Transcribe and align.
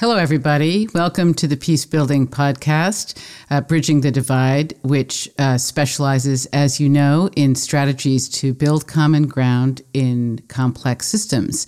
Hello, 0.00 0.14
everybody. 0.14 0.86
Welcome 0.94 1.34
to 1.34 1.48
the 1.48 1.56
Peace 1.56 1.84
Building 1.84 2.28
Podcast, 2.28 3.20
uh, 3.50 3.62
Bridging 3.62 4.02
the 4.02 4.12
Divide, 4.12 4.74
which 4.82 5.28
uh, 5.40 5.58
specializes, 5.58 6.46
as 6.52 6.78
you 6.78 6.88
know, 6.88 7.28
in 7.34 7.56
strategies 7.56 8.28
to 8.28 8.54
build 8.54 8.86
common 8.86 9.26
ground 9.26 9.82
in 9.92 10.38
complex 10.46 11.08
systems. 11.08 11.66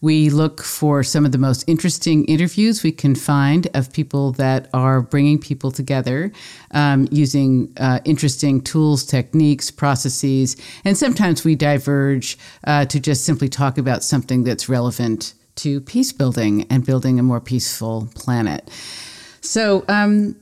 We 0.00 0.30
look 0.30 0.62
for 0.62 1.02
some 1.02 1.24
of 1.26 1.32
the 1.32 1.38
most 1.38 1.64
interesting 1.66 2.24
interviews 2.26 2.84
we 2.84 2.92
can 2.92 3.16
find 3.16 3.66
of 3.74 3.92
people 3.92 4.30
that 4.34 4.68
are 4.72 5.02
bringing 5.02 5.40
people 5.40 5.72
together 5.72 6.30
um, 6.70 7.08
using 7.10 7.72
uh, 7.78 7.98
interesting 8.04 8.60
tools, 8.60 9.04
techniques, 9.04 9.72
processes, 9.72 10.56
and 10.84 10.96
sometimes 10.96 11.44
we 11.44 11.56
diverge 11.56 12.38
uh, 12.62 12.84
to 12.84 13.00
just 13.00 13.24
simply 13.24 13.48
talk 13.48 13.76
about 13.76 14.04
something 14.04 14.44
that's 14.44 14.68
relevant 14.68 15.34
to 15.56 15.80
peace 15.80 16.12
building 16.12 16.66
and 16.70 16.84
building 16.84 17.18
a 17.18 17.22
more 17.22 17.40
peaceful 17.40 18.08
planet. 18.14 18.70
So 19.40 19.84
um, 19.88 20.36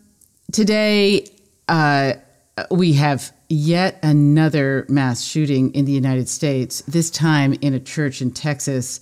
today 0.52 1.26
uh, 1.68 2.14
we 2.70 2.92
have 2.94 3.32
yet 3.48 3.98
another 4.02 4.86
mass 4.88 5.24
shooting 5.24 5.74
in 5.74 5.84
the 5.84 5.92
United 5.92 6.28
States, 6.28 6.82
this 6.82 7.10
time 7.10 7.54
in 7.60 7.74
a 7.74 7.80
church 7.80 8.22
in 8.22 8.30
Texas. 8.30 9.00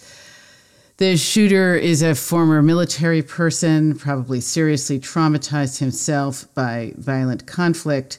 The 0.97 1.17
shooter 1.17 1.77
is 1.77 2.03
a 2.03 2.15
former 2.15 2.63
military 2.63 3.23
person, 3.23 3.95
probably 3.95 4.41
seriously 4.41 4.99
traumatized 4.99 5.79
himself 5.79 6.53
by 6.55 6.93
violent 6.97 7.47
conflict. 7.47 8.19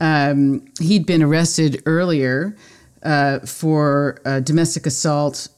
Um, 0.00 0.64
he'd 0.80 1.06
been 1.06 1.22
arrested 1.22 1.82
earlier 1.86 2.56
uh, 3.02 3.40
for 3.40 4.20
uh, 4.24 4.40
domestic 4.40 4.86
assault 4.86 5.48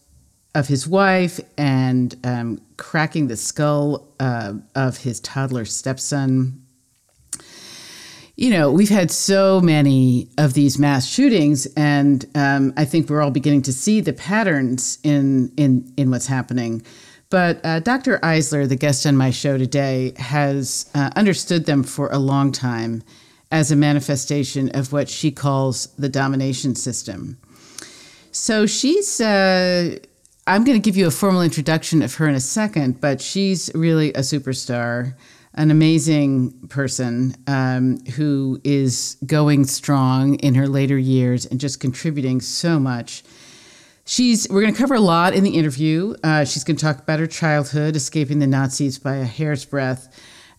of 0.57 0.69
his 0.69 0.89
wife 0.89 1.39
and 1.59 2.17
um, 2.25 2.59
cracking 2.79 3.29
the 3.29 3.37
skull 3.37 4.09
uh, 4.19 4.55
of 4.75 4.97
his 4.97 5.21
toddler 5.21 5.67
stepson. 5.67 6.63
You 8.37 8.51
know, 8.51 8.73
we've 8.73 8.89
had 8.89 9.11
so 9.11 9.61
many 9.61 10.31
of 10.39 10.55
these 10.55 10.79
mass 10.79 11.07
shootings, 11.07 11.67
and 11.77 12.25
um, 12.35 12.73
I 12.77 12.87
think 12.87 13.09
we're 13.09 13.21
all 13.21 13.31
beginning 13.31 13.63
to 13.63 13.73
see 13.73 14.01
the 14.01 14.15
patterns 14.15 14.99
in 15.03 15.53
in 15.59 15.93
in 15.99 16.11
what's 16.11 16.27
happening. 16.27 16.83
But 17.29 17.61
uh, 17.65 17.81
Dr. 17.81 18.19
Eisler, 18.19 18.67
the 18.67 18.77
guest 18.77 19.05
on 19.05 19.17
my 19.17 19.31
show 19.31 19.59
today, 19.59 20.15
has 20.17 20.89
uh, 20.95 21.11
understood 21.17 21.67
them 21.67 21.83
for 21.83 22.09
a 22.11 22.19
long 22.19 22.51
time 22.51 23.03
as 23.51 23.71
a 23.71 23.77
manifestation 23.77 24.71
of 24.71 24.93
what 24.93 25.09
she 25.09 25.31
calls 25.31 25.89
the 25.99 26.09
domination 26.09 26.75
system. 26.75 27.37
So 28.33 28.67
she's 28.67 29.21
uh, 29.21 29.99
I'm 30.49 30.63
going 30.63 30.81
to 30.81 30.85
give 30.85 30.97
you 30.97 31.09
a 31.09 31.11
formal 31.11 31.43
introduction 31.43 32.03
of 32.03 32.15
her 32.17 32.29
in 32.29 32.37
a 32.37 32.41
second, 32.41 33.01
but 33.01 33.21
she's 33.21 33.69
really 33.75 34.13
a 34.13 34.21
superstar, 34.21 35.17
an 35.55 35.73
amazing 35.73 36.69
person 36.69 37.35
um, 37.49 37.99
who 38.15 38.61
is 38.63 39.17
going 39.27 39.65
strong 39.65 40.37
in 40.37 40.55
her 40.55 40.69
later 40.69 40.97
years 40.97 41.47
and 41.47 41.59
just 41.59 41.81
contributing 41.81 42.41
so 42.41 42.79
much. 42.79 43.25
She's 44.05 44.49
we're 44.49 44.61
going 44.61 44.73
to 44.73 44.81
cover 44.81 44.95
a 44.95 45.01
lot 45.01 45.35
in 45.35 45.43
the 45.43 45.51
interview. 45.51 46.15
Uh, 46.23 46.45
she's 46.45 46.63
going 46.63 46.77
to 46.77 46.83
talk 46.85 47.01
about 47.01 47.19
her 47.19 47.27
childhood, 47.27 47.97
escaping 47.97 48.39
the 48.39 48.47
Nazis 48.47 49.01
by 49.01 49.17
a 49.17 49.25
hair's 49.25 49.65
breadth, 49.65 50.09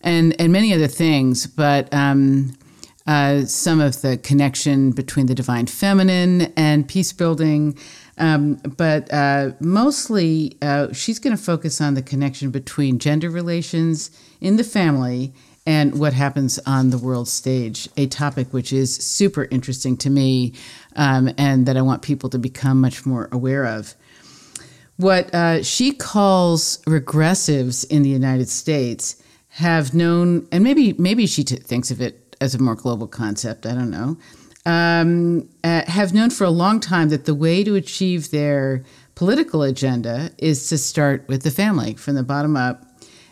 and 0.02 0.38
and 0.38 0.52
many 0.52 0.74
other 0.74 0.86
things. 0.86 1.46
But 1.46 1.92
um, 1.94 2.58
uh, 3.06 3.46
some 3.46 3.80
of 3.80 4.02
the 4.02 4.18
connection 4.18 4.90
between 4.90 5.26
the 5.26 5.34
divine 5.34 5.66
feminine 5.66 6.52
and 6.58 6.86
peace 6.86 7.14
building 7.14 7.78
um, 8.18 8.54
but 8.76 9.12
uh, 9.12 9.52
mostly, 9.60 10.56
uh, 10.60 10.92
she's 10.92 11.18
going 11.18 11.36
to 11.36 11.42
focus 11.42 11.80
on 11.80 11.94
the 11.94 12.02
connection 12.02 12.50
between 12.50 12.98
gender 12.98 13.30
relations 13.30 14.10
in 14.40 14.56
the 14.56 14.64
family 14.64 15.32
and 15.66 15.98
what 15.98 16.14
happens 16.14 16.58
on 16.60 16.90
the 16.90 16.98
world 16.98 17.28
stage, 17.28 17.88
a 17.96 18.06
topic 18.06 18.52
which 18.52 18.72
is 18.72 18.94
super 18.94 19.44
interesting 19.50 19.96
to 19.98 20.10
me 20.10 20.54
um, 20.96 21.30
and 21.36 21.66
that 21.66 21.76
I 21.76 21.82
want 21.82 22.02
people 22.02 22.30
to 22.30 22.38
become 22.38 22.80
much 22.80 23.04
more 23.04 23.28
aware 23.30 23.66
of. 23.66 23.94
What 24.96 25.32
uh, 25.34 25.62
she 25.62 25.92
calls 25.92 26.78
regressives 26.86 27.88
in 27.88 28.02
the 28.02 28.08
United 28.08 28.48
States 28.48 29.22
have 29.50 29.94
known, 29.94 30.48
and 30.50 30.64
maybe 30.64 30.94
maybe 30.94 31.26
she 31.26 31.44
t- 31.44 31.56
thinks 31.56 31.90
of 31.90 32.00
it 32.00 32.36
as 32.40 32.54
a 32.54 32.58
more 32.58 32.74
global 32.74 33.06
concept. 33.06 33.66
I 33.66 33.74
don't 33.74 33.90
know 33.90 34.16
um, 34.68 35.48
uh, 35.64 35.82
have 35.86 36.12
known 36.12 36.28
for 36.28 36.44
a 36.44 36.50
long 36.50 36.78
time 36.78 37.08
that 37.08 37.24
the 37.24 37.34
way 37.34 37.64
to 37.64 37.74
achieve 37.74 38.30
their 38.30 38.84
political 39.14 39.62
agenda 39.62 40.30
is 40.36 40.68
to 40.68 40.76
start 40.76 41.26
with 41.26 41.42
the 41.42 41.50
family 41.50 41.94
from 41.94 42.16
the 42.16 42.22
bottom 42.22 42.54
up 42.54 42.84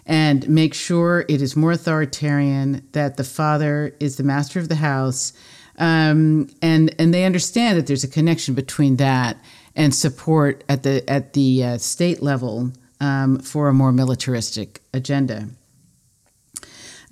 and 0.06 0.48
make 0.48 0.72
sure 0.72 1.26
it 1.28 1.42
is 1.42 1.54
more 1.54 1.72
authoritarian, 1.72 2.88
that 2.92 3.18
the 3.18 3.24
father 3.24 3.94
is 4.00 4.16
the 4.16 4.22
master 4.22 4.58
of 4.58 4.70
the 4.70 4.76
house. 4.76 5.34
Um, 5.76 6.48
and, 6.62 6.94
and 6.98 7.12
they 7.12 7.26
understand 7.26 7.76
that 7.76 7.86
there's 7.86 8.04
a 8.04 8.08
connection 8.08 8.54
between 8.54 8.96
that 8.96 9.36
and 9.74 9.94
support 9.94 10.64
at 10.70 10.84
the, 10.84 11.04
at 11.06 11.34
the 11.34 11.62
uh, 11.62 11.76
state 11.76 12.22
level 12.22 12.72
um, 12.98 13.40
for 13.40 13.68
a 13.68 13.74
more 13.74 13.92
militaristic 13.92 14.80
agenda. 14.94 15.48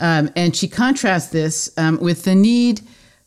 Um, 0.00 0.30
and 0.34 0.56
she 0.56 0.66
contrasts 0.66 1.28
this 1.28 1.70
um, 1.76 1.98
with 2.00 2.24
the 2.24 2.34
need 2.34 2.80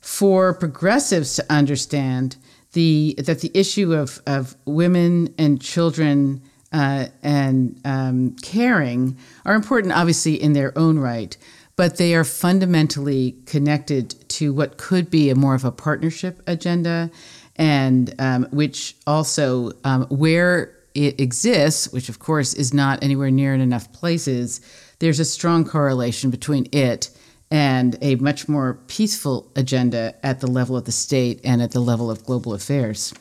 for 0.08 0.54
progressives 0.54 1.36
to 1.36 1.46
understand 1.50 2.38
the 2.72 3.14
that 3.18 3.42
the 3.42 3.52
issue 3.54 3.94
of, 3.94 4.22
of 4.26 4.56
women 4.66 5.28
and 5.38 5.62
children 5.62 6.42
uh, 6.72 7.08
and 7.22 7.78
um, 7.84 8.34
caring 8.42 9.18
are 9.44 9.54
important, 9.54 9.92
obviously, 9.92 10.42
in 10.42 10.54
their 10.54 10.76
own 10.78 10.98
right, 10.98 11.36
but 11.76 11.98
they 11.98 12.16
are 12.16 12.24
fundamentally 12.24 13.36
connected 13.46 14.16
to 14.30 14.54
what 14.54 14.78
could 14.78 15.12
be 15.12 15.30
a 15.30 15.36
more 15.36 15.56
of 15.56 15.66
a 15.66 15.72
partnership 15.72 16.42
agenda, 16.48 17.12
and 17.58 18.16
um, 18.18 18.48
which 18.50 18.96
also 19.06 19.74
um, 19.84 20.06
where 20.06 20.74
it 20.96 21.20
exists, 21.20 21.92
which 21.92 22.08
of 22.08 22.20
course 22.20 22.54
is 22.54 22.74
not 22.74 23.04
anywhere 23.04 23.30
near 23.30 23.54
in 23.54 23.60
enough 23.60 23.92
places, 23.92 24.62
there's 25.00 25.20
a 25.20 25.26
strong 25.26 25.66
correlation 25.66 26.30
between 26.30 26.66
it 26.72 27.10
and 27.50 27.98
a 28.02 28.16
much 28.16 28.50
more 28.50 28.80
peaceful 28.88 29.50
agenda 29.56 30.16
at 30.24 30.40
the 30.42 30.48
level 30.48 30.76
of 30.76 30.86
the 30.86 30.92
state 30.92 31.40
and 31.44 31.62
at 31.62 31.72
the 31.72 31.80
level 31.80 32.12
of 32.12 32.24
global 32.26 32.54
affairs. 32.54 33.14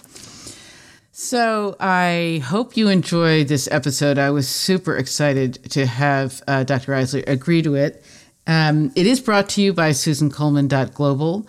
So 1.13 1.77
I 1.81 2.43
hope 2.45 2.77
you 2.77 2.89
enjoyed 2.89 3.49
this 3.49 3.69
episode. 3.71 4.19
I 4.19 4.31
was 4.31 4.49
super 4.49 4.97
excited 4.97 5.55
to 5.71 5.87
have 5.87 6.43
uh, 6.47 6.65
Dr. 6.65 6.93
Eisler 6.93 7.27
agree 7.27 7.63
to 7.63 7.75
it. 7.75 8.05
Um, 8.47 8.93
it 8.95 9.07
is 9.07 9.21
brought 9.21 9.49
to 9.51 9.63
you 9.63 9.73
by 9.73 9.93
Susan 9.93 10.31
Coleman 10.31 10.69
Global, 10.69 11.47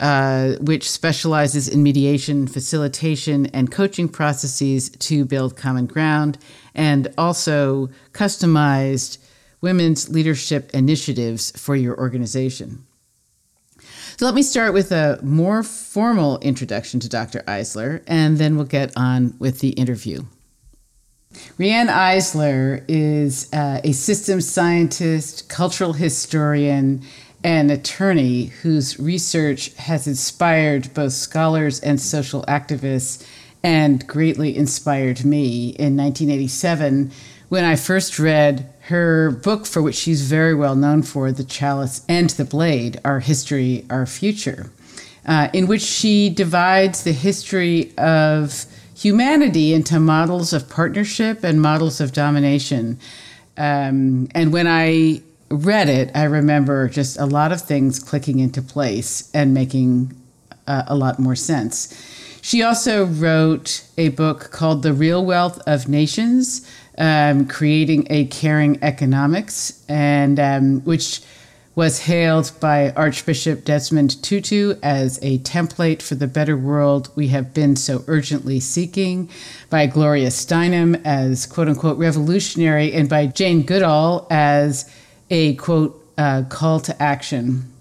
uh, 0.00 0.52
which 0.60 0.88
specializes 0.88 1.68
in 1.68 1.82
mediation, 1.82 2.46
facilitation, 2.46 3.46
and 3.46 3.72
coaching 3.72 4.08
processes 4.08 4.88
to 4.90 5.24
build 5.24 5.56
common 5.56 5.86
ground, 5.86 6.38
and 6.74 7.12
also 7.18 7.90
customized 8.12 9.18
women's 9.60 10.08
leadership 10.08 10.70
initiatives 10.72 11.50
for 11.52 11.76
your 11.76 11.98
organization. 11.98 12.86
So 14.16 14.26
let 14.26 14.34
me 14.34 14.42
start 14.42 14.72
with 14.72 14.90
a 14.90 15.20
more 15.22 15.62
formal 15.62 16.38
introduction 16.40 16.98
to 17.00 17.08
Dr. 17.08 17.40
Eisler, 17.46 18.02
and 18.06 18.38
then 18.38 18.56
we'll 18.56 18.66
get 18.66 18.92
on 18.96 19.34
with 19.38 19.60
the 19.60 19.70
interview. 19.70 20.24
Riane 21.56 21.88
Eisler 21.88 22.84
is 22.88 23.48
uh, 23.52 23.80
a 23.84 23.92
systems 23.92 24.48
scientist, 24.48 25.48
cultural 25.48 25.92
historian, 25.92 27.02
and 27.44 27.70
attorney 27.70 28.46
whose 28.46 28.98
research 28.98 29.72
has 29.76 30.06
inspired 30.08 30.92
both 30.94 31.12
scholars 31.12 31.78
and 31.80 32.00
social 32.00 32.42
activists 32.48 33.24
and 33.62 34.06
greatly 34.06 34.56
inspired 34.56 35.24
me 35.24 35.68
in 35.70 35.96
1987 35.96 37.12
when 37.48 37.64
I 37.64 37.76
first 37.76 38.18
read 38.18 38.70
her 38.82 39.30
book, 39.30 39.66
for 39.66 39.82
which 39.82 39.94
she's 39.94 40.22
very 40.22 40.54
well 40.54 40.76
known 40.76 41.02
for, 41.02 41.32
The 41.32 41.44
Chalice 41.44 42.04
and 42.08 42.30
the 42.30 42.44
Blade 42.44 43.00
Our 43.04 43.20
History, 43.20 43.84
Our 43.90 44.06
Future, 44.06 44.70
uh, 45.26 45.48
in 45.52 45.66
which 45.66 45.82
she 45.82 46.30
divides 46.30 47.04
the 47.04 47.12
history 47.12 47.92
of 47.96 48.64
humanity 48.94 49.72
into 49.72 50.00
models 50.00 50.52
of 50.52 50.68
partnership 50.68 51.44
and 51.44 51.60
models 51.60 52.00
of 52.00 52.12
domination. 52.12 52.98
Um, 53.56 54.28
and 54.34 54.52
when 54.52 54.66
I 54.66 55.22
read 55.50 55.88
it, 55.88 56.10
I 56.14 56.24
remember 56.24 56.88
just 56.88 57.18
a 57.18 57.26
lot 57.26 57.52
of 57.52 57.60
things 57.60 57.98
clicking 57.98 58.38
into 58.38 58.60
place 58.60 59.30
and 59.32 59.54
making 59.54 60.14
uh, 60.66 60.84
a 60.86 60.94
lot 60.94 61.18
more 61.18 61.36
sense. 61.36 61.94
She 62.42 62.62
also 62.62 63.04
wrote 63.06 63.84
a 63.96 64.08
book 64.10 64.50
called 64.50 64.82
The 64.82 64.92
Real 64.92 65.24
Wealth 65.24 65.60
of 65.66 65.88
Nations 65.88 66.66
um, 66.98 67.46
creating 67.46 68.06
a 68.10 68.26
caring 68.26 68.78
economics, 68.82 69.84
and 69.88 70.38
um, 70.38 70.80
which 70.80 71.22
was 71.74 72.00
hailed 72.00 72.50
by 72.58 72.90
Archbishop 72.96 73.64
Desmond 73.64 74.20
Tutu 74.20 74.74
as 74.82 75.20
a 75.22 75.38
template 75.38 76.02
for 76.02 76.16
the 76.16 76.26
better 76.26 76.56
world 76.56 77.08
we 77.14 77.28
have 77.28 77.54
been 77.54 77.76
so 77.76 78.02
urgently 78.08 78.58
seeking, 78.58 79.30
by 79.70 79.86
Gloria 79.86 80.26
Steinem 80.28 81.00
as 81.04 81.46
quote 81.46 81.68
unquote 81.68 81.96
revolutionary, 81.96 82.92
and 82.92 83.08
by 83.08 83.26
Jane 83.26 83.62
Goodall 83.62 84.26
as 84.28 84.92
a 85.30 85.54
quote 85.54 86.04
uh, 86.18 86.42
call 86.48 86.80
to 86.80 87.00
action. 87.00 87.72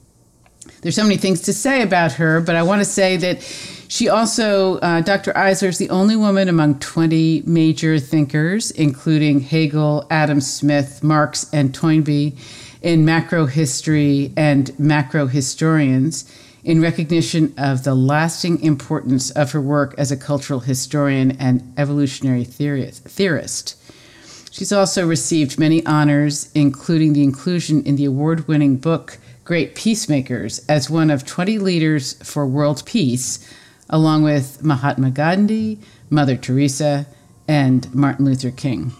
There's 0.81 0.95
so 0.95 1.03
many 1.03 1.17
things 1.17 1.41
to 1.41 1.53
say 1.53 1.81
about 1.81 2.13
her, 2.13 2.39
but 2.39 2.55
I 2.55 2.61
want 2.61 2.81
to 2.81 2.85
say 2.85 3.17
that 3.17 3.41
she 3.87 4.09
also, 4.09 4.77
uh, 4.79 5.01
Dr. 5.01 5.31
Eisler 5.33 5.69
is 5.69 5.77
the 5.77 5.89
only 5.89 6.15
woman 6.15 6.49
among 6.49 6.79
20 6.79 7.43
major 7.45 7.99
thinkers, 7.99 8.71
including 8.71 9.39
Hegel, 9.39 10.05
Adam 10.09 10.41
Smith, 10.41 11.03
Marx, 11.03 11.49
and 11.53 11.73
Toynbee 11.73 12.35
in 12.81 13.05
macro 13.05 13.45
history 13.45 14.33
and 14.35 14.77
macro 14.79 15.27
historians 15.27 16.31
in 16.63 16.81
recognition 16.81 17.53
of 17.57 17.85
the 17.85 17.95
lasting 17.95 18.61
importance 18.61 19.31
of 19.31 19.53
her 19.53 19.61
work 19.61 19.95
as 19.97 20.11
a 20.11 20.17
cultural 20.17 20.59
historian 20.59 21.31
and 21.39 21.73
evolutionary 21.77 22.43
theorist. 22.43 23.77
She's 24.51 24.73
also 24.73 25.07
received 25.07 25.59
many 25.59 25.85
honors, 25.85 26.51
including 26.53 27.13
the 27.13 27.23
inclusion 27.23 27.83
in 27.83 27.95
the 27.95 28.05
award 28.05 28.47
winning 28.47 28.77
book 28.77 29.17
Great 29.45 29.75
Peacemakers 29.75 30.59
as 30.67 30.89
one 30.89 31.09
of 31.09 31.25
20 31.25 31.57
leaders 31.59 32.13
for 32.21 32.45
world 32.45 32.83
peace, 32.85 33.39
along 33.89 34.23
with 34.23 34.63
Mahatma 34.63 35.11
Gandhi, 35.11 35.79
Mother 36.09 36.35
Teresa, 36.35 37.05
and 37.47 37.93
Martin 37.93 38.25
Luther 38.25 38.51
King. 38.51 38.91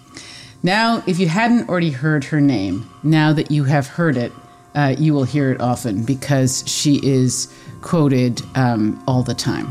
Now, 0.64 1.04
if 1.06 1.20
you 1.20 1.28
hadn't 1.28 1.70
already 1.70 1.92
heard 1.92 2.26
her 2.26 2.42
name, 2.42 2.90
now 3.04 3.34
that 3.34 3.52
you 3.52 3.66
have 3.66 3.88
heard 3.88 4.18
it, 4.18 4.32
uh, 4.76 4.96
you 4.98 5.14
will 5.14 5.24
hear 5.24 5.52
it 5.52 5.62
often 5.62 6.04
because 6.04 6.64
she 6.68 7.00
is 7.04 7.54
quoted 7.82 8.42
um, 8.56 9.02
all 9.08 9.24
the 9.24 9.34
time. 9.34 9.68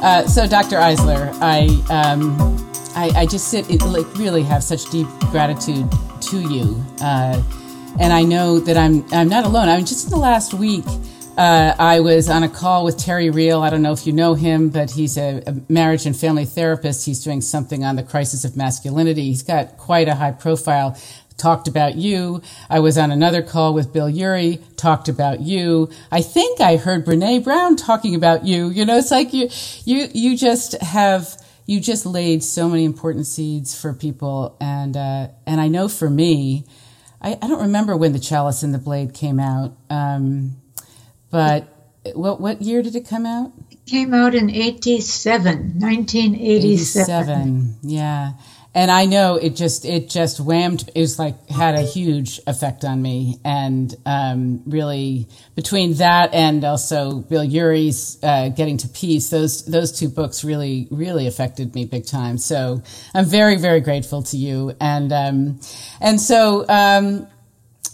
Uh, 0.00 0.26
so, 0.26 0.46
Dr. 0.46 0.76
Eisler, 0.76 1.32
I, 1.40 1.66
um, 1.90 2.67
I, 2.98 3.20
I, 3.20 3.26
just 3.26 3.46
sit, 3.46 3.70
it, 3.70 3.80
like, 3.82 4.12
really 4.16 4.42
have 4.42 4.64
such 4.64 4.90
deep 4.90 5.06
gratitude 5.30 5.88
to 6.20 6.40
you. 6.40 6.84
Uh, 7.00 7.40
and 8.00 8.12
I 8.12 8.22
know 8.22 8.58
that 8.58 8.76
I'm 8.76 9.04
I'm 9.12 9.28
not 9.28 9.44
alone. 9.44 9.68
I 9.68 9.76
mean, 9.76 9.86
just 9.86 10.06
in 10.06 10.10
the 10.10 10.16
last 10.16 10.52
week, 10.52 10.84
uh, 11.36 11.74
I 11.78 12.00
was 12.00 12.28
on 12.28 12.42
a 12.42 12.48
call 12.48 12.84
with 12.84 12.98
Terry 12.98 13.30
Real. 13.30 13.62
I 13.62 13.70
don't 13.70 13.82
know 13.82 13.92
if 13.92 14.04
you 14.04 14.12
know 14.12 14.34
him, 14.34 14.68
but 14.68 14.90
he's 14.90 15.16
a, 15.16 15.42
a, 15.46 15.54
marriage 15.68 16.06
and 16.06 16.16
family 16.16 16.44
therapist. 16.44 17.06
He's 17.06 17.22
doing 17.22 17.40
something 17.40 17.84
on 17.84 17.94
the 17.94 18.02
crisis 18.02 18.44
of 18.44 18.56
masculinity. 18.56 19.26
He's 19.26 19.42
got 19.44 19.78
quite 19.78 20.08
a 20.08 20.16
high 20.16 20.32
profile. 20.32 20.98
Talked 21.36 21.68
about 21.68 21.94
you. 21.94 22.42
I 22.68 22.80
was 22.80 22.98
on 22.98 23.12
another 23.12 23.42
call 23.42 23.74
with 23.74 23.92
Bill 23.92 24.10
Ury. 24.10 24.60
Talked 24.76 25.08
about 25.08 25.40
you. 25.40 25.88
I 26.10 26.20
think 26.20 26.60
I 26.60 26.76
heard 26.76 27.06
Brene 27.06 27.44
Brown 27.44 27.76
talking 27.76 28.16
about 28.16 28.44
you. 28.44 28.70
You 28.70 28.84
know, 28.84 28.98
it's 28.98 29.12
like 29.12 29.32
you 29.32 29.48
you 29.84 30.08
you 30.12 30.36
just 30.36 30.72
have 30.82 31.40
you 31.68 31.80
just 31.80 32.06
laid 32.06 32.42
so 32.42 32.66
many 32.66 32.86
important 32.86 33.26
seeds 33.26 33.78
for 33.78 33.92
people, 33.92 34.56
and 34.58 34.96
uh, 34.96 35.28
and 35.46 35.60
I 35.60 35.68
know 35.68 35.86
for 35.86 36.08
me. 36.08 36.64
I, 37.20 37.32
I, 37.32 37.48
don't 37.48 37.62
remember 37.62 37.96
when 37.96 38.12
the 38.12 38.20
Chalice 38.20 38.62
and 38.62 38.72
the 38.72 38.78
Blade 38.78 39.12
came 39.12 39.40
out, 39.40 39.76
um, 39.90 40.56
but 41.30 41.68
what 42.14 42.40
what 42.40 42.62
year 42.62 42.80
did 42.80 42.96
it 42.96 43.06
come 43.06 43.26
out? 43.26 43.52
It 43.70 43.84
came 43.84 44.14
out 44.14 44.34
in 44.34 44.48
87, 44.48 45.80
1987. 45.80 47.30
87, 47.30 47.76
yeah 47.82 48.32
and 48.74 48.90
I 48.90 49.06
know 49.06 49.36
it 49.36 49.56
just 49.56 49.84
it 49.84 50.10
just 50.10 50.38
whammed. 50.38 50.88
It 50.94 51.00
was 51.00 51.18
like 51.18 51.48
had 51.48 51.74
a 51.74 51.82
huge 51.82 52.40
effect 52.46 52.84
on 52.84 53.00
me, 53.00 53.40
and 53.44 53.94
um, 54.04 54.62
really 54.66 55.26
between 55.56 55.94
that 55.94 56.34
and 56.34 56.64
also 56.64 57.20
Bill 57.20 57.42
Ury's 57.42 58.18
uh, 58.22 58.50
Getting 58.50 58.76
to 58.78 58.88
Peace, 58.88 59.30
those 59.30 59.64
those 59.64 59.92
two 59.92 60.08
books 60.08 60.44
really 60.44 60.86
really 60.90 61.26
affected 61.26 61.74
me 61.74 61.86
big 61.86 62.06
time. 62.06 62.36
So 62.36 62.82
I'm 63.14 63.24
very 63.24 63.56
very 63.56 63.80
grateful 63.80 64.22
to 64.24 64.36
you, 64.36 64.74
and 64.80 65.12
um, 65.12 65.60
and 66.00 66.20
so 66.20 66.66
um, 66.68 67.26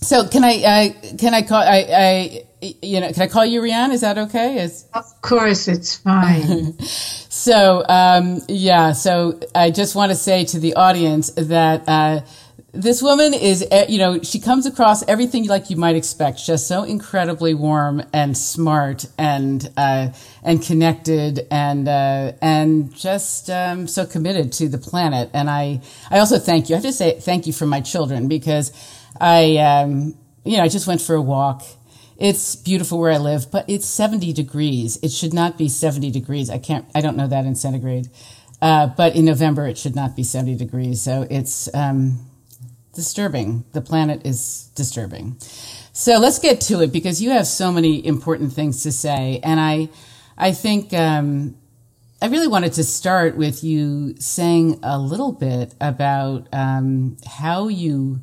so 0.03 0.27
can 0.29 0.43
I 0.45 0.63
uh, 0.63 1.17
can 1.17 1.35
I 1.35 1.43
call 1.43 1.63
I, 1.63 1.87
I 1.89 2.43
you 2.83 3.01
know, 3.01 3.13
can 3.13 3.23
I 3.23 3.27
call 3.27 3.45
you 3.45 3.63
Riane? 3.63 3.93
Is 3.93 4.01
that 4.01 4.19
okay? 4.19 4.59
Is 4.59 4.87
of 4.95 5.05
course, 5.21 5.69
it's 5.69 5.97
fine. 5.97 6.79
so, 6.81 7.85
um, 7.89 8.41
yeah. 8.49 8.93
So, 8.93 9.41
I 9.55 9.71
just 9.71 9.95
want 9.95 10.11
to 10.11 10.17
say 10.17 10.45
to 10.47 10.59
the 10.59 10.75
audience 10.75 11.31
that 11.33 11.85
uh, 11.89 12.21
this 12.75 13.01
woman 13.01 13.35
is, 13.35 13.65
uh, 13.71 13.87
you 13.89 13.99
know, 13.99 14.21
she 14.23 14.41
comes 14.41 14.67
across 14.67 15.07
everything 15.07 15.47
like 15.47 15.71
you 15.71 15.77
might 15.77 15.95
expect. 15.95 16.45
Just 16.45 16.67
so 16.67 16.83
incredibly 16.83 17.55
warm 17.55 18.03
and 18.13 18.37
smart 18.37 19.07
and 19.17 19.71
uh, 19.77 20.09
and 20.43 20.63
connected 20.63 21.47
and 21.51 21.89
uh, 21.89 22.33
and 22.43 22.95
just 22.95 23.49
um, 23.51 23.87
so 23.87 24.07
committed 24.07 24.53
to 24.55 24.69
the 24.69 24.79
planet. 24.79 25.31
And 25.33 25.49
I 25.49 25.83
I 26.11 26.19
also 26.19 26.39
thank 26.39 26.69
you. 26.69 26.75
I 26.75 26.79
have 26.79 26.85
to 26.85 26.93
say 26.93 27.21
thank 27.21 27.47
you 27.47 27.53
for 27.53 27.67
my 27.67 27.81
children 27.81 28.27
because 28.27 28.73
I 29.21 29.57
um, 29.59 30.17
you 30.45 30.57
know 30.57 30.65
I 30.65 30.69
just 30.69 30.87
went 30.87 31.01
for 31.01 31.15
a 31.15 31.23
walk 31.23 31.63
it's 32.17 32.57
beautiful 32.57 32.99
where 32.99 33.13
I 33.13 33.19
live, 33.19 33.51
but 33.51 33.65
it's 33.69 33.87
70 33.87 34.33
degrees. 34.33 34.99
It 35.03 35.11
should 35.11 35.35
not 35.35 35.59
be 35.59 35.69
70 35.69 36.11
degrees. 36.11 36.49
I 36.51 36.59
can't, 36.59 36.87
I 36.95 37.01
don't 37.01 37.17
know 37.17 37.27
that 37.27 37.45
in 37.45 37.55
centigrade. 37.55 38.09
Uh, 38.63 38.87
but 38.87 39.17
in 39.17 39.25
November, 39.25 39.67
it 39.67 39.77
should 39.77 39.97
not 39.97 40.17
be 40.17 40.23
70 40.23 40.57
degrees. 40.57 41.03
So 41.03 41.27
it's 41.29 41.73
um, 41.75 42.27
disturbing. 42.95 43.65
The 43.73 43.81
planet 43.81 44.25
is 44.25 44.71
disturbing. 44.75 45.37
So 45.93 46.19
let's 46.19 46.39
get 46.39 46.61
to 46.63 46.81
it 46.83 46.93
because 46.93 47.21
you 47.21 47.31
have 47.31 47.47
so 47.47 47.71
many 47.73 48.05
important 48.07 48.53
things 48.53 48.83
to 48.85 48.93
say. 48.93 49.41
And 49.43 49.61
I, 49.61 49.89
I 50.39 50.53
think 50.53 50.93
um, 50.95 51.57
I 52.23 52.29
really 52.29 52.49
wanted 52.49 52.73
to 52.75 52.85
start 52.85 53.37
with 53.37 53.63
you 53.63 54.15
saying 54.19 54.81
a 54.83 54.99
little 54.99 55.33
bit 55.33 55.75
about 55.81 56.49
um, 56.53 57.17
how 57.27 57.69
you 57.69 58.21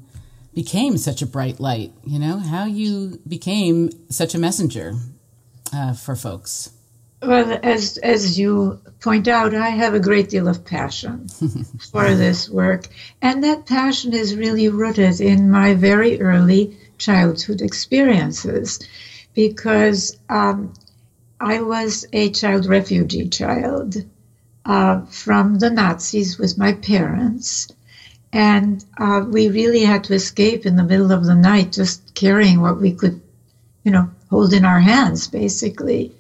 became 0.54 0.98
such 0.98 1.22
a 1.22 1.26
bright 1.26 1.60
light, 1.60 1.94
you 2.06 2.20
know, 2.20 2.38
how 2.38 2.66
you 2.66 3.20
became 3.28 3.90
such 4.10 4.36
a 4.36 4.40
messenger 4.40 4.96
uh, 5.74 5.94
for 5.94 6.16
folks. 6.16 6.72
Well, 7.22 7.60
as 7.62 7.98
as 7.98 8.40
you 8.40 8.82
point 9.00 9.28
out, 9.28 9.54
I 9.54 9.70
have 9.70 9.94
a 9.94 10.00
great 10.00 10.30
deal 10.30 10.48
of 10.48 10.66
passion 10.66 11.28
for 11.92 12.16
this 12.16 12.50
work, 12.50 12.88
and 13.22 13.44
that 13.44 13.68
passion 13.68 14.14
is 14.14 14.36
really 14.36 14.70
rooted 14.70 15.22
in 15.22 15.52
my 15.52 15.76
very 15.76 16.20
early 16.20 16.78
childhood 16.98 17.62
experiences, 17.62 18.80
because 19.36 20.18
um, 20.30 20.74
I 21.40 21.62
was 21.62 22.08
a 22.12 22.32
child 22.32 22.66
refugee 22.66 23.30
child 23.30 23.98
uh, 24.66 25.06
from 25.06 25.60
the 25.60 25.70
Nazis 25.70 26.40
with 26.40 26.58
my 26.58 26.74
parents, 26.74 27.68
and 28.34 28.84
uh, 28.98 29.26
we 29.28 29.50
really 29.50 29.84
had 29.84 30.04
to 30.06 30.14
escape 30.14 30.66
in 30.66 30.76
the 30.76 30.84
middle 30.84 31.12
of 31.12 31.26
the 31.26 31.36
night, 31.36 31.74
just 31.74 32.14
carrying 32.16 32.62
what 32.62 32.80
we 32.80 32.94
could, 32.94 33.22
you 33.84 33.92
know, 33.92 34.10
hold 34.30 34.54
in 34.54 34.64
our 34.64 34.80
hands, 34.80 35.28
basically. 35.28 36.14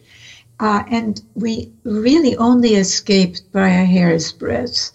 Uh, 0.60 0.84
and 0.90 1.22
we 1.36 1.72
really 1.84 2.36
only 2.36 2.76
escaped 2.76 3.52
by 3.52 3.70
a 3.70 3.86
hair's 3.86 4.32
breadth. 4.32 4.92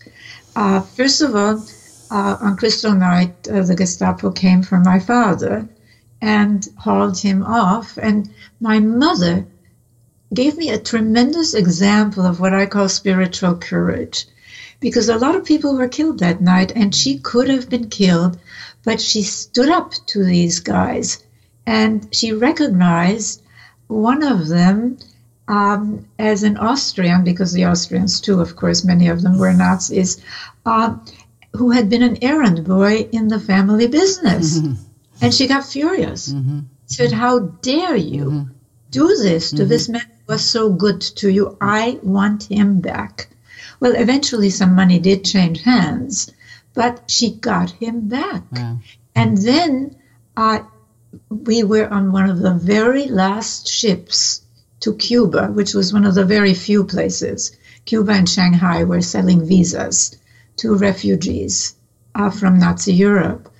Uh, 0.54 0.80
first 0.80 1.22
of 1.22 1.34
all, 1.34 1.64
uh, 2.10 2.36
on 2.40 2.56
Kristallnacht, 2.56 3.50
uh, 3.50 3.62
the 3.62 3.74
Gestapo 3.74 4.30
came 4.30 4.62
for 4.62 4.78
my 4.78 4.98
father 4.98 5.68
and 6.20 6.68
hauled 6.76 7.18
him 7.18 7.42
off. 7.42 7.98
And 8.00 8.30
my 8.60 8.78
mother 8.78 9.46
gave 10.32 10.56
me 10.56 10.70
a 10.70 10.78
tremendous 10.78 11.54
example 11.54 12.26
of 12.26 12.40
what 12.40 12.54
I 12.54 12.66
call 12.66 12.88
spiritual 12.88 13.54
courage 13.56 14.26
because 14.80 15.08
a 15.08 15.18
lot 15.18 15.34
of 15.34 15.44
people 15.44 15.76
were 15.76 15.88
killed 15.88 16.18
that 16.20 16.40
night 16.40 16.72
and 16.74 16.94
she 16.94 17.18
could 17.18 17.48
have 17.48 17.68
been 17.68 17.88
killed, 17.88 18.38
but 18.84 19.00
she 19.00 19.22
stood 19.22 19.68
up 19.68 19.92
to 20.06 20.24
these 20.24 20.60
guys 20.60 21.22
and 21.66 22.08
she 22.12 22.32
recognized 22.32 23.42
one 23.88 24.22
of 24.22 24.48
them 24.48 24.98
um, 25.48 26.06
as 26.18 26.42
an 26.42 26.56
Austrian, 26.56 27.24
because 27.24 27.52
the 27.52 27.66
Austrians, 27.66 28.20
too, 28.20 28.40
of 28.40 28.56
course, 28.56 28.84
many 28.84 29.08
of 29.08 29.22
them 29.22 29.38
were 29.38 29.52
Nazis, 29.52 30.20
uh, 30.64 30.96
who 31.52 31.70
had 31.70 31.88
been 31.88 32.02
an 32.02 32.22
errand 32.22 32.64
boy 32.64 33.08
in 33.12 33.28
the 33.28 33.40
family 33.40 33.86
business. 33.86 34.58
Mm-hmm. 34.58 34.82
And 35.20 35.32
she 35.32 35.46
got 35.46 35.64
furious. 35.64 36.32
Mm-hmm. 36.32 36.60
Said, 36.86 37.12
How 37.12 37.38
dare 37.38 37.96
you 37.96 38.24
mm-hmm. 38.24 38.52
do 38.90 39.08
this 39.16 39.50
to 39.52 39.64
this 39.64 39.84
mm-hmm. 39.84 39.92
man 39.92 40.06
who 40.26 40.32
was 40.34 40.44
so 40.44 40.72
good 40.72 41.00
to 41.00 41.30
you? 41.30 41.56
I 41.60 41.98
want 42.02 42.44
him 42.44 42.80
back. 42.80 43.28
Well, 43.80 43.94
eventually 43.94 44.50
some 44.50 44.74
money 44.74 44.98
did 44.98 45.24
change 45.24 45.62
hands, 45.62 46.32
but 46.74 47.10
she 47.10 47.32
got 47.32 47.70
him 47.70 48.08
back. 48.08 48.42
Wow. 48.52 48.78
And 49.14 49.36
then 49.38 49.96
uh, 50.36 50.60
we 51.30 51.62
were 51.62 51.88
on 51.88 52.12
one 52.12 52.28
of 52.28 52.40
the 52.40 52.54
very 52.54 53.06
last 53.06 53.68
ships 53.68 54.42
to 54.80 54.94
Cuba, 54.94 55.48
which 55.48 55.74
was 55.74 55.92
one 55.92 56.04
of 56.04 56.14
the 56.14 56.24
very 56.24 56.54
few 56.54 56.84
places. 56.84 57.56
Cuba 57.84 58.12
and 58.12 58.28
Shanghai 58.28 58.84
were 58.84 59.00
selling 59.00 59.46
visas 59.46 60.16
to 60.56 60.76
refugees 60.76 61.74
uh, 62.14 62.30
from 62.30 62.58
Nazi 62.58 62.94
Europe. 62.94 63.50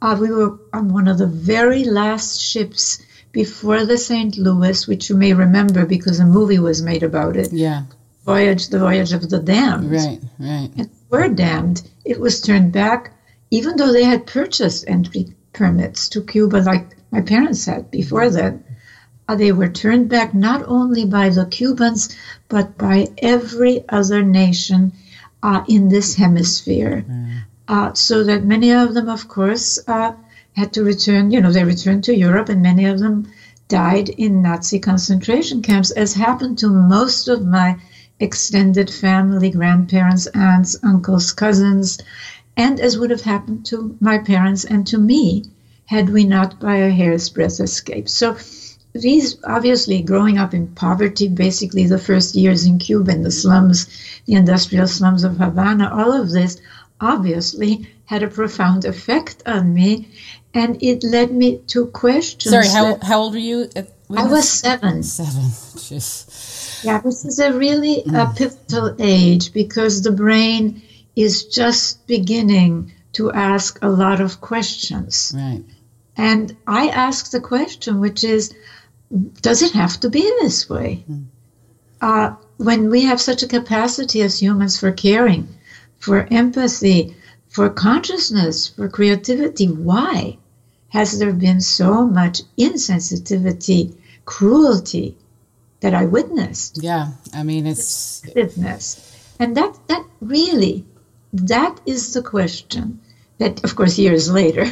Uh, 0.00 0.16
we 0.20 0.30
were 0.30 0.58
on 0.72 0.92
one 0.92 1.08
of 1.08 1.18
the 1.18 1.26
very 1.26 1.84
last 1.84 2.40
ships 2.40 3.02
before 3.32 3.84
the 3.84 3.98
St. 3.98 4.36
Louis, 4.36 4.86
which 4.86 5.10
you 5.10 5.16
may 5.16 5.32
remember 5.32 5.86
because 5.86 6.20
a 6.20 6.26
movie 6.26 6.58
was 6.58 6.82
made 6.82 7.02
about 7.02 7.36
it. 7.36 7.52
Yeah. 7.52 7.82
Voyage, 8.26 8.68
the 8.68 8.80
voyage 8.80 9.12
of 9.12 9.30
the 9.30 9.38
damned. 9.38 9.90
Right, 9.90 10.20
right. 10.38 10.70
And 10.76 10.90
were 11.10 11.28
damned. 11.28 11.88
It 12.04 12.20
was 12.20 12.40
turned 12.40 12.72
back, 12.72 13.12
even 13.50 13.76
though 13.76 13.92
they 13.92 14.04
had 14.04 14.26
purchased 14.26 14.84
entry 14.88 15.34
permits 15.52 16.08
to 16.10 16.22
Cuba, 16.22 16.58
like 16.58 16.96
my 17.10 17.20
parents 17.20 17.64
had 17.64 17.90
before 17.90 18.28
that. 18.30 18.54
Uh, 19.28 19.34
they 19.34 19.50
were 19.50 19.68
turned 19.68 20.08
back 20.08 20.34
not 20.34 20.62
only 20.66 21.04
by 21.04 21.28
the 21.30 21.46
Cubans, 21.46 22.14
but 22.48 22.78
by 22.78 23.08
every 23.18 23.84
other 23.88 24.22
nation 24.22 24.92
uh, 25.42 25.64
in 25.68 25.88
this 25.88 26.14
hemisphere. 26.14 27.04
Mm. 27.08 27.38
Uh, 27.68 27.92
so 27.94 28.22
that 28.22 28.44
many 28.44 28.72
of 28.72 28.94
them, 28.94 29.08
of 29.08 29.26
course, 29.26 29.80
uh, 29.88 30.12
had 30.52 30.72
to 30.72 30.84
return, 30.84 31.32
you 31.32 31.40
know, 31.40 31.50
they 31.50 31.64
returned 31.64 32.04
to 32.04 32.16
Europe, 32.16 32.48
and 32.48 32.62
many 32.62 32.84
of 32.84 33.00
them 33.00 33.26
died 33.68 34.08
in 34.08 34.42
Nazi 34.42 34.78
concentration 34.78 35.60
camps, 35.60 35.90
as 35.90 36.14
happened 36.14 36.58
to 36.58 36.68
most 36.68 37.26
of 37.26 37.44
my 37.44 37.76
extended 38.20 38.90
family, 38.90 39.50
grandparents, 39.50 40.26
aunts, 40.28 40.76
uncles, 40.82 41.32
cousins, 41.32 41.98
and 42.56 42.80
as 42.80 42.98
would 42.98 43.10
have 43.10 43.20
happened 43.20 43.66
to 43.66 43.96
my 44.00 44.18
parents 44.18 44.64
and 44.64 44.86
to 44.86 44.98
me 44.98 45.44
had 45.86 46.08
we 46.08 46.24
not 46.24 46.58
by 46.58 46.76
a 46.76 46.90
hair's 46.90 47.28
breadth 47.28 47.60
escaped. 47.60 48.10
So 48.10 48.36
these 48.92 49.36
obviously 49.44 50.02
growing 50.02 50.38
up 50.38 50.54
in 50.54 50.68
poverty, 50.68 51.28
basically 51.28 51.86
the 51.86 51.98
first 51.98 52.34
years 52.34 52.64
in 52.64 52.78
Cuba 52.78 53.12
in 53.12 53.22
the 53.22 53.30
slums, 53.30 53.86
the 54.26 54.34
industrial 54.34 54.88
slums 54.88 55.22
of 55.22 55.36
Havana, 55.36 55.90
all 55.92 56.12
of 56.12 56.30
this 56.30 56.58
obviously 57.00 57.88
had 58.06 58.22
a 58.22 58.28
profound 58.28 58.84
effect 58.84 59.42
on 59.46 59.74
me. 59.74 60.08
And 60.54 60.82
it 60.82 61.04
led 61.04 61.32
me 61.32 61.58
to 61.68 61.86
questions. 61.88 62.50
Sorry, 62.50 62.68
how, 62.68 62.98
how 63.02 63.20
old 63.20 63.34
were 63.34 63.38
you? 63.38 63.68
I 64.16 64.26
was 64.26 64.48
seven. 64.48 65.02
Seven. 65.02 65.42
Jeez. 65.76 66.35
Yeah, 66.82 67.00
this 67.00 67.24
is 67.24 67.38
a 67.38 67.52
really 67.52 68.02
mm. 68.06 68.14
a 68.14 68.34
pivotal 68.34 68.96
age 68.98 69.52
because 69.52 70.02
the 70.02 70.12
brain 70.12 70.82
is 71.14 71.44
just 71.44 72.06
beginning 72.06 72.92
to 73.14 73.32
ask 73.32 73.78
a 73.82 73.88
lot 73.88 74.20
of 74.20 74.40
questions. 74.40 75.32
Right. 75.34 75.64
And 76.16 76.56
I 76.66 76.88
ask 76.88 77.30
the 77.30 77.40
question, 77.40 78.00
which 78.00 78.24
is, 78.24 78.54
does 79.40 79.62
it 79.62 79.72
have 79.72 80.00
to 80.00 80.10
be 80.10 80.22
this 80.40 80.68
way? 80.68 81.04
Mm. 81.10 81.24
Uh, 82.00 82.34
when 82.58 82.90
we 82.90 83.02
have 83.02 83.20
such 83.20 83.42
a 83.42 83.48
capacity 83.48 84.20
as 84.22 84.40
humans 84.40 84.78
for 84.78 84.92
caring, 84.92 85.48
for 85.98 86.26
empathy, 86.30 87.16
for 87.48 87.70
consciousness, 87.70 88.68
for 88.68 88.88
creativity, 88.88 89.66
why 89.66 90.38
has 90.88 91.18
there 91.18 91.32
been 91.32 91.60
so 91.60 92.06
much 92.06 92.42
insensitivity, 92.58 93.94
cruelty 94.24 95.16
that 95.80 95.94
I 95.94 96.06
witnessed? 96.06 96.82
Yeah, 96.82 97.12
I 97.34 97.42
mean 97.42 97.66
it's 97.66 98.22
and 99.38 99.56
that 99.56 99.78
that 99.88 100.04
really 100.20 100.84
that 101.32 101.80
is 101.86 102.14
the 102.14 102.22
question 102.22 103.00
that, 103.38 103.62
of 103.64 103.76
course, 103.76 103.98
years 103.98 104.30
later 104.30 104.66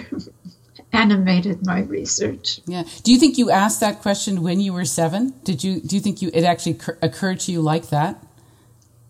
animated 0.93 1.67
my 1.67 1.81
research. 1.83 2.61
Yeah. 2.67 2.85
Do 3.03 3.13
you 3.13 3.19
think 3.19 3.37
you 3.37 3.51
asked 3.51 3.81
that 3.81 4.01
question 4.01 4.43
when 4.43 4.61
you 4.61 4.73
were 4.73 4.85
seven? 4.85 5.35
Did 5.45 5.63
you? 5.63 5.81
Do 5.81 5.97
you 5.97 6.01
think 6.01 6.23
you 6.23 6.31
it 6.33 6.45
actually 6.45 6.79
occurred 7.03 7.41
to 7.41 7.53
you 7.53 7.61
like 7.61 7.91
that? 7.91 8.23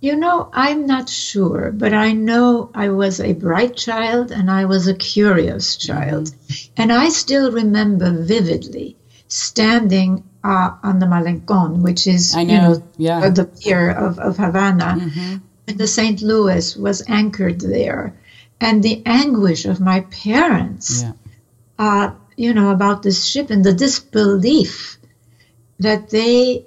You 0.00 0.16
know, 0.16 0.50
I'm 0.52 0.86
not 0.86 1.08
sure, 1.08 1.70
but 1.72 1.94
I 1.94 2.12
know 2.12 2.70
I 2.74 2.90
was 2.90 3.20
a 3.20 3.32
bright 3.32 3.74
child 3.74 4.32
and 4.32 4.50
I 4.50 4.66
was 4.66 4.86
a 4.86 4.94
curious 4.94 5.76
child. 5.76 6.26
Mm-hmm. 6.26 6.72
And 6.76 6.92
I 6.92 7.08
still 7.08 7.50
remember 7.52 8.22
vividly 8.22 8.98
standing 9.28 10.24
uh, 10.44 10.76
on 10.82 10.98
the 10.98 11.06
Malecón, 11.06 11.82
which 11.82 12.06
is, 12.06 12.34
know. 12.34 12.42
you 12.42 12.46
know, 12.46 12.82
yeah. 12.98 13.30
the 13.30 13.46
pier 13.46 13.90
of, 13.90 14.18
of 14.18 14.36
Havana. 14.36 15.00
Mm-hmm. 15.00 15.36
And 15.66 15.78
the 15.78 15.86
St. 15.86 16.20
Louis 16.20 16.76
was 16.76 17.02
anchored 17.08 17.60
there. 17.60 18.14
And 18.60 18.82
the 18.82 19.02
anguish 19.06 19.64
of 19.64 19.80
my 19.80 20.02
parents, 20.02 21.02
yeah. 21.02 21.12
uh, 21.78 22.10
you 22.36 22.52
know, 22.52 22.70
about 22.70 23.02
this 23.02 23.24
ship 23.24 23.50
and 23.50 23.64
the 23.64 23.72
disbelief 23.72 24.98
that 25.80 26.10
they 26.10 26.66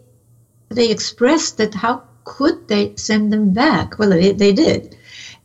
they 0.70 0.92
expressed 0.92 1.58
that 1.58 1.74
how 1.74 2.04
could 2.26 2.68
they 2.68 2.96
send 2.98 3.32
them 3.32 3.54
back? 3.54 3.98
Well, 3.98 4.10
they, 4.10 4.34
they 4.34 4.52
did. 4.52 4.98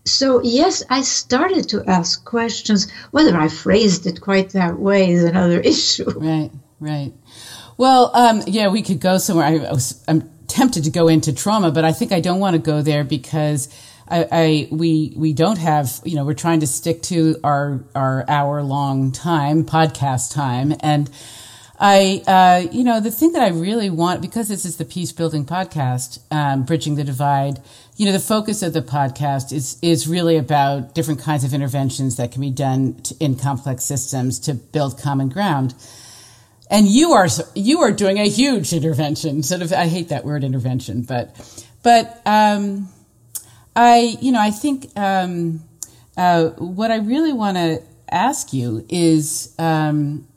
So, 0.05 0.43
yes, 0.43 0.83
I 0.91 1.03
started 1.03 1.69
to 1.69 1.85
ask 1.85 2.25
questions. 2.25 2.91
Whether 3.13 3.37
I 3.37 3.47
phrased 3.47 4.07
it 4.07 4.21
quite 4.21 4.51
that 4.51 4.79
way 4.79 5.13
is 5.13 5.23
another 5.23 5.61
issue. 5.73 6.11
Right, 6.11 6.51
right. 6.81 7.13
Well, 7.83 8.13
um, 8.15 8.45
yeah, 8.47 8.69
we 8.69 8.81
could 8.83 9.01
go 9.01 9.19
somewhere. 9.19 9.45
I, 9.45 9.57
I 9.57 9.73
was, 9.73 10.05
I'm 10.07 10.31
tempted 10.47 10.85
to 10.85 10.91
go 10.91 11.09
into 11.09 11.33
trauma, 11.33 11.73
but 11.73 11.85
I 11.85 11.91
think 11.91 12.13
I 12.13 12.21
don't 12.21 12.39
want 12.39 12.55
to 12.55 12.63
go 12.63 12.81
there 12.81 13.03
because 13.03 13.69
I, 14.07 14.29
I, 14.31 14.69
we 14.71 15.13
we 15.17 15.33
don't 15.33 15.59
have 15.59 16.01
you 16.05 16.15
know 16.15 16.25
we're 16.25 16.35
trying 16.35 16.61
to 16.61 16.69
stick 16.69 17.03
to 17.11 17.41
our 17.43 17.83
our 17.97 18.25
hour 18.31 18.63
long 18.63 19.11
time 19.11 19.65
podcast 19.65 20.33
time 20.33 20.77
and 20.79 21.11
I, 21.81 22.23
uh, 22.29 22.71
you 22.71 22.85
know, 22.85 23.01
the 23.01 23.11
thing 23.11 23.33
that 23.33 23.43
I 23.43 23.49
really 23.49 23.91
want, 23.91 24.23
because 24.23 24.47
this 24.47 24.65
is 24.65 24.77
the 24.77 24.85
peace 24.85 25.11
building 25.11 25.45
podcast, 25.45 26.21
um, 26.31 26.63
bridging 26.63 26.95
the 26.95 27.03
divide. 27.03 27.61
You 27.97 28.07
know, 28.07 28.13
the 28.13 28.21
focus 28.21 28.63
of 28.63 28.75
the 28.75 28.83
podcast 28.83 29.53
is 29.53 29.77
is 29.83 30.07
really 30.07 30.37
about 30.37 30.95
different 30.95 31.19
kinds 31.19 31.43
of 31.43 31.53
interventions 31.53 32.15
that 32.15 32.31
can 32.31 32.43
be 32.43 32.51
done 32.51 33.03
to, 33.03 33.17
in 33.19 33.35
complex 33.35 33.83
systems 33.83 34.39
to 34.41 34.55
build 34.55 35.01
common 35.01 35.29
ground. 35.29 35.75
And 36.71 36.87
you 36.87 37.13
are 37.13 37.29
you 37.55 37.81
are 37.81 37.93
doing 37.93 38.19
a 38.19 38.29
huge 38.29 38.73
intervention. 38.73 39.43
Sort 39.43 39.63
of, 39.63 39.73
I 39.73 39.87
hate 39.87 40.09
that 40.09 40.25
word 40.25 40.43
intervention, 40.45 41.03
but 41.03 41.67
but 41.83 42.23
um, 42.25 42.89
I, 43.77 44.17
you 44.21 44.33
know, 44.33 44.41
I 44.41 44.51
think 44.51 44.89
um, 44.97 45.63
uh, 46.17 46.51
what 46.51 46.91
I 46.91 46.97
really 46.97 47.33
want 47.33 47.57
to 47.57 47.83
ask 48.11 48.53
you 48.53 48.85
is. 48.89 49.55
Um, 49.59 50.29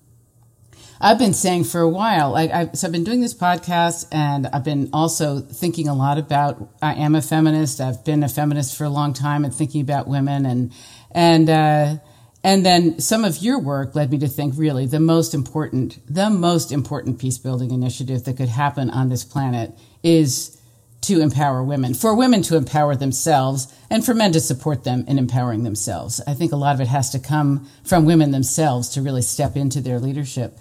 I've 1.02 1.20
been 1.20 1.34
saying 1.34 1.66
for 1.66 1.82
a 1.82 1.90
while, 1.90 2.32
like 2.32 2.52
I've, 2.52 2.76
so 2.76 2.88
I've 2.88 2.94
been 2.94 3.04
doing 3.04 3.20
this 3.20 3.34
podcast 3.34 4.08
and 4.14 4.48
I've 4.48 4.64
been 4.64 4.90
also 4.94 5.40
thinking 5.40 5.90
a 5.90 5.94
lot 5.94 6.18
about, 6.18 6.70
I 6.82 6.94
am 6.94 7.16
a 7.16 7.22
feminist. 7.22 7.82
I've 7.82 8.06
been 8.06 8.24
a 8.24 8.30
feminist 8.30 8.78
for 8.78 8.86
a 8.86 8.90
long 8.90 9.14
time 9.14 9.44
and 9.44 9.54
thinking 9.54 9.82
about 9.82 10.08
women 10.08 10.46
and, 10.46 10.72
and, 11.12 11.50
uh, 11.50 11.98
and 12.46 12.64
then 12.64 13.00
some 13.00 13.26
of 13.26 13.40
your 13.40 13.58
work 13.58 13.96
led 13.96 14.12
me 14.12 14.20
to 14.20 14.28
think 14.28 14.54
really 14.56 14.86
the 14.86 15.00
most 15.00 15.34
important, 15.34 15.98
the 16.08 16.30
most 16.30 16.72
important 16.72 17.18
peace 17.18 17.40
building 17.40 17.72
initiative 17.72 18.24
that 18.26 18.38
could 18.38 18.50
happen 18.50 18.92
on 18.92 19.10
this 19.10 19.24
planet 19.24 19.72
is 20.04 20.56
to 21.02 21.22
empower 21.22 21.64
women, 21.64 21.96
for 21.96 22.16
women 22.16 22.44
to 22.44 22.56
empower 22.56 22.96
themselves 22.96 23.74
and 23.90 24.06
for 24.06 24.14
men 24.14 24.32
to 24.34 24.40
support 24.40 24.84
them 24.84 25.06
in 25.08 25.18
empowering 25.18 25.64
themselves. 25.64 26.22
I 26.28 26.36
think 26.36 26.52
a 26.52 26.56
lot 26.56 26.76
of 26.76 26.82
it 26.82 26.88
has 26.88 27.10
to 27.10 27.20
come 27.20 27.68
from 27.84 28.06
women 28.06 28.30
themselves 28.30 28.90
to 28.90 29.02
really 29.02 29.24
step 29.24 29.56
into 29.56 29.82
their 29.82 29.98
leadership. 30.00 30.56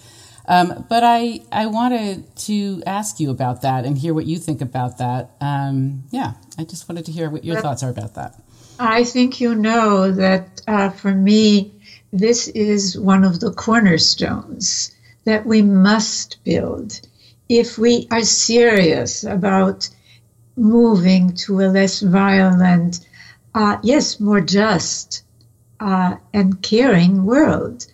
Um, 0.49 0.87
but 0.89 1.05
I, 1.05 1.43
I 1.53 1.67
wanted 1.67 2.35
to 2.37 2.83
ask 2.87 3.21
you 3.21 3.31
about 3.31 3.61
that 3.61 3.85
and 3.85 3.99
hear 3.99 4.15
what 4.15 4.25
you 4.25 4.39
think 4.39 4.63
about 4.63 4.97
that. 4.99 5.33
Um, 5.39 6.05
yeah, 6.11 6.33
I 6.57 6.65
just 6.65 6.89
wanted 6.89 7.05
to 7.07 7.13
hear 7.13 7.29
what 7.29 7.45
your 7.45 7.61
thoughts 7.61 7.83
are 7.83 7.91
about 7.91 8.15
that. 8.15 8.41
I 8.79 9.05
think 9.05 9.41
you 9.41 9.55
know 9.55 10.11
that 10.11 10.63
uh, 10.67 10.91
for 10.91 11.13
me, 11.13 11.74
this 12.15 12.47
is 12.49 12.97
one 12.97 13.25
of 13.25 13.41
the 13.41 13.53
cornerstones 13.53 14.95
that 15.25 15.45
we 15.45 15.63
must 15.63 16.39
build 16.45 17.01
if 17.49 17.77
we 17.77 18.07
are 18.11 18.23
serious 18.23 19.25
about 19.25 19.89
moving 20.57 21.35
to 21.35 21.61
a 21.61 21.67
less 21.67 22.01
violent, 22.01 23.07
uh, 23.55 23.79
yes, 23.83 24.21
more 24.21 24.41
just 24.41 25.25
uh, 25.81 26.15
and 26.33 26.63
caring 26.63 27.25
world. 27.25 27.85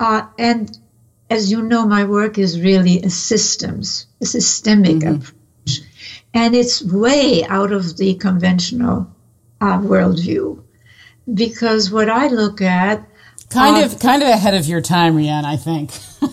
Uh, 0.00 0.26
and 0.38 0.76
as 1.30 1.50
you 1.50 1.62
know, 1.62 1.86
my 1.86 2.04
work 2.04 2.38
is 2.38 2.60
really 2.60 3.00
a 3.02 3.10
systems, 3.10 4.06
a 4.20 4.26
systemic 4.26 4.96
mm-hmm. 4.96 5.14
approach, 5.14 5.80
and 6.34 6.56
it's 6.56 6.82
way 6.82 7.44
out 7.44 7.72
of 7.72 7.96
the 7.96 8.14
conventional 8.14 9.08
uh, 9.60 9.78
worldview. 9.78 10.60
Because 11.32 11.92
what 11.92 12.08
I 12.08 12.26
look 12.26 12.60
at, 12.60 13.08
kind 13.52 13.76
uh, 13.76 13.86
of, 13.86 13.98
kind 13.98 14.22
of 14.22 14.28
ahead 14.28 14.54
of 14.54 14.66
your 14.66 14.80
time, 14.80 15.16
Riane, 15.16 15.44
I 15.44 15.56
think. 15.56 15.92
you, 16.22 16.30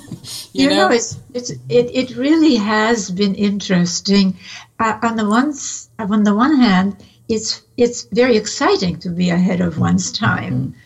you 0.53 0.69
know? 0.69 0.87
know, 0.87 0.91
it's 0.93 1.19
it's 1.33 1.49
it, 1.49 1.59
it 1.69 2.15
really 2.15 2.55
has 2.55 3.09
been 3.11 3.35
interesting. 3.35 4.37
Uh, 4.79 4.99
on 5.03 5.15
the 5.15 5.27
one 5.27 5.53
on 5.99 6.23
the 6.23 6.35
one 6.35 6.59
hand, 6.59 6.95
it's 7.27 7.61
it's 7.77 8.03
very 8.11 8.37
exciting 8.37 8.97
to 8.99 9.09
be 9.09 9.29
ahead 9.29 9.61
of 9.61 9.77
one's 9.77 10.11
time. 10.11 10.53
Mm-hmm. 10.53 10.79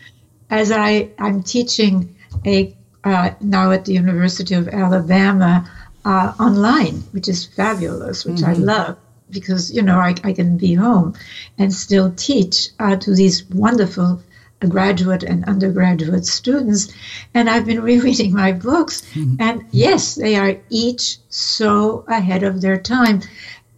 As 0.49 0.71
I 0.71 1.09
I'm 1.19 1.43
teaching 1.43 2.15
a 2.45 2.75
uh, 3.03 3.31
now 3.41 3.71
at 3.71 3.85
the 3.85 3.93
University 3.93 4.55
of 4.55 4.67
Alabama 4.67 5.69
uh, 6.05 6.33
online, 6.39 6.95
which 7.11 7.27
is 7.27 7.45
fabulous, 7.45 8.25
which 8.25 8.37
mm-hmm. 8.37 8.61
I 8.61 8.73
love 8.73 8.97
because 9.29 9.73
you 9.73 9.81
know 9.81 9.97
I, 9.97 10.15
I 10.23 10.33
can 10.33 10.57
be 10.57 10.73
home 10.73 11.15
and 11.57 11.73
still 11.73 12.13
teach 12.15 12.69
uh, 12.79 12.95
to 12.97 13.15
these 13.15 13.43
wonderful 13.49 14.21
graduate 14.69 15.23
and 15.23 15.45
undergraduate 15.45 16.25
students. 16.25 16.93
And 17.33 17.49
I've 17.49 17.65
been 17.65 17.81
rereading 17.91 18.33
my 18.33 18.51
books, 18.51 19.01
mm-hmm. 19.13 19.35
and 19.39 19.65
yes, 19.71 20.15
they 20.15 20.35
are 20.35 20.57
each 20.69 21.17
so 21.29 22.05
ahead 22.07 22.43
of 22.43 22.61
their 22.61 22.77
time. 22.77 23.21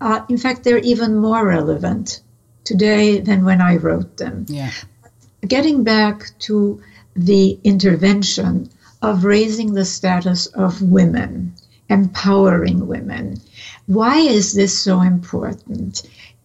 Uh, 0.01 0.25
in 0.30 0.38
fact, 0.38 0.63
they're 0.63 0.77
even 0.80 1.15
more 1.15 1.46
relevant 1.46 2.22
today 2.63 3.20
than 3.20 3.46
when 3.46 3.62
I 3.62 3.77
wrote 3.77 4.18
them. 4.18 4.46
Yeah. 4.50 4.72
Getting 5.48 5.84
back 5.84 6.32
to 6.39 6.82
the 7.15 7.60
intervention 7.63 8.70
of 9.01 9.24
raising 9.24 9.74
the 9.74 9.86
status 9.86 10.48
of 10.48 10.82
women, 10.82 11.54
empowering 11.89 12.88
women. 12.88 13.39
Why 13.86 14.18
is 14.18 14.54
this 14.54 14.77
so 14.77 15.01
important? 15.01 16.01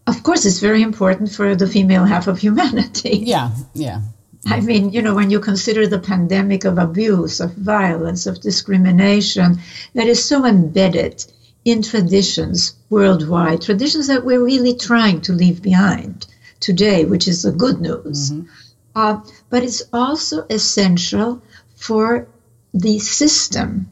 Of 0.06 0.22
course, 0.22 0.44
it's 0.44 0.60
very 0.60 0.82
important 0.82 1.32
for 1.32 1.56
the 1.56 1.66
female 1.66 2.04
half 2.04 2.26
of 2.26 2.38
humanity. 2.38 3.22
Yeah, 3.22 3.50
yeah. 3.74 4.02
I 4.46 4.60
mean, 4.60 4.90
you 4.90 5.02
know, 5.02 5.14
when 5.14 5.30
you 5.30 5.40
consider 5.40 5.86
the 5.86 5.98
pandemic 5.98 6.64
of 6.64 6.78
abuse, 6.78 7.40
of 7.40 7.52
violence, 7.54 8.26
of 8.26 8.40
discrimination 8.40 9.58
that 9.94 10.06
is 10.06 10.24
so 10.24 10.46
embedded 10.46 11.24
in 11.64 11.82
traditions 11.82 12.74
worldwide, 12.88 13.62
traditions 13.62 14.06
that 14.06 14.24
we're 14.24 14.42
really 14.42 14.74
trying 14.74 15.20
to 15.22 15.32
leave 15.32 15.62
behind 15.62 16.26
today, 16.58 17.04
which 17.04 17.28
is 17.28 17.42
the 17.42 17.52
good 17.52 17.80
news. 17.80 18.30
Mm-hmm. 18.30 18.48
Uh, 18.94 19.20
but 19.50 19.62
it's 19.62 19.82
also 19.92 20.46
essential 20.48 21.42
for 21.76 22.26
the 22.72 22.98
system 22.98 23.90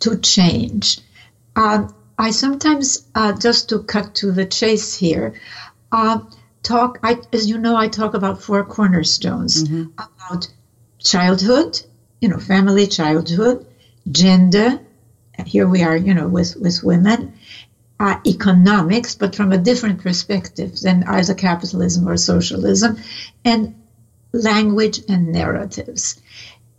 to 0.00 0.16
change. 0.18 1.00
Uh, 1.54 1.88
I 2.18 2.30
sometimes, 2.30 3.06
uh, 3.14 3.32
just 3.32 3.68
to 3.68 3.82
cut 3.82 4.14
to 4.16 4.32
the 4.32 4.46
chase 4.46 4.94
here, 4.94 5.34
uh, 5.92 6.20
talk, 6.64 6.98
I, 7.02 7.20
as 7.32 7.48
you 7.48 7.58
know, 7.58 7.76
I 7.76 7.88
talk 7.88 8.14
about 8.14 8.42
four 8.42 8.64
cornerstones 8.64 9.62
mm-hmm. 9.62 9.92
about 9.96 10.48
childhood, 10.98 11.80
you 12.20 12.28
know, 12.28 12.38
family 12.38 12.88
childhood, 12.88 13.66
gender, 14.10 14.80
here 15.46 15.68
we 15.68 15.82
are, 15.82 15.96
you 15.96 16.14
know, 16.14 16.26
with, 16.26 16.56
with 16.56 16.82
women, 16.82 17.34
uh, 18.00 18.18
economics, 18.26 19.14
but 19.14 19.36
from 19.36 19.52
a 19.52 19.58
different 19.58 20.00
perspective 20.02 20.80
than 20.80 21.04
either 21.04 21.34
capitalism 21.34 22.08
or 22.08 22.16
socialism, 22.16 22.96
and 23.44 23.74
language 24.32 25.00
and 25.08 25.28
narratives. 25.32 26.20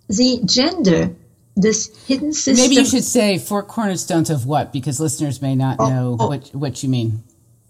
The 0.09 0.41
gender, 0.45 1.15
this 1.55 1.95
hidden 2.05 2.33
system. 2.33 2.63
Maybe 2.63 2.75
you 2.75 2.85
should 2.85 3.03
say 3.03 3.37
four 3.37 3.63
cornerstones 3.63 4.29
of 4.29 4.45
what, 4.45 4.73
because 4.73 4.99
listeners 4.99 5.41
may 5.41 5.55
not 5.55 5.77
oh, 5.79 5.89
know 5.89 6.17
oh, 6.19 6.27
what, 6.27 6.49
what 6.49 6.83
you 6.83 6.89
mean. 6.89 7.23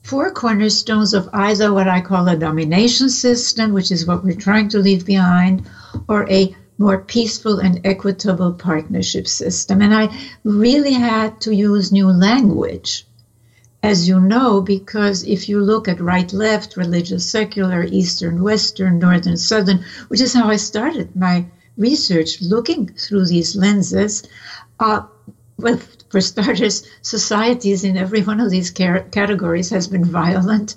Four 0.05 0.29
cornerstones 0.29 1.15
of 1.15 1.27
either 1.33 1.73
what 1.73 1.87
I 1.87 1.99
call 1.99 2.27
a 2.27 2.37
domination 2.37 3.09
system, 3.09 3.73
which 3.73 3.91
is 3.91 4.05
what 4.05 4.23
we're 4.23 4.35
trying 4.35 4.69
to 4.69 4.77
leave 4.77 5.03
behind, 5.03 5.65
or 6.07 6.29
a 6.29 6.55
more 6.77 6.99
peaceful 6.99 7.57
and 7.57 7.81
equitable 7.83 8.53
partnership 8.53 9.27
system. 9.27 9.81
And 9.81 9.95
I 9.95 10.15
really 10.43 10.93
had 10.93 11.41
to 11.41 11.55
use 11.55 11.91
new 11.91 12.07
language, 12.11 13.07
as 13.81 14.07
you 14.07 14.19
know, 14.19 14.61
because 14.61 15.23
if 15.23 15.49
you 15.49 15.59
look 15.59 15.87
at 15.87 15.99
right 15.99 16.31
left, 16.31 16.77
religious 16.77 17.27
secular, 17.27 17.83
Eastern 17.83 18.43
Western, 18.43 18.99
Northern 18.99 19.37
Southern, 19.37 19.83
which 20.09 20.21
is 20.21 20.35
how 20.35 20.49
I 20.49 20.57
started 20.57 21.15
my 21.15 21.47
research, 21.77 22.43
looking 22.43 22.89
through 22.89 23.25
these 23.25 23.55
lenses, 23.55 24.21
uh, 24.79 25.01
well, 25.57 25.79
for 26.15 26.21
starters, 26.21 26.87
societies 27.01 27.83
in 27.83 27.97
every 27.97 28.21
one 28.21 28.39
of 28.39 28.49
these 28.49 28.71
categories 28.71 29.69
has 29.69 29.85
been 29.89 30.05
violent 30.05 30.75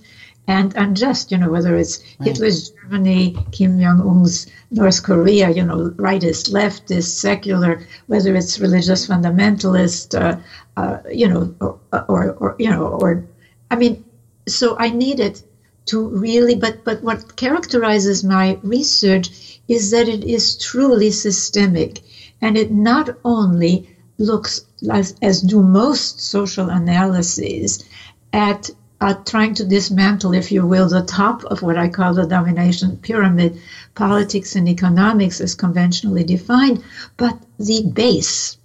and 0.49 0.75
unjust, 0.75 1.31
you 1.31 1.39
know, 1.39 1.49
whether 1.49 1.77
it's 1.77 2.03
right. 2.19 2.31
Hitler's 2.31 2.71
Germany, 2.71 3.37
Kim 3.53 3.81
Jong 3.81 4.01
un's 4.01 4.49
North 4.73 5.01
Korea, 5.05 5.49
you 5.51 5.63
know, 5.63 5.91
rightist, 5.91 6.51
leftist, 6.51 7.21
secular, 7.21 7.87
whether 8.09 8.35
it's 8.35 8.59
religious 8.59 9.07
fundamentalist, 9.07 10.21
uh, 10.21 10.41
uh, 10.77 10.99
you 11.09 11.29
know, 11.29 11.55
or, 11.61 11.79
or, 12.09 12.33
or, 12.33 12.57
you 12.59 12.71
know, 12.71 12.89
or, 12.89 13.25
I 13.71 13.77
mean, 13.77 14.05
so 14.49 14.77
I 14.77 14.89
needed 14.91 15.41
to 15.87 16.09
really, 16.09 16.57
but, 16.57 16.83
but 16.83 17.01
what 17.05 17.37
characterizes 17.37 18.25
my 18.25 18.59
research 18.65 19.61
is 19.69 19.93
that 19.93 20.09
it 20.09 20.25
is 20.25 20.57
truly 20.57 21.13
systemic 21.13 22.01
and 22.41 22.59
it 22.59 22.73
not 22.73 23.11
only 23.25 23.89
looks 24.19 24.61
as, 24.91 25.15
as 25.23 25.41
do 25.41 25.63
most 25.63 26.21
social 26.21 26.69
analyses 26.69 27.85
at 28.33 28.71
uh, 29.01 29.15
trying 29.15 29.55
to 29.55 29.65
dismantle, 29.65 30.35
if 30.35 30.51
you 30.51 30.67
will, 30.67 30.89
the 30.89 31.03
top 31.03 31.45
of 31.45 31.63
what 31.63 31.79
I 31.79 31.89
call 31.89 32.15
the 32.15 32.27
domination 32.27 32.97
pyramid, 32.97 33.61
politics 33.95 34.57
and 34.57 34.69
economics 34.69 35.41
as 35.41 35.55
conventionally 35.55 36.25
defined, 36.25 36.83
but 37.17 37.39
the 37.59 37.89
base 37.95 38.57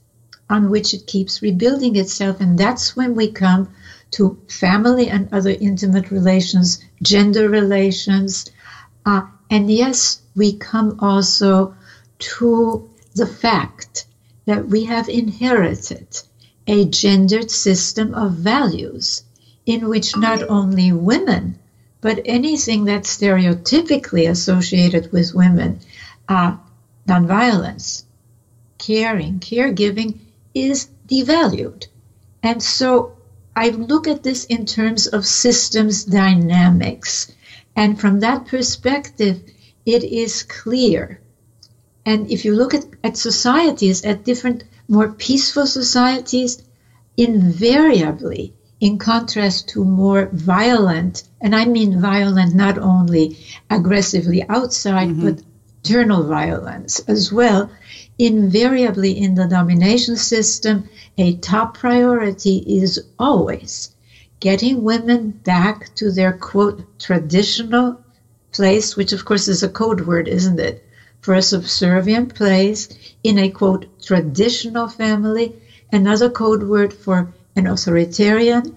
on 0.50 0.72
which 0.72 0.94
it 0.94 1.06
keeps 1.06 1.42
rebuilding 1.42 1.96
itself. 1.96 2.42
And 2.42 2.58
that's 2.58 2.96
when 2.96 3.14
we 3.16 3.32
come 3.32 3.70
to 4.12 4.40
family 4.48 5.10
and 5.10 5.32
other 5.32 5.52
intimate 5.52 6.10
relations, 6.12 6.84
gender 7.02 7.48
relations. 7.48 8.50
Uh, 9.06 9.22
and 9.52 9.70
yes, 9.70 10.22
we 10.36 10.54
come 10.54 10.98
also 11.00 11.76
to 12.20 12.90
the 13.16 13.28
fact 13.28 14.06
that 14.46 14.68
we 14.68 14.86
have 14.86 15.10
inherited 15.10 16.08
a 16.68 16.86
gendered 16.86 17.52
system 17.52 18.14
of 18.14 18.34
values 18.34 19.24
in 19.66 19.88
which 19.88 20.18
not 20.18 20.44
only 20.50 20.92
women, 20.92 21.58
but 22.02 22.22
anything 22.26 22.86
that's 22.86 23.18
stereotypically 23.18 24.30
associated 24.30 25.12
with 25.12 25.34
women, 25.34 25.80
uh, 26.28 26.56
nonviolence, 27.08 28.04
caring, 28.78 29.40
caregiving, 29.40 30.20
is 30.54 30.88
devalued. 31.08 31.88
And 32.42 32.62
so 32.62 33.14
I 33.56 33.70
look 33.70 34.08
at 34.08 34.24
this 34.24 34.46
in 34.46 34.66
terms 34.66 35.08
of 35.08 35.26
systems 35.26 36.04
dynamics. 36.04 37.32
And 37.76 38.00
from 38.00 38.20
that 38.20 38.48
perspective, 38.48 39.42
it 39.86 40.04
is 40.04 40.44
clear. 40.44 41.20
And 42.06 42.30
if 42.30 42.44
you 42.44 42.56
look 42.56 42.74
at, 42.74 42.86
at 43.04 43.18
societies, 43.18 44.04
at 44.04 44.26
different, 44.26 44.64
more 44.88 45.12
peaceful 45.12 45.66
societies, 45.66 46.62
invariably 47.16 48.54
in 48.80 48.98
contrast 48.98 49.70
to 49.70 49.86
more 49.86 50.30
violent, 50.34 51.24
and 51.40 51.56
I 51.56 51.66
mean 51.66 52.02
violent 52.02 52.54
not 52.54 52.78
only 52.78 53.38
aggressively 53.70 54.44
outside, 54.50 55.10
mm-hmm. 55.10 55.30
but 55.30 55.44
internal 55.84 56.24
violence 56.24 57.00
as 57.08 57.32
well. 57.32 57.70
Invariably 58.20 59.18
in 59.18 59.36
the 59.36 59.48
domination 59.48 60.18
system, 60.18 60.90
a 61.18 61.36
top 61.38 61.78
priority 61.78 62.58
is 62.68 63.02
always 63.18 63.92
getting 64.40 64.84
women 64.84 65.32
back 65.32 65.96
to 65.96 66.12
their 66.12 66.34
quote 66.34 67.00
traditional 67.00 68.04
place, 68.52 68.98
which 68.98 69.14
of 69.14 69.24
course 69.24 69.48
is 69.48 69.64
a 69.64 69.70
code 69.70 70.02
word, 70.02 70.28
isn't 70.28 70.60
it? 70.60 70.86
For 71.24 71.34
a 71.36 71.42
subservient 71.42 72.36
place 72.36 72.90
in 73.24 73.40
a 73.40 73.50
quote 73.50 73.86
traditional 74.02 74.90
family, 74.90 75.56
another 75.92 76.30
code 76.30 76.64
word 76.64 76.94
for 76.94 77.34
an 77.56 77.66
authoritarian, 77.66 78.76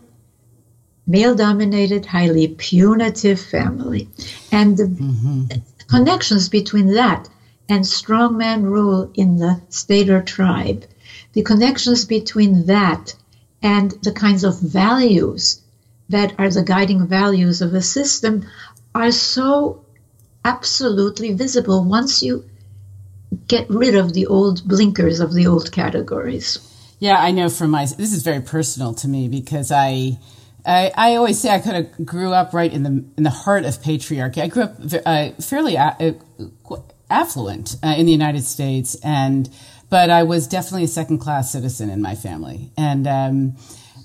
male 1.09 1.35
dominated, 1.35 2.07
highly 2.07 2.47
punitive 2.47 3.41
family. 3.41 4.09
And 4.53 4.77
the 4.77 4.85
mm-hmm. 4.85 5.45
connections 5.89 6.49
between 6.49 6.95
that 6.95 7.29
and 7.69 7.85
strongman 7.85 8.63
rule 8.63 9.11
in 9.15 9.39
the 9.39 9.61
state 9.69 10.09
or 10.09 10.23
tribe, 10.23 10.85
the 11.33 11.43
connections 11.43 12.05
between 12.05 12.67
that 12.67 13.17
and 13.61 13.91
the 14.03 14.13
kinds 14.13 14.45
of 14.45 14.61
values 14.61 15.63
that 16.09 16.33
are 16.39 16.51
the 16.51 16.63
guiding 16.63 17.09
values 17.09 17.61
of 17.61 17.75
a 17.75 17.83
system 17.83 18.47
are 18.95 19.11
so 19.11 19.85
absolutely 20.47 21.33
visible 21.33 21.85
once 21.85 22.23
you 22.23 22.49
get 23.49 23.69
rid 23.69 23.97
of 23.97 24.13
the 24.13 24.27
old 24.27 24.67
blinkers 24.67 25.19
of 25.19 25.35
the 25.35 25.47
old 25.47 25.73
categories. 25.73 26.61
Yeah, 27.01 27.19
I 27.19 27.33
know 27.33 27.49
from 27.49 27.71
my 27.73 27.85
this 27.85 28.13
is 28.13 28.23
very 28.23 28.41
personal 28.41 28.95
to 28.95 29.09
me 29.09 29.29
because 29.29 29.73
I 29.73 30.19
I, 30.65 30.93
I 30.95 31.17
always 31.17 31.39
say 31.41 31.51
I 31.51 31.59
kind 31.59 31.77
of 31.85 32.07
grew 32.07 32.33
up 32.33 32.55
right 32.55 32.73
in 32.73 32.85
the 32.85 33.05
in 33.17 33.25
the 33.25 33.31
heart 33.31 33.65
of 33.65 33.83
patriarchy. 33.83 34.39
I 34.39 34.47
grew 34.47 34.63
up 34.63 34.77
uh, 35.05 35.31
fairly 35.41 35.75
a, 35.75 36.15
uh, 36.71 36.77
affluent 37.11 37.77
uh, 37.83 37.95
in 37.99 38.07
the 38.07 38.13
United 38.13 38.45
States, 38.45 38.97
and 39.03 39.51
but 39.91 40.11
I 40.11 40.23
was 40.23 40.47
definitely 40.47 40.85
a 40.85 40.89
second 40.89 41.19
class 41.19 41.53
citizen 41.53 41.91
in 41.91 42.01
my 42.01 42.15
family, 42.15 42.71
and 42.79 43.07
um, 43.07 43.57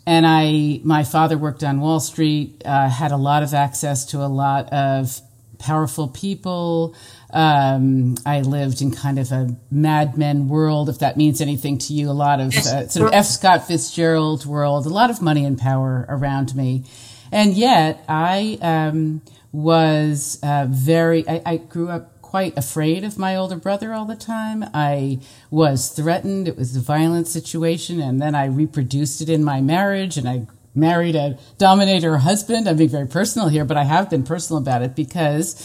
and 0.07 0.25
I 0.25 0.81
my 0.83 1.03
father 1.03 1.37
worked 1.37 1.63
on 1.63 1.79
Wall 1.81 1.99
Street, 1.99 2.63
uh, 2.65 2.89
had 2.89 3.11
a 3.11 3.17
lot 3.17 3.43
of 3.43 3.53
access 3.53 4.05
to 4.07 4.17
a 4.17 4.27
lot 4.27 4.73
of 4.73 5.21
powerful 5.61 6.07
people. 6.07 6.95
Um, 7.29 8.15
I 8.25 8.41
lived 8.41 8.81
in 8.81 8.91
kind 8.91 9.19
of 9.19 9.31
a 9.31 9.55
Mad 9.69 10.17
Men 10.17 10.47
world, 10.49 10.89
if 10.89 10.99
that 10.99 11.15
means 11.15 11.39
anything 11.39 11.77
to 11.77 11.93
you. 11.93 12.09
A 12.09 12.11
lot 12.11 12.39
of 12.39 12.55
uh, 12.55 12.87
sort 12.87 13.07
of 13.07 13.13
F. 13.13 13.25
Scott 13.25 13.67
Fitzgerald 13.67 14.45
world, 14.45 14.85
a 14.85 14.89
lot 14.89 15.09
of 15.09 15.21
money 15.21 15.45
and 15.45 15.57
power 15.57 16.05
around 16.09 16.55
me. 16.55 16.83
And 17.31 17.53
yet 17.53 18.03
I 18.09 18.57
um, 18.61 19.21
was 19.51 20.39
uh, 20.43 20.65
very, 20.69 21.27
I, 21.29 21.41
I 21.45 21.57
grew 21.57 21.89
up 21.89 22.21
quite 22.21 22.57
afraid 22.57 23.03
of 23.03 23.17
my 23.17 23.35
older 23.35 23.57
brother 23.57 23.93
all 23.93 24.05
the 24.05 24.15
time. 24.15 24.65
I 24.73 25.19
was 25.49 25.89
threatened. 25.89 26.47
It 26.47 26.57
was 26.57 26.75
a 26.75 26.79
violent 26.79 27.27
situation. 27.27 28.01
And 28.01 28.21
then 28.21 28.35
I 28.35 28.45
reproduced 28.45 29.21
it 29.21 29.29
in 29.29 29.43
my 29.43 29.61
marriage 29.61 30.17
and 30.17 30.27
I 30.27 30.47
married 30.73 31.15
a 31.15 31.37
dominator 31.57 32.17
husband. 32.17 32.67
I'm 32.67 32.77
being 32.77 32.89
very 32.89 33.07
personal 33.07 33.47
here, 33.47 33.65
but 33.65 33.77
I 33.77 33.83
have 33.83 34.09
been 34.09 34.23
personal 34.23 34.61
about 34.61 34.81
it 34.81 34.95
because 34.95 35.55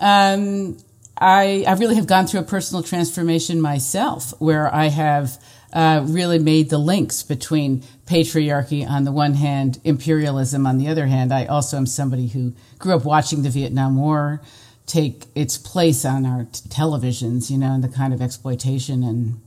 um, 0.00 0.76
I, 1.16 1.64
I 1.66 1.72
really 1.74 1.96
have 1.96 2.06
gone 2.06 2.26
through 2.26 2.40
a 2.40 2.44
personal 2.44 2.82
transformation 2.82 3.60
myself 3.60 4.32
where 4.38 4.72
I 4.72 4.86
have 4.86 5.42
uh, 5.72 6.04
really 6.06 6.38
made 6.38 6.70
the 6.70 6.78
links 6.78 7.22
between 7.22 7.82
patriarchy 8.06 8.88
on 8.88 9.04
the 9.04 9.12
one 9.12 9.34
hand, 9.34 9.80
imperialism 9.84 10.66
on 10.66 10.78
the 10.78 10.88
other 10.88 11.06
hand. 11.06 11.32
I 11.32 11.44
also 11.46 11.76
am 11.76 11.86
somebody 11.86 12.28
who 12.28 12.54
grew 12.78 12.94
up 12.94 13.04
watching 13.04 13.42
the 13.42 13.50
Vietnam 13.50 13.96
War 13.96 14.40
take 14.86 15.26
its 15.34 15.58
place 15.58 16.04
on 16.04 16.24
our 16.24 16.44
t- 16.44 16.68
televisions, 16.70 17.50
you 17.50 17.58
know, 17.58 17.72
and 17.72 17.84
the 17.84 17.88
kind 17.88 18.14
of 18.14 18.22
exploitation 18.22 19.02
and 19.04 19.40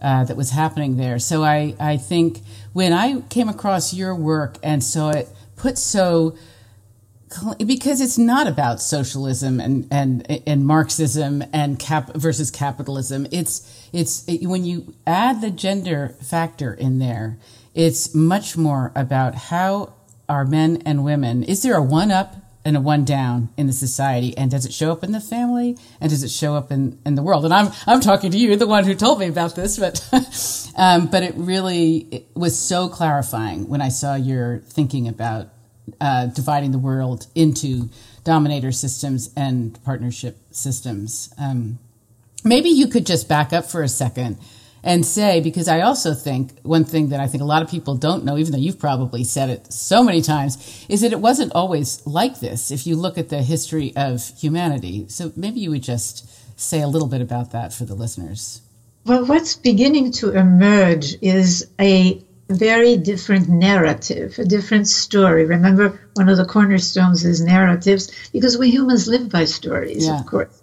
uh, 0.00 0.24
that 0.24 0.36
was 0.36 0.50
happening 0.50 0.96
there. 0.96 1.18
So 1.18 1.44
I, 1.44 1.74
I 1.78 1.96
think 1.96 2.40
when 2.72 2.92
I 2.92 3.20
came 3.22 3.48
across 3.48 3.94
your 3.94 4.14
work 4.14 4.56
and 4.62 4.82
saw 4.82 5.10
it 5.10 5.28
put 5.56 5.78
so 5.78 6.36
because 7.64 8.00
it's 8.00 8.18
not 8.18 8.46
about 8.46 8.80
socialism 8.80 9.60
and 9.60 9.86
and 9.90 10.42
and 10.46 10.66
Marxism 10.66 11.44
and 11.52 11.78
cap 11.78 12.12
versus 12.14 12.50
capitalism. 12.50 13.26
It's 13.30 13.88
it's 13.92 14.26
it, 14.28 14.46
when 14.46 14.64
you 14.64 14.94
add 15.06 15.40
the 15.40 15.50
gender 15.50 16.16
factor 16.20 16.74
in 16.74 16.98
there, 16.98 17.38
it's 17.74 18.14
much 18.14 18.56
more 18.56 18.90
about 18.96 19.34
how 19.34 19.94
are 20.28 20.44
men 20.44 20.82
and 20.84 21.04
women. 21.04 21.44
Is 21.44 21.62
there 21.62 21.76
a 21.76 21.82
one 21.82 22.10
up 22.10 22.36
and 22.64 22.76
a 22.76 22.80
one 22.80 23.04
down 23.04 23.48
in 23.56 23.66
the 23.66 23.72
society, 23.72 24.36
and 24.36 24.50
does 24.50 24.66
it 24.66 24.72
show 24.72 24.92
up 24.92 25.02
in 25.02 25.12
the 25.12 25.20
family, 25.20 25.76
and 26.00 26.10
does 26.10 26.22
it 26.22 26.30
show 26.30 26.54
up 26.54 26.70
in 26.70 26.98
in 27.06 27.14
the 27.14 27.22
world? 27.22 27.44
And 27.44 27.54
I'm 27.54 27.72
I'm 27.86 28.00
talking 28.00 28.30
to 28.30 28.38
you, 28.38 28.56
the 28.56 28.66
one 28.66 28.84
who 28.84 28.94
told 28.94 29.18
me 29.18 29.28
about 29.28 29.56
this, 29.56 29.78
but 29.78 30.06
um, 30.76 31.06
but 31.06 31.22
it 31.22 31.34
really 31.36 32.08
it 32.10 32.26
was 32.34 32.58
so 32.58 32.88
clarifying 32.88 33.68
when 33.68 33.80
I 33.80 33.88
saw 33.88 34.14
your 34.14 34.58
thinking 34.58 35.08
about 35.08 35.48
uh, 36.00 36.26
dividing 36.26 36.72
the 36.72 36.78
world 36.78 37.26
into 37.34 37.88
dominator 38.24 38.72
systems 38.72 39.30
and 39.36 39.82
partnership 39.84 40.36
systems. 40.50 41.32
Um, 41.38 41.78
maybe 42.44 42.68
you 42.68 42.88
could 42.88 43.06
just 43.06 43.28
back 43.28 43.52
up 43.52 43.64
for 43.64 43.82
a 43.82 43.88
second 43.88 44.38
and 44.82 45.04
say, 45.04 45.40
because 45.40 45.68
I 45.68 45.80
also 45.80 46.14
think 46.14 46.58
one 46.62 46.84
thing 46.84 47.10
that 47.10 47.20
I 47.20 47.26
think 47.26 47.42
a 47.42 47.46
lot 47.46 47.62
of 47.62 47.70
people 47.70 47.96
don't 47.96 48.24
know, 48.24 48.38
even 48.38 48.52
though 48.52 48.58
you've 48.58 48.78
probably 48.78 49.24
said 49.24 49.50
it 49.50 49.72
so 49.72 50.02
many 50.02 50.22
times, 50.22 50.86
is 50.88 51.02
that 51.02 51.12
it 51.12 51.20
wasn't 51.20 51.52
always 51.52 52.06
like 52.06 52.40
this 52.40 52.70
if 52.70 52.86
you 52.86 52.96
look 52.96 53.18
at 53.18 53.28
the 53.28 53.42
history 53.42 53.92
of 53.96 54.26
humanity. 54.38 55.06
So 55.08 55.32
maybe 55.36 55.60
you 55.60 55.70
would 55.70 55.82
just 55.82 56.28
say 56.58 56.80
a 56.80 56.88
little 56.88 57.08
bit 57.08 57.20
about 57.20 57.52
that 57.52 57.72
for 57.72 57.84
the 57.84 57.94
listeners. 57.94 58.62
Well, 59.04 59.24
what's 59.24 59.56
beginning 59.56 60.12
to 60.12 60.30
emerge 60.30 61.16
is 61.22 61.68
a 61.80 62.22
very 62.50 62.96
different 62.96 63.48
narrative, 63.48 64.38
a 64.38 64.44
different 64.44 64.88
story. 64.88 65.44
Remember, 65.44 66.00
one 66.14 66.28
of 66.28 66.36
the 66.36 66.44
cornerstones 66.44 67.24
is 67.24 67.40
narratives 67.40 68.10
because 68.32 68.58
we 68.58 68.70
humans 68.70 69.06
live 69.06 69.30
by 69.30 69.44
stories, 69.44 70.06
yeah. 70.06 70.20
of 70.20 70.26
course, 70.26 70.62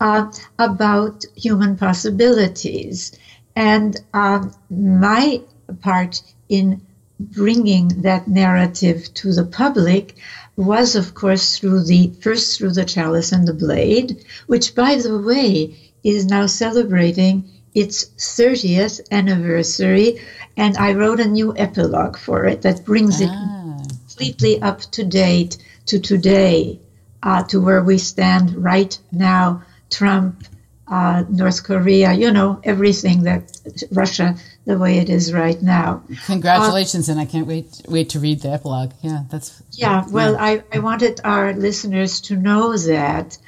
uh, 0.00 0.32
about 0.58 1.24
human 1.36 1.76
possibilities. 1.76 3.12
And 3.58 3.96
uh, 4.14 4.44
my 4.70 5.42
part 5.82 6.22
in 6.48 6.86
bringing 7.18 8.02
that 8.02 8.28
narrative 8.28 9.12
to 9.14 9.32
the 9.32 9.44
public 9.44 10.14
was, 10.54 10.94
of 10.94 11.12
course, 11.12 11.58
through 11.58 11.82
the 11.82 12.12
first 12.20 12.56
through 12.56 12.74
the 12.74 12.84
chalice 12.84 13.32
and 13.32 13.48
the 13.48 13.52
blade, 13.52 14.24
which, 14.46 14.76
by 14.76 14.94
the 14.94 15.18
way, 15.18 15.76
is 16.04 16.26
now 16.26 16.46
celebrating 16.46 17.50
its 17.74 18.04
30th 18.16 19.00
anniversary 19.10 20.20
and 20.56 20.76
I 20.76 20.92
wrote 20.92 21.18
a 21.18 21.28
new 21.28 21.56
epilogue 21.56 22.16
for 22.16 22.44
it 22.44 22.62
that 22.62 22.84
brings 22.84 23.20
it 23.20 23.28
ah. 23.28 23.82
completely 23.88 24.62
up 24.62 24.82
to 24.92 25.04
date 25.04 25.58
to 25.86 25.98
today, 25.98 26.78
uh, 27.24 27.42
to 27.44 27.60
where 27.60 27.82
we 27.82 27.98
stand 27.98 28.54
right 28.54 28.96
now. 29.10 29.62
Trump, 29.90 30.44
uh, 30.90 31.24
North 31.28 31.64
Korea, 31.64 32.12
you 32.12 32.30
know, 32.30 32.60
everything 32.64 33.24
that 33.24 33.52
Russia, 33.92 34.36
the 34.64 34.78
way 34.78 34.98
it 34.98 35.10
is 35.10 35.32
right 35.32 35.60
now. 35.60 36.02
Congratulations, 36.26 37.08
uh, 37.08 37.12
and 37.12 37.20
I 37.20 37.26
can't 37.26 37.46
wait 37.46 37.82
wait 37.88 38.10
to 38.10 38.20
read 38.20 38.40
the 38.40 38.50
epilogue. 38.50 38.92
Yeah, 39.02 39.24
that's 39.30 39.62
yeah. 39.72 40.04
Well, 40.10 40.32
yeah. 40.32 40.44
I, 40.44 40.62
I 40.72 40.78
wanted 40.78 41.20
our 41.24 41.52
listeners 41.52 42.20
to 42.22 42.36
know 42.36 42.76
that. 42.76 43.38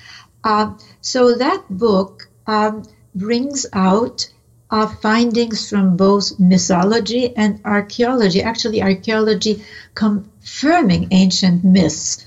Uh, 0.44 0.74
so 1.00 1.34
that 1.36 1.64
book 1.68 2.28
um, 2.46 2.84
brings 3.14 3.66
out 3.72 4.30
uh, 4.70 4.86
findings 4.86 5.68
from 5.68 5.96
both 5.96 6.38
mythology 6.38 7.36
and 7.36 7.60
archaeology, 7.64 8.42
actually, 8.42 8.82
archaeology 8.82 9.64
confirming 9.94 11.08
ancient 11.10 11.64
myths. 11.64 12.24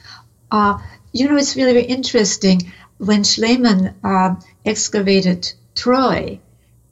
Uh, 0.51 0.77
you 1.11 1.29
know, 1.29 1.37
it's 1.37 1.55
really 1.55 1.73
very 1.73 1.85
interesting. 1.85 2.71
When 3.05 3.23
Schliemann 3.23 3.93
uh, 4.01 4.35
excavated 4.63 5.51
Troy, 5.75 6.39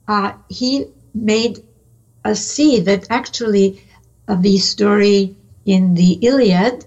uh, 0.06 0.32
he 0.48 0.84
made 1.14 1.64
a 2.22 2.34
see 2.36 2.80
that 2.80 3.06
actually 3.08 3.82
uh, 4.28 4.34
the 4.34 4.58
story 4.58 5.34
in 5.64 5.94
the 5.94 6.18
Iliad 6.20 6.84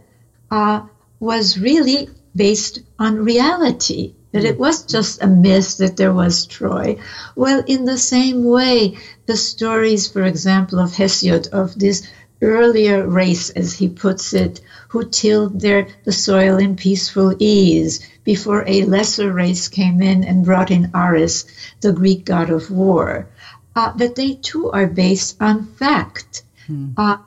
uh, 0.52 0.82
was 1.20 1.58
really 1.58 2.08
based 2.36 2.80
on 3.00 3.24
reality 3.24 4.14
that 4.32 4.44
it 4.44 4.60
was 4.60 4.84
just 4.84 5.24
a 5.24 5.28
myth 5.28 5.78
that 5.78 5.96
there 5.98 6.14
was 6.14 6.46
Troy. 6.46 6.98
Well, 7.36 7.64
in 7.66 7.86
the 7.86 7.98
same 7.98 8.44
way, 8.44 8.98
the 9.26 9.38
stories, 9.38 10.08
for 10.08 10.24
example, 10.24 10.78
of 10.78 10.92
Hesiod, 10.92 11.48
of 11.48 11.74
this 11.80 12.04
earlier 12.42 13.08
race, 13.08 13.50
as 13.50 13.74
he 13.74 13.90
puts 13.90 14.34
it, 14.34 14.62
who 14.90 15.10
tilled 15.10 15.60
their, 15.60 15.88
the 16.04 16.12
soil 16.12 16.58
in 16.58 16.76
peaceful 16.76 17.36
ease 17.40 18.08
before 18.24 18.64
a 18.68 18.84
lesser 18.84 19.32
race 19.32 19.68
came 19.68 20.02
in 20.02 20.24
and 20.24 20.46
brought 20.46 20.72
in 20.72 20.92
Ares, 20.94 21.46
the 21.82 21.94
Greek 21.94 22.26
god 22.26 22.50
of 22.50 22.72
war, 22.72 23.28
uh, 23.76 23.92
that 23.94 24.16
they 24.16 24.34
too 24.36 24.72
are 24.72 24.88
based 24.88 25.38
on 25.42 25.66
fact. 25.66 26.44
Hmm. 26.68 26.90
Uh, 26.98 27.18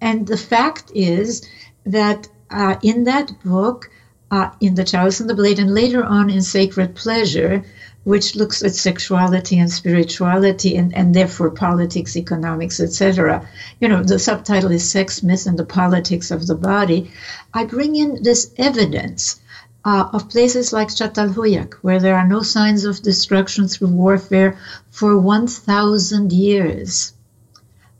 and 0.00 0.26
the 0.26 0.36
fact 0.36 0.90
is 0.94 1.46
that 1.86 2.28
uh, 2.50 2.76
in 2.82 3.04
that 3.04 3.32
book, 3.44 3.90
uh, 4.30 4.50
in 4.60 4.74
The 4.74 4.84
Chalice 4.84 5.20
and 5.20 5.28
the 5.28 5.34
Blade, 5.34 5.58
and 5.58 5.74
later 5.74 6.02
on 6.02 6.30
in 6.30 6.42
Sacred 6.42 6.94
Pleasure, 6.94 7.64
which 8.04 8.34
looks 8.34 8.62
at 8.62 8.74
sexuality 8.74 9.58
and 9.58 9.70
spirituality 9.70 10.76
and, 10.76 10.94
and 10.94 11.14
therefore 11.14 11.50
politics, 11.50 12.16
economics, 12.16 12.80
etc. 12.80 13.48
You 13.80 13.88
know, 13.88 14.02
the 14.02 14.18
subtitle 14.18 14.72
is 14.72 14.90
Sex, 14.90 15.22
Myth, 15.22 15.46
and 15.46 15.58
the 15.58 15.64
Politics 15.64 16.30
of 16.30 16.46
the 16.46 16.56
Body. 16.56 17.10
I 17.54 17.64
bring 17.64 17.94
in 17.96 18.22
this 18.22 18.50
evidence 18.56 19.40
uh, 19.84 20.08
of 20.12 20.28
places 20.28 20.72
like 20.72 20.88
Çatalhöyük, 20.88 21.74
where 21.82 22.00
there 22.00 22.16
are 22.16 22.26
no 22.26 22.42
signs 22.42 22.84
of 22.84 23.02
destruction 23.02 23.68
through 23.68 23.88
warfare 23.88 24.58
for 24.90 25.16
1,000 25.18 26.32
years, 26.32 27.12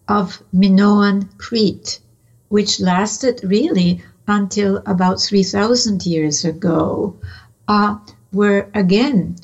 of 0.08 0.42
Minoan 0.52 1.28
Crete, 1.38 2.00
which 2.48 2.80
lasted 2.80 3.40
really 3.42 4.02
until 4.26 4.82
about 4.84 5.20
3,000 5.20 6.04
years 6.04 6.44
ago, 6.44 7.16
uh, 7.68 7.96
where 8.30 8.68
again, 8.74 9.36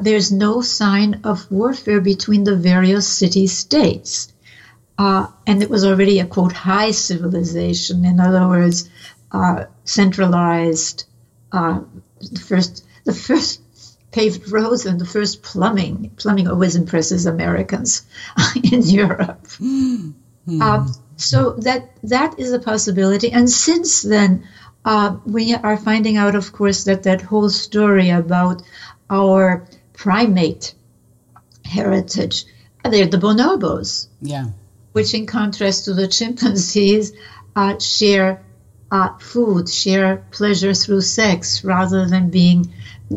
there's 0.00 0.30
no 0.30 0.60
sign 0.60 1.20
of 1.24 1.50
warfare 1.50 2.00
between 2.00 2.44
the 2.44 2.56
various 2.56 3.08
city 3.08 3.46
states. 3.46 4.32
Uh, 4.98 5.26
and 5.46 5.62
it 5.62 5.70
was 5.70 5.84
already 5.84 6.20
a 6.20 6.26
quote 6.26 6.52
high 6.52 6.90
civilization, 6.90 8.04
in 8.04 8.20
other 8.20 8.46
words, 8.46 8.88
uh, 9.32 9.64
centralized. 9.84 11.04
Uh, 11.50 11.80
the 12.20 12.40
first, 12.40 12.84
the 13.04 13.14
first 13.14 13.60
paved 14.12 14.50
roads 14.50 14.86
and 14.86 15.00
the 15.00 15.06
first 15.06 15.42
plumbing. 15.42 16.12
Plumbing 16.16 16.48
always 16.48 16.76
impresses 16.76 17.26
Americans 17.26 18.02
in 18.72 18.82
Europe. 18.82 19.46
Mm. 19.58 20.14
So 21.16 21.52
that 21.60 21.90
that 22.04 22.38
is 22.38 22.52
a 22.52 22.58
possibility. 22.58 23.30
And 23.30 23.48
since 23.48 24.02
then, 24.02 24.48
uh, 24.84 25.16
we 25.26 25.54
are 25.54 25.76
finding 25.76 26.16
out, 26.16 26.34
of 26.34 26.52
course, 26.52 26.84
that 26.84 27.02
that 27.02 27.20
whole 27.20 27.50
story 27.50 28.10
about 28.10 28.62
our 29.10 29.66
primate 30.00 30.74
heritage, 31.62 32.46
they're 32.82 33.06
the 33.06 33.18
bonobos. 33.18 34.08
Yeah. 34.22 34.46
Which, 34.92 35.12
in 35.12 35.26
contrast 35.26 35.84
to 35.84 35.94
the 35.94 36.08
chimpanzees, 36.08 37.12
uh, 37.54 37.78
share 37.78 38.42
uh, 38.90 39.18
food, 39.18 39.68
share 39.68 40.24
pleasure 40.30 40.72
through 40.72 41.02
sex, 41.02 41.62
rather 41.64 42.06
than 42.06 42.30
being 42.30 42.72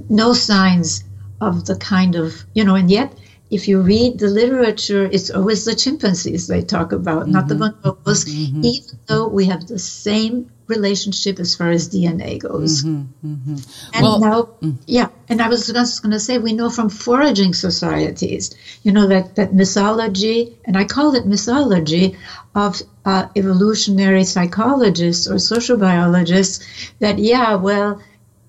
no 0.10 0.34
signs 0.34 1.06
of 1.40 1.66
the 1.66 1.78
kind 1.78 2.16
of, 2.16 2.44
you 2.54 2.66
know, 2.66 2.76
and 2.76 2.92
yet 2.92 3.18
if 3.50 3.68
you 3.70 3.82
read 3.82 4.20
the 4.20 4.28
literature, 4.28 5.06
it's 5.06 5.30
always 5.30 5.64
the 5.64 5.76
chimpanzees 5.76 6.48
they 6.48 6.64
talk 6.64 6.92
about, 6.92 7.24
mm-hmm. 7.24 7.32
not 7.32 7.48
the 7.48 7.56
mm-hmm. 7.56 7.88
bonobos, 7.88 8.28
mm-hmm. 8.28 8.66
even 8.66 9.00
though 9.06 9.28
we 9.28 9.46
have 9.46 9.68
the 9.68 9.80
same 9.80 10.52
relationship 10.68 11.40
as 11.40 11.56
far 11.56 11.70
as 11.70 11.90
DNA 11.90 12.40
goes. 12.40 12.84
Mm-hmm. 12.84 13.34
mm-hmm. 13.34 13.56
And 13.94 14.04
well, 14.04 14.20
now, 14.20 14.50
mm. 14.62 14.78
yeah, 14.86 15.10
and 15.28 15.42
I 15.42 15.50
was 15.50 15.68
just 15.68 16.02
going 16.02 16.12
to 16.12 16.20
say, 16.20 16.38
we 16.38 16.54
know 16.54 16.70
from 16.70 16.90
foraging 16.90 17.54
societies, 17.54 18.56
you 18.84 18.92
know, 18.92 19.08
that, 19.08 19.36
that 19.36 19.54
mythology, 19.54 20.58
and 20.66 20.78
I 20.78 20.86
call 20.86 21.16
it 21.16 21.26
mythology 21.26 22.18
of 22.56 22.82
uh, 23.06 23.28
evolutionary 23.36 24.24
psychologists 24.24 25.28
or 25.28 25.40
social 25.40 25.78
biologists, 25.78 26.66
that, 27.00 27.20
yeah, 27.20 27.56
well, 27.56 28.02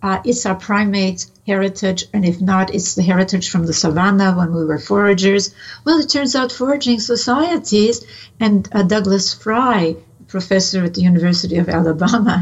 uh, 0.03 0.21
it's 0.25 0.45
our 0.45 0.55
primate 0.55 1.27
heritage, 1.47 2.05
and 2.13 2.27
if 2.27 2.39
not, 2.39 2.75
it's 2.75 2.95
the 2.95 3.03
heritage 3.03 3.49
from 3.49 3.65
the 3.65 3.73
savannah 3.73 4.35
when 4.35 4.53
we 4.55 4.65
were 4.65 4.79
foragers. 4.79 5.55
Well, 5.85 5.99
it 5.99 6.11
turns 6.11 6.37
out 6.37 6.53
foraging 6.53 7.01
societies, 7.01 8.05
and 8.39 8.69
uh, 8.73 8.83
Douglas 8.83 9.33
Fry, 9.33 9.97
professor 10.37 10.81
at 10.83 10.93
the 10.95 11.03
University 11.13 11.57
of 11.63 11.69
Alabama, 11.69 12.37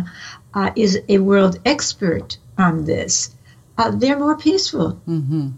uh, 0.55 0.71
is 0.85 0.93
a 1.09 1.19
world 1.19 1.55
expert 1.65 2.39
on 2.57 2.85
this. 2.93 3.13
Uh, 3.77 3.91
they're 4.01 4.19
more 4.19 4.39
peaceful. 4.49 4.89
Mm-hmm. 5.07 5.49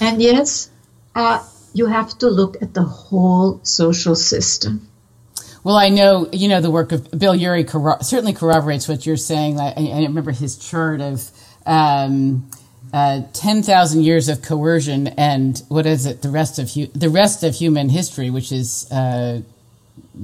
And 0.00 0.22
yes, 0.30 0.70
uh, 1.14 1.38
you 1.72 1.86
have 1.86 2.10
to 2.18 2.28
look 2.28 2.60
at 2.60 2.74
the 2.74 2.82
whole 2.82 3.60
social 3.62 4.14
system. 4.14 4.72
Well, 5.64 5.76
I 5.76 5.88
know 5.88 6.28
you 6.32 6.48
know 6.48 6.60
the 6.60 6.70
work 6.70 6.92
of 6.92 7.00
Bill 7.22 7.34
Ury 7.34 7.64
corro- 7.64 8.02
certainly 8.02 8.32
corroborates 8.32 8.88
what 8.88 9.04
you're 9.06 9.24
saying. 9.32 9.60
I, 9.60 9.72
I 9.76 9.98
remember 10.10 10.32
his 10.32 10.56
chart 10.56 11.00
of 11.00 11.30
um, 11.66 12.48
uh, 12.92 13.22
ten 13.32 13.62
thousand 13.62 14.00
years 14.04 14.28
of 14.28 14.40
coercion 14.42 15.08
and 15.30 15.62
what 15.68 15.86
is 15.86 16.06
it? 16.06 16.22
The 16.22 16.32
rest 16.40 16.58
of 16.58 16.66
hu- 16.72 16.92
the 16.94 17.10
rest 17.10 17.44
of 17.44 17.54
human 17.54 17.88
history, 17.90 18.30
which 18.30 18.52
is 18.52 18.90
uh, 18.90 19.42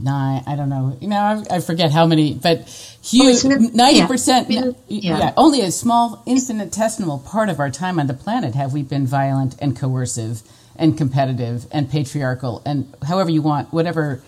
nine. 0.03 0.43
I 0.47 0.57
don't 0.57 0.69
know. 0.69 0.97
You 1.01 1.09
know, 1.09 1.17
I, 1.17 1.57
I 1.57 1.61
forget 1.61 1.91
how 1.91 2.07
many, 2.07 2.35
but 2.35 2.69
huge 3.03 3.45
oh, 3.45 3.49
ninety 3.73 4.07
percent. 4.07 4.51
Yeah. 4.51 4.73
yeah, 4.89 5.33
only 5.37 5.61
a 5.61 5.71
small 5.71 6.23
infinitesimal 6.27 7.21
part 7.21 7.49
of 7.49 7.61
our 7.61 7.71
time 7.71 7.99
on 7.99 8.07
the 8.07 8.15
planet 8.15 8.55
have 8.55 8.73
we 8.73 8.83
been 8.83 9.07
violent 9.07 9.57
and 9.61 9.77
coercive 9.77 10.43
and 10.77 10.97
competitive 10.97 11.67
and 11.73 11.91
patriarchal 11.91 12.63
and 12.67 12.95
however 13.07 13.31
you 13.31 13.43
want, 13.43 13.73
whatever 13.73 14.23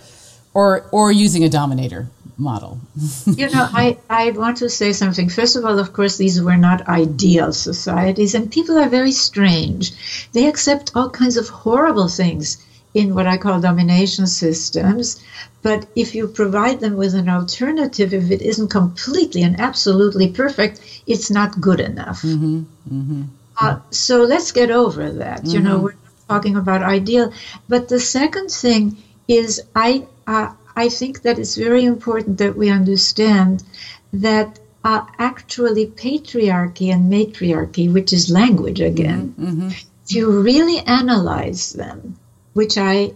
or 0.55 0.89
or 0.93 1.13
using 1.13 1.45
a 1.45 1.49
dominator 1.49 2.09
model. 2.39 2.79
you 3.27 3.51
know, 3.51 3.69
I, 3.73 3.99
I 4.09 4.31
want 4.31 4.59
to 4.59 4.71
say 4.71 4.93
something. 4.93 5.29
First 5.29 5.57
of 5.57 5.65
all, 5.65 5.79
of 5.79 5.93
course, 5.93 6.17
these 6.17 6.41
were 6.41 6.57
not 6.57 6.89
ideal 6.89 7.53
societies, 7.53 8.35
and 8.35 8.51
people 8.51 8.79
are 8.79 8.89
very 8.89 9.13
strange. 9.13 9.93
They 10.33 10.47
accept 10.47 10.93
all 10.95 11.11
kinds 11.11 11.37
of 11.37 11.49
horrible 11.49 12.09
things 12.09 12.65
in 12.95 13.15
what 13.15 13.27
I 13.27 13.37
call 13.37 13.61
domination 13.61 14.27
systems. 14.27 15.23
But 15.63 15.87
if 15.95 16.15
you 16.15 16.29
provide 16.29 16.81
them 16.81 16.97
with 16.97 17.15
an 17.15 17.29
alternative, 17.29 18.15
if 18.15 18.31
it 18.31 18.43
isn't 18.43 18.69
completely 18.69 19.43
and 19.43 19.61
absolutely 19.61 20.29
perfect, 20.29 20.81
it's 21.07 21.31
not 21.31 21.61
good 21.61 21.81
enough. 21.81 22.23
Mm-hmm, 22.23 22.59
mm-hmm. 22.91 23.23
Uh, 23.61 23.81
so 23.91 24.23
let's 24.23 24.53
get 24.53 24.71
over 24.71 25.11
that. 25.11 25.41
Mm-hmm. 25.41 25.51
You 25.51 25.61
know, 25.61 25.77
mm-hmm. 25.77 25.85
we're 25.85 25.95
talking 26.29 26.57
about 26.57 26.83
ideal. 26.83 27.33
But 27.69 27.89
the 27.89 28.01
second 28.01 28.51
thing 28.51 28.97
is 29.27 29.63
I 29.75 30.07
uh, 30.27 30.53
I 30.77 30.89
think 30.89 31.23
that 31.23 31.39
it's 31.39 31.57
very 31.57 31.85
important 31.85 32.39
that 32.39 32.57
we 32.57 32.71
understand 32.71 33.65
that 34.13 34.61
uh, 34.85 35.05
actually 35.19 35.87
patriarchy 35.87 36.93
and 36.93 37.11
matriarchy, 37.11 37.89
which 37.89 38.13
is 38.13 38.31
language 38.31 38.81
again, 38.81 39.35
mm-hmm. 39.39 39.47
mm-hmm. 39.47 39.69
if 39.69 40.15
you 40.15 40.31
really 40.41 40.79
analyze 40.79 41.73
them, 41.73 42.17
which 42.53 42.79
I, 42.79 43.13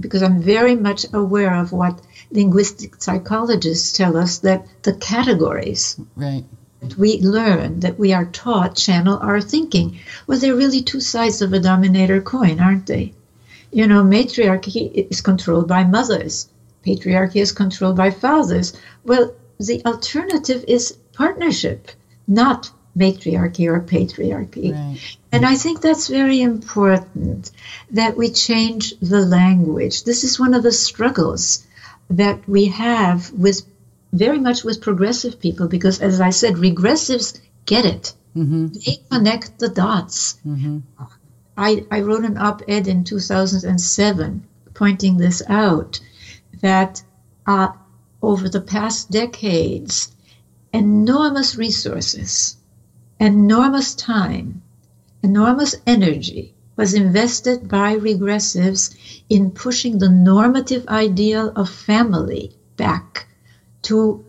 because 0.00 0.22
I'm 0.22 0.42
very 0.42 0.74
much 0.74 1.06
aware 1.12 1.54
of 1.56 1.72
what 1.72 2.00
linguistic 2.30 3.02
psychologists 3.02 3.92
tell 3.92 4.16
us 4.16 4.38
that 4.38 4.66
the 4.82 4.94
categories 4.94 5.98
right. 6.16 6.44
that 6.80 6.96
we 6.96 7.20
learn, 7.20 7.80
that 7.80 7.98
we 7.98 8.12
are 8.12 8.26
taught, 8.26 8.76
channel 8.76 9.18
our 9.18 9.40
thinking. 9.40 9.98
Well, 10.26 10.38
they're 10.38 10.54
really 10.54 10.82
two 10.82 11.00
sides 11.00 11.42
of 11.42 11.52
a 11.52 11.60
dominator 11.60 12.20
coin, 12.20 12.60
aren't 12.60 12.86
they? 12.86 13.14
You 13.72 13.86
know, 13.86 14.02
matriarchy 14.02 15.06
is 15.10 15.20
controlled 15.20 15.68
by 15.68 15.84
mothers, 15.84 16.48
patriarchy 16.86 17.40
is 17.40 17.52
controlled 17.52 17.96
by 17.96 18.10
fathers. 18.10 18.72
Well, 19.04 19.34
the 19.58 19.84
alternative 19.84 20.64
is 20.68 20.96
partnership, 21.12 21.90
not 22.26 22.70
matriarchy 22.94 23.68
or 23.68 23.80
patriarchy. 23.80 24.72
Right. 24.72 25.16
And 25.30 25.44
I 25.44 25.54
think 25.54 25.80
that's 25.80 26.08
very 26.08 26.40
important 26.40 27.50
that 27.90 28.16
we 28.16 28.30
change 28.30 28.98
the 29.00 29.20
language. 29.20 30.04
This 30.04 30.24
is 30.24 30.40
one 30.40 30.54
of 30.54 30.62
the 30.62 30.72
struggles 30.72 31.66
that 32.10 32.48
we 32.48 32.66
have 32.66 33.30
with 33.32 33.62
very 34.12 34.38
much 34.38 34.64
with 34.64 34.80
progressive 34.80 35.38
people 35.38 35.68
because, 35.68 36.00
as 36.00 36.20
I 36.20 36.30
said, 36.30 36.54
regressives 36.54 37.38
get 37.66 37.84
it. 37.84 38.14
Mm-hmm. 38.34 38.68
They 38.68 38.98
connect 39.10 39.58
the 39.58 39.68
dots. 39.68 40.38
Mm-hmm. 40.46 40.78
I, 41.56 41.84
I 41.90 42.00
wrote 42.00 42.24
an 42.24 42.38
op 42.38 42.62
ed 42.68 42.86
in 42.86 43.04
2007 43.04 44.44
pointing 44.74 45.16
this 45.16 45.42
out 45.48 46.00
that 46.60 47.02
uh, 47.46 47.68
over 48.22 48.48
the 48.48 48.60
past 48.60 49.10
decades, 49.10 50.14
enormous 50.72 51.56
resources, 51.56 52.56
enormous 53.20 53.94
time, 53.94 54.62
enormous 55.22 55.74
energy 55.86 56.54
was 56.76 56.94
invested 56.94 57.68
by 57.68 57.96
regressives 57.96 58.94
in 59.28 59.50
pushing 59.50 59.98
the 59.98 60.08
normative 60.08 60.86
ideal 60.88 61.52
of 61.56 61.68
family 61.68 62.50
back 62.76 63.26
to 63.82 64.24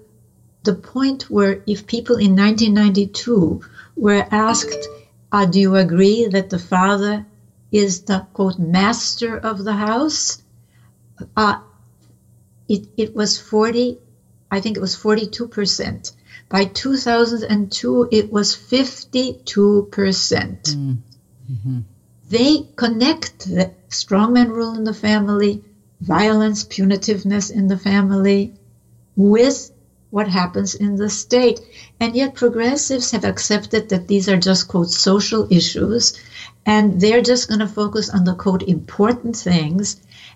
the 0.64 0.74
point 0.74 1.24
where 1.30 1.62
if 1.68 1.86
people 1.88 2.18
in 2.18 2.36
1992 2.36 3.62
were 3.96 4.26
asked 4.32 4.88
uh, 5.32 5.46
do 5.46 5.60
you 5.60 5.76
agree 5.76 6.28
that 6.28 6.50
the 6.50 6.58
father 6.60 7.26
is 7.72 8.02
the 8.02 8.26
quote 8.34 8.58
master 8.60 9.38
of 9.38 9.64
the 9.64 9.74
house? 9.74 10.38
Uh, 11.36 11.56
it, 12.68 12.88
it 12.98 13.16
was 13.16 13.38
40, 13.38 13.98
I 14.52 14.60
think 14.60 14.78
it 14.78 14.82
was 14.82 14.96
42%. 14.96 16.12
By 16.50 16.66
2002, 16.66 18.08
it 18.12 18.32
was 18.32 18.56
52%. 18.56 19.92
percent 19.92 20.76
mm 20.76 20.98
hmm 21.64 21.80
They 22.30 22.64
connect 22.76 23.40
the 23.46 23.72
strongman 23.90 24.50
rule 24.50 24.76
in 24.76 24.84
the 24.84 24.94
family, 24.94 25.62
violence, 26.02 26.64
punitiveness 26.64 27.50
in 27.52 27.68
the 27.68 27.78
family, 27.78 28.52
with 29.16 29.72
what 30.12 30.28
happens 30.28 30.76
in 30.76 30.96
the 30.96 31.10
state. 31.10 31.60
And 32.00 32.16
yet 32.16 32.34
progressives 32.36 33.12
have 33.12 33.26
accepted 33.26 33.90
that 33.90 34.08
these 34.08 34.28
are 34.30 34.38
just, 34.38 34.68
quote, 34.68 34.90
social 34.90 35.48
issues, 35.50 36.14
and 36.66 37.00
they're 37.02 37.22
just 37.22 37.48
going 37.48 37.60
to 37.60 37.68
focus 37.68 38.10
on 38.10 38.24
the, 38.26 38.34
quote, 38.34 38.64
important 38.64 39.36
things. 39.36 39.96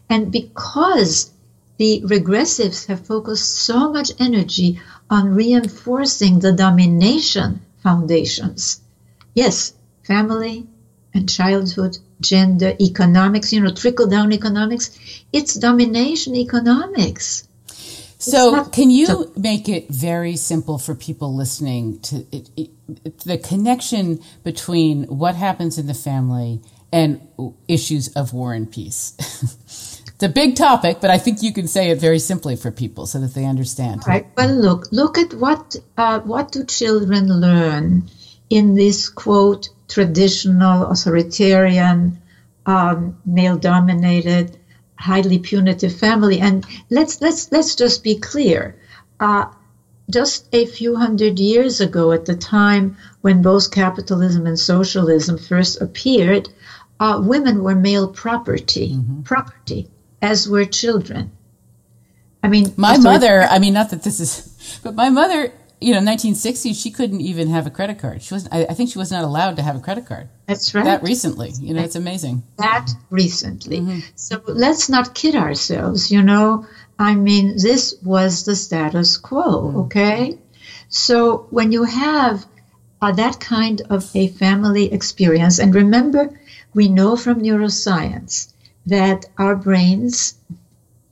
And 0.09 0.31
because 0.31 1.31
the 1.77 2.01
regressives 2.05 2.85
have 2.87 3.05
focused 3.05 3.49
so 3.51 3.91
much 3.91 4.11
energy 4.19 4.79
on 5.13 5.35
reinforcing 5.35 6.39
the 6.39 6.51
domination 6.51 7.61
foundations. 7.83 8.81
Yes, 9.35 9.73
family 10.03 10.65
and 11.13 11.29
childhood, 11.29 11.99
gender, 12.19 12.73
economics, 12.81 13.53
you 13.53 13.61
know, 13.61 13.71
trickle 13.71 14.07
down 14.07 14.31
economics, 14.33 14.97
it's 15.31 15.53
domination 15.53 16.35
economics. 16.35 17.47
So, 18.17 18.65
can 18.65 18.89
you 18.89 19.31
make 19.37 19.69
it 19.69 19.89
very 19.89 20.35
simple 20.35 20.79
for 20.79 20.95
people 20.95 21.35
listening 21.35 21.99
to 21.99 22.25
it, 22.31 22.49
it, 22.57 23.19
the 23.19 23.37
connection 23.37 24.19
between 24.43 25.03
what 25.03 25.35
happens 25.35 25.77
in 25.77 25.85
the 25.85 25.93
family 25.93 26.61
and 26.91 27.21
issues 27.67 28.07
of 28.15 28.33
war 28.33 28.53
and 28.53 28.71
peace? 28.71 29.13
it's 30.15 30.23
a 30.23 30.29
big 30.29 30.55
topic, 30.55 30.97
but 31.01 31.09
I 31.09 31.17
think 31.17 31.41
you 31.41 31.51
can 31.53 31.67
say 31.67 31.89
it 31.89 31.99
very 31.99 32.19
simply 32.19 32.55
for 32.55 32.71
people 32.71 33.05
so 33.05 33.19
that 33.19 33.33
they 33.33 33.45
understand. 33.45 34.03
Right. 34.07 34.27
Well, 34.37 34.53
look, 34.53 34.91
look 34.91 35.17
at 35.17 35.33
what 35.33 35.75
uh, 35.97 36.19
what 36.21 36.51
do 36.51 36.63
children 36.65 37.27
learn 37.27 38.09
in 38.49 38.75
this 38.75 39.09
quote 39.09 39.69
traditional 39.87 40.85
authoritarian 40.87 42.21
um, 42.65 43.17
male-dominated 43.25 44.57
highly 45.03 45.39
punitive 45.39 45.95
family. 45.95 46.39
And 46.39 46.65
let's 46.89 47.21
let's 47.21 47.51
let's 47.51 47.75
just 47.75 48.03
be 48.03 48.15
clear. 48.17 48.75
Uh, 49.19 49.45
just 50.09 50.47
a 50.53 50.65
few 50.65 50.95
hundred 50.95 51.39
years 51.39 51.81
ago, 51.81 52.11
at 52.11 52.25
the 52.25 52.35
time 52.35 52.97
when 53.21 53.41
both 53.41 53.71
capitalism 53.71 54.45
and 54.45 54.59
socialism 54.59 55.37
first 55.37 55.81
appeared, 55.81 56.49
uh, 56.99 57.21
women 57.23 57.63
were 57.63 57.75
male 57.75 58.07
property, 58.07 58.95
mm-hmm. 58.95 59.21
property, 59.23 59.89
as 60.23 60.47
were 60.49 60.65
children. 60.65 61.31
I 62.41 62.47
mean, 62.47 62.73
my 62.77 62.97
mother. 62.97 63.43
I 63.43 63.59
mean, 63.59 63.73
not 63.73 63.91
that 63.91 64.03
this 64.03 64.19
is, 64.19 64.79
but 64.83 64.95
my 64.95 65.09
mother 65.09 65.51
you 65.83 65.93
know, 65.93 65.99
1960s, 65.99 66.81
she 66.81 66.89
couldn't 66.91 67.19
even 67.19 67.49
have 67.49 67.67
a 67.67 67.69
credit 67.69 67.99
card. 67.99 68.21
She 68.21 68.33
wasn't. 68.33 68.53
I, 68.53 68.63
I 68.63 68.73
think 68.73 68.89
she 68.89 68.97
was 68.97 69.11
not 69.11 69.25
allowed 69.25 69.57
to 69.57 69.61
have 69.61 69.75
a 69.75 69.81
credit 69.81 70.05
card. 70.05 70.29
That's 70.47 70.73
right. 70.73 70.85
That 70.85 71.03
recently, 71.03 71.51
you 71.59 71.73
know, 71.73 71.83
it's 71.83 71.97
amazing. 71.97 72.43
That 72.57 72.89
recently. 73.09 73.81
Mm-hmm. 73.81 73.99
So 74.15 74.41
let's 74.47 74.87
not 74.87 75.13
kid 75.13 75.35
ourselves. 75.35 76.09
You 76.09 76.21
know, 76.23 76.65
I 76.97 77.15
mean, 77.15 77.57
this 77.57 77.95
was 78.01 78.45
the 78.45 78.55
status 78.55 79.17
quo. 79.17 79.43
Mm-hmm. 79.43 79.79
Okay, 79.79 80.37
so 80.87 81.47
when 81.49 81.73
you 81.73 81.83
have 81.83 82.45
uh, 83.01 83.11
that 83.11 83.41
kind 83.41 83.81
of 83.89 84.09
a 84.15 84.29
family 84.29 84.93
experience, 84.93 85.59
and 85.59 85.75
remember, 85.75 86.39
we 86.73 86.87
know 86.87 87.17
from 87.17 87.41
neuroscience 87.41 88.52
that 88.85 89.25
our 89.37 89.55
brains 89.55 90.35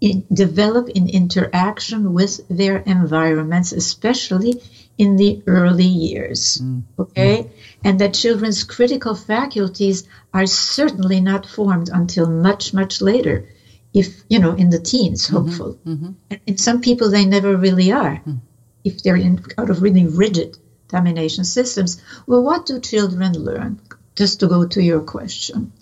in, 0.02 0.26
develop 0.34 0.90
in 0.90 1.08
interaction 1.08 2.14
with 2.14 2.48
their 2.50 2.78
environments, 2.78 3.72
especially 3.72 4.62
in 4.98 5.16
the 5.16 5.42
early 5.48 5.86
years. 5.86 6.60
Mm. 6.62 6.84
Okay? 7.00 7.44
Mm. 7.44 7.50
And 7.84 8.00
that 8.00 8.14
children's 8.14 8.64
critical 8.64 9.16
faculties 9.16 10.08
are 10.34 10.46
certainly 10.46 11.22
not 11.22 11.46
formed 11.46 11.90
until 11.90 12.30
much, 12.30 12.74
much 12.74 13.02
later. 13.02 13.48
If, 13.94 14.24
you 14.30 14.40
know, 14.40 14.54
in 14.54 14.70
the 14.70 14.80
teens, 14.80 15.28
mm-hmm. 15.28 15.36
hopeful. 15.36 15.80
Mm-hmm. 15.86 16.12
And 16.30 16.40
in 16.48 16.58
some 16.58 16.82
people, 16.82 17.12
they 17.12 17.26
never 17.26 17.56
really 17.56 17.92
are, 17.92 18.22
mm. 18.26 18.40
if 18.84 19.04
they're 19.04 19.18
in, 19.18 19.44
out 19.58 19.70
of 19.70 19.82
really 19.82 20.08
rigid 20.08 20.58
domination 20.88 21.44
systems. 21.44 22.02
Well, 22.26 22.44
what 22.44 22.66
do 22.66 22.80
children 22.80 23.34
learn? 23.34 23.82
Just 24.16 24.40
to 24.42 24.48
go 24.48 24.66
to 24.66 24.82
your 24.82 25.02
question. 25.02 25.74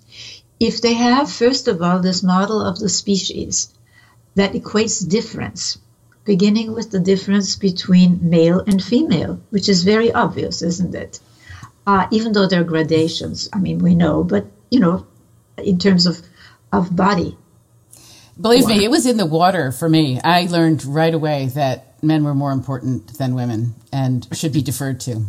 If 0.59 0.81
they 0.81 0.93
have, 0.93 1.31
first 1.31 1.67
of 1.67 1.81
all, 1.81 1.99
this 1.99 2.21
model 2.21 2.61
of 2.61 2.79
the 2.79 2.89
species, 2.89 3.73
that 4.35 4.53
equates 4.53 5.07
difference, 5.07 5.77
beginning 6.25 6.73
with 6.73 6.91
the 6.91 6.99
difference 6.99 7.55
between 7.55 8.29
male 8.29 8.59
and 8.59 8.83
female, 8.83 9.41
which 9.49 9.69
is 9.69 9.83
very 9.83 10.11
obvious, 10.11 10.61
isn't 10.61 10.95
it? 10.95 11.19
Uh, 11.87 12.07
even 12.11 12.33
though 12.33 12.47
there 12.47 12.61
are 12.61 12.65
gradations, 12.65 13.49
I 13.51 13.59
mean, 13.59 13.79
we 13.79 13.95
know, 13.95 14.23
but 14.23 14.45
you 14.69 14.79
know, 14.79 15.07
in 15.57 15.79
terms 15.79 16.05
of 16.05 16.21
of 16.71 16.95
body. 16.95 17.37
Believe 18.39 18.67
me, 18.67 18.85
it 18.85 18.91
was 18.91 19.05
in 19.05 19.17
the 19.17 19.25
water 19.25 19.71
for 19.71 19.89
me. 19.89 20.19
I 20.23 20.47
learned 20.49 20.85
right 20.85 21.13
away 21.13 21.47
that 21.55 22.01
men 22.01 22.23
were 22.23 22.35
more 22.35 22.51
important 22.51 23.17
than 23.17 23.35
women 23.35 23.75
and 23.91 24.25
should 24.31 24.53
be 24.53 24.61
deferred 24.61 25.01
to. 25.01 25.25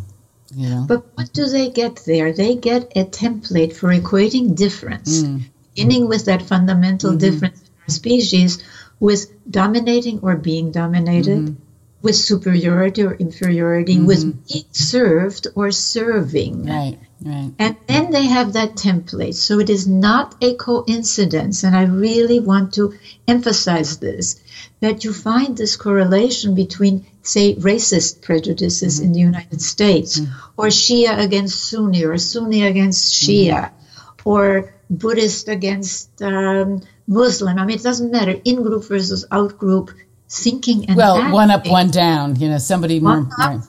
But 0.87 1.05
what 1.15 1.33
do 1.33 1.47
they 1.47 1.69
get 1.69 2.03
there? 2.05 2.33
They 2.33 2.55
get 2.55 2.91
a 2.95 3.05
template 3.05 3.73
for 3.73 3.89
equating 3.89 4.55
difference, 4.55 5.23
mm. 5.23 5.43
beginning 5.73 6.07
with 6.07 6.25
that 6.25 6.41
fundamental 6.41 7.11
mm-hmm. 7.11 7.19
difference 7.19 7.59
in 7.59 7.69
our 7.83 7.89
species, 7.89 8.63
with 8.99 9.31
dominating 9.49 10.19
or 10.21 10.35
being 10.35 10.71
dominated, 10.71 11.39
mm-hmm. 11.39 11.61
with 12.01 12.15
superiority 12.15 13.03
or 13.03 13.13
inferiority, 13.13 13.95
mm-hmm. 13.95 14.07
with 14.07 14.47
being 14.47 14.65
served 14.71 15.47
or 15.55 15.71
serving. 15.71 16.65
Right, 16.65 16.99
right. 17.23 17.51
And 17.57 17.77
then 17.87 18.11
they 18.11 18.25
have 18.25 18.53
that 18.53 18.75
template. 18.75 19.35
So 19.35 19.59
it 19.59 19.69
is 19.69 19.87
not 19.87 20.35
a 20.41 20.55
coincidence, 20.55 21.63
and 21.63 21.75
I 21.75 21.83
really 21.83 22.39
want 22.39 22.73
to 22.73 22.93
emphasize 23.27 23.97
this 23.99 24.41
that 24.81 25.03
you 25.03 25.13
find 25.13 25.55
this 25.55 25.77
correlation 25.77 26.55
between, 26.55 27.05
say, 27.21 27.55
racist 27.55 28.21
prejudices 28.21 28.97
mm-hmm. 28.97 29.05
in 29.05 29.13
the 29.13 29.19
United 29.19 29.61
States, 29.61 30.19
mm-hmm. 30.19 30.33
or 30.57 30.67
Shia 30.67 31.19
against 31.19 31.69
Sunni, 31.69 32.03
or 32.03 32.17
Sunni 32.17 32.63
against 32.65 33.13
Shia, 33.13 33.69
mm-hmm. 33.69 34.29
or 34.29 34.73
Buddhist 34.89 35.47
against 35.47 36.21
um, 36.21 36.81
Muslim. 37.07 37.57
I 37.57 37.65
mean, 37.65 37.77
it 37.77 37.83
doesn't 37.83 38.11
matter. 38.11 38.35
In 38.43 38.63
group 38.63 38.83
versus 38.85 39.25
out 39.31 39.57
group 39.57 39.91
thinking 40.27 40.87
and 40.87 40.97
well, 40.97 41.17
acting. 41.17 41.31
one 41.31 41.51
up, 41.51 41.67
one 41.67 41.91
down. 41.91 42.35
You 42.37 42.49
know, 42.49 42.57
somebody 42.57 42.99
one 42.99 43.23
more. 43.23 43.33
Up, 43.33 43.39
right. 43.39 43.59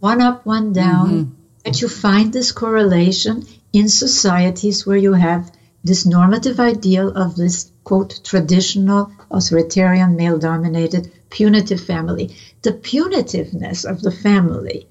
One 0.00 0.20
up, 0.20 0.46
one 0.46 0.72
down. 0.72 1.08
Mm-hmm. 1.08 1.32
That 1.64 1.80
you 1.80 1.88
find 1.88 2.32
this 2.32 2.52
correlation 2.52 3.44
in 3.72 3.88
societies 3.88 4.86
where 4.86 4.96
you 4.96 5.12
have 5.12 5.50
this 5.84 6.04
normative 6.06 6.58
ideal 6.60 7.08
of 7.10 7.36
this 7.36 7.70
quote 7.84 8.20
traditional 8.24 9.10
authoritarian 9.30 10.16
male 10.16 10.38
dominated 10.38 11.10
punitive 11.30 11.80
family. 11.80 12.34
The 12.62 12.72
punitiveness 12.72 13.84
of 13.84 14.02
the 14.02 14.10
family 14.10 14.86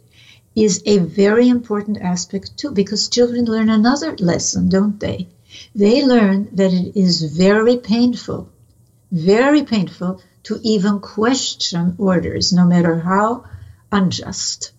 is 0.55 0.81
a 0.85 0.97
very 0.97 1.49
important 1.49 1.97
aspect 2.01 2.57
too 2.57 2.71
because 2.71 3.07
children 3.07 3.45
learn 3.45 3.69
another 3.69 4.15
lesson, 4.17 4.69
don't 4.69 4.99
they? 4.99 5.27
they 5.73 6.03
learn 6.05 6.49
that 6.51 6.73
it 6.73 6.99
is 6.99 7.21
very 7.21 7.77
painful, 7.77 8.49
very 9.11 9.63
painful 9.63 10.19
to 10.43 10.59
even 10.63 10.99
question 10.99 11.95
orders, 11.97 12.51
no 12.53 12.65
matter 12.65 12.99
how 12.99 13.43
unjust. 13.91 14.71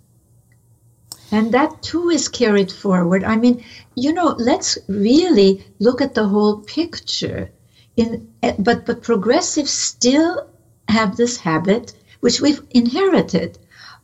And 1.31 1.53
that 1.53 1.83
too 1.83 2.09
is 2.11 2.29
carried 2.29 2.73
forward. 2.73 3.25
I 3.25 3.37
mean, 3.37 3.65
you 3.95 4.13
know, 4.13 4.35
let's 4.39 4.79
really 4.89 5.65
look 5.79 6.01
at 6.01 6.15
the 6.15 6.27
whole 6.27 6.61
picture. 6.61 7.51
In, 7.97 8.33
but, 8.59 8.87
but 8.87 9.03
progressives 9.03 9.71
still 9.71 10.49
have 10.89 11.17
this 11.17 11.37
habit, 11.37 11.95
which 12.21 12.41
we've 12.41 12.63
inherited, 12.71 13.59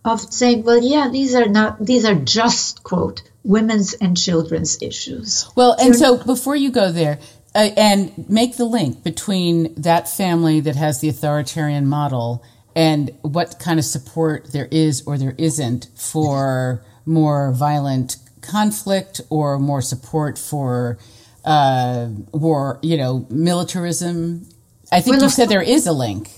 of 0.04 0.20
saying, 0.20 0.64
well, 0.64 0.82
yeah, 0.82 1.08
these 1.10 1.34
are 1.34 1.48
not, 1.48 1.84
these 1.84 2.04
are 2.04 2.14
just, 2.14 2.82
quote, 2.82 3.22
women's 3.42 3.94
and 3.94 4.16
children's 4.16 4.82
issues. 4.82 5.48
Well, 5.54 5.76
and 5.80 5.96
so 5.96 6.22
before 6.22 6.56
you 6.56 6.70
go 6.70 6.92
there, 6.92 7.18
uh, 7.54 7.70
and 7.76 8.28
make 8.28 8.56
the 8.56 8.64
link 8.64 9.04
between 9.04 9.74
that 9.76 10.08
family 10.08 10.60
that 10.60 10.76
has 10.76 11.00
the 11.00 11.08
authoritarian 11.08 11.86
model 11.86 12.42
and 12.74 13.10
what 13.22 13.60
kind 13.60 13.78
of 13.78 13.84
support 13.84 14.52
there 14.52 14.68
is 14.70 15.04
or 15.06 15.16
there 15.16 15.34
isn't 15.38 15.88
for 15.94 16.84
more 17.06 17.52
violent 17.52 18.16
conflict 18.40 19.20
or 19.30 19.58
more 19.58 19.82
support 19.82 20.38
for 20.38 20.98
uh, 21.44 22.08
war, 22.32 22.78
you 22.82 22.96
know, 22.96 23.26
militarism. 23.30 24.46
I 24.92 25.00
think 25.00 25.16
well, 25.16 25.24
you 25.24 25.30
said 25.30 25.48
there 25.48 25.62
is 25.62 25.86
a 25.86 25.92
link. 25.92 26.30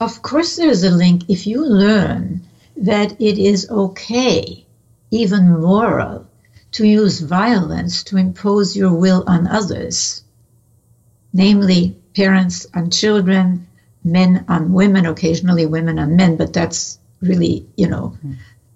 Of 0.00 0.22
course, 0.22 0.56
there's 0.56 0.82
a 0.82 0.90
link. 0.90 1.22
If 1.28 1.46
you 1.46 1.64
learn 1.64 2.42
that 2.76 3.20
it 3.20 3.38
is 3.38 3.70
okay, 3.70 4.66
even 5.10 5.60
moral, 5.60 6.26
to 6.72 6.86
use 6.86 7.20
violence 7.20 8.02
to 8.04 8.16
impose 8.16 8.76
your 8.76 8.94
will 8.94 9.24
on 9.26 9.46
others, 9.46 10.22
namely 11.32 11.96
parents 12.16 12.66
on 12.74 12.90
children, 12.90 13.66
men 14.02 14.44
on 14.48 14.72
women, 14.72 15.06
occasionally 15.06 15.66
women 15.66 15.98
on 15.98 16.16
men, 16.16 16.36
but 16.36 16.52
that's 16.52 16.98
really, 17.20 17.66
you 17.76 17.88
know, 17.88 18.16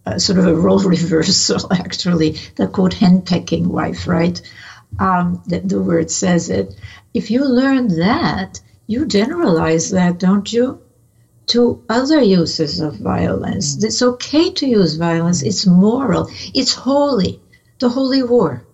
uh, 0.06 0.18
sort 0.18 0.38
of 0.38 0.46
a 0.46 0.54
role 0.54 0.78
reversal, 0.96 1.60
actually. 1.72 2.36
The 2.56 2.66
quote, 2.66 2.92
henpecking 2.94 3.66
wife, 3.66 4.06
right? 4.06 4.40
Um, 4.98 5.40
the, 5.46 5.60
the 5.60 5.80
word 5.80 6.10
says 6.10 6.48
it. 6.48 6.74
If 7.12 7.30
you 7.30 7.44
learn 7.44 7.88
that, 7.98 8.60
you 8.86 9.04
generalize 9.04 9.90
that, 9.90 10.18
don't 10.18 10.50
you? 10.52 10.78
To 11.48 11.80
other 11.88 12.20
uses 12.20 12.80
of 12.80 12.96
violence. 12.96 13.82
It's 13.82 14.02
okay 14.02 14.50
to 14.50 14.66
use 14.66 14.96
violence. 14.96 15.42
It's 15.42 15.66
moral. 15.66 16.28
It's 16.54 16.72
holy 16.72 17.40
the 17.78 17.88
Holy 17.88 18.22
War. 18.22 18.64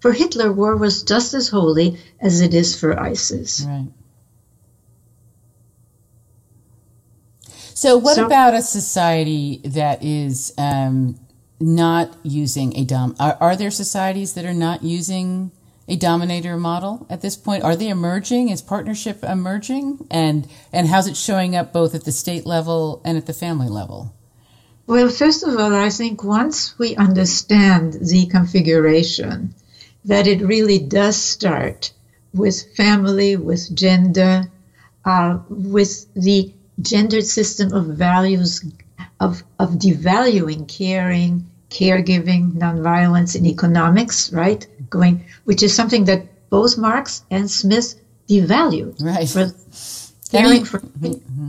For 0.00 0.12
Hitler, 0.12 0.52
war 0.52 0.76
was 0.76 1.02
just 1.02 1.34
as 1.34 1.48
holy 1.48 1.96
as 2.20 2.40
it 2.40 2.54
is 2.54 2.74
for 2.74 2.98
ISIS. 2.98 3.64
Right. 3.66 3.88
So, 7.78 7.96
what 7.96 8.16
so, 8.16 8.26
about 8.26 8.54
a 8.54 8.62
society 8.62 9.60
that 9.62 10.02
is 10.02 10.52
um, 10.58 11.16
not 11.60 12.12
using 12.24 12.76
a 12.76 12.84
dom? 12.84 13.14
Are, 13.20 13.38
are, 13.40 13.54
there 13.54 13.70
societies 13.70 14.34
that 14.34 14.44
are 14.44 14.52
not 14.52 14.82
using 14.82 15.52
a 15.86 15.94
dominator 15.94 16.56
model 16.56 17.06
at 17.08 17.20
this 17.20 17.36
point? 17.36 17.62
Are 17.62 17.76
they 17.76 17.88
emerging? 17.88 18.48
Is 18.48 18.62
partnership 18.62 19.22
emerging? 19.22 20.04
And 20.10 20.48
and 20.72 20.88
how's 20.88 21.06
it 21.06 21.16
showing 21.16 21.54
up 21.54 21.72
both 21.72 21.94
at 21.94 22.04
the 22.04 22.10
state 22.10 22.44
level 22.44 23.00
and 23.04 23.16
at 23.16 23.26
the 23.26 23.32
family 23.32 23.68
level? 23.68 24.12
Well, 24.88 25.08
first 25.08 25.44
of 25.44 25.56
all, 25.56 25.72
I 25.72 25.90
think 25.90 26.24
once 26.24 26.76
we 26.80 26.96
understand 26.96 27.92
the 27.92 28.26
configuration, 28.26 29.54
that 30.04 30.26
it 30.26 30.40
really 30.40 30.80
does 30.80 31.14
start 31.14 31.92
with 32.34 32.74
family, 32.74 33.36
with 33.36 33.72
gender, 33.72 34.50
uh, 35.04 35.38
with 35.48 36.12
the 36.14 36.52
gendered 36.80 37.24
system 37.24 37.72
of 37.72 37.86
values 37.86 38.64
of, 39.20 39.42
of 39.58 39.70
devaluing 39.70 40.68
caring, 40.68 41.50
caregiving, 41.70 42.52
nonviolence 42.52 43.36
in 43.36 43.46
economics, 43.46 44.32
right? 44.32 44.66
Going, 44.88 45.24
which 45.44 45.62
is 45.62 45.74
something 45.74 46.04
that 46.04 46.50
both 46.50 46.78
Marx 46.78 47.24
and 47.30 47.50
Smith 47.50 47.94
devalued. 48.28 49.02
Right. 49.02 49.28
For, 49.28 49.50
Caring 50.30 50.64
for 50.64 50.82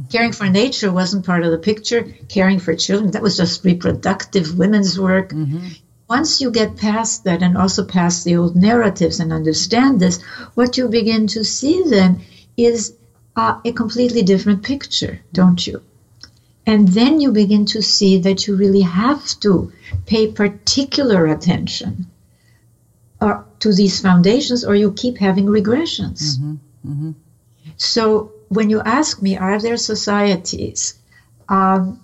caring 0.10 0.32
for 0.32 0.48
nature 0.48 0.92
wasn't 0.92 1.26
part 1.26 1.44
of 1.44 1.52
the 1.52 1.58
picture. 1.58 2.08
Caring 2.30 2.60
for 2.60 2.76
children 2.76 3.12
that 3.12 3.22
was 3.22 3.36
just 3.36 3.66
reproductive 3.66 4.58
women's 4.58 4.98
work. 4.98 5.32
Mm-hmm. 5.32 5.68
Once 6.10 6.40
you 6.40 6.50
get 6.50 6.78
past 6.78 7.26
that 7.26 7.44
and 7.44 7.58
also 7.58 7.86
past 7.86 8.24
the 8.24 8.38
old 8.38 8.56
narratives 8.56 9.20
and 9.20 9.34
understand 9.34 10.00
this, 10.00 10.22
what 10.56 10.78
you 10.78 10.88
begin 10.88 11.28
to 11.28 11.44
see 11.44 11.84
then 11.88 12.22
is 12.56 12.96
uh, 13.36 13.60
a 13.66 13.72
completely 13.72 14.22
different 14.22 14.64
picture, 14.64 15.20
don't 15.34 15.66
you? 15.66 15.82
And 16.66 16.88
then 16.88 17.20
you 17.20 17.32
begin 17.32 17.66
to 17.68 17.82
see 17.82 18.20
that 18.20 18.46
you 18.46 18.56
really 18.56 18.82
have 18.82 19.26
to 19.40 19.72
pay 20.06 20.32
particular 20.32 21.26
attention 21.28 22.06
or, 23.20 23.46
to 23.60 23.74
these 23.74 24.00
foundations, 24.02 24.64
or 24.64 24.76
you 24.76 24.92
keep 24.92 25.18
having 25.18 25.46
regressions. 25.46 26.38
Mm-hmm. 26.38 26.56
Mm-hmm. 26.88 27.12
So 27.78 28.32
when 28.50 28.70
you 28.70 28.82
ask 28.82 29.22
me, 29.22 29.38
are 29.38 29.60
there 29.60 29.78
societies 29.78 30.94
um, 31.48 32.00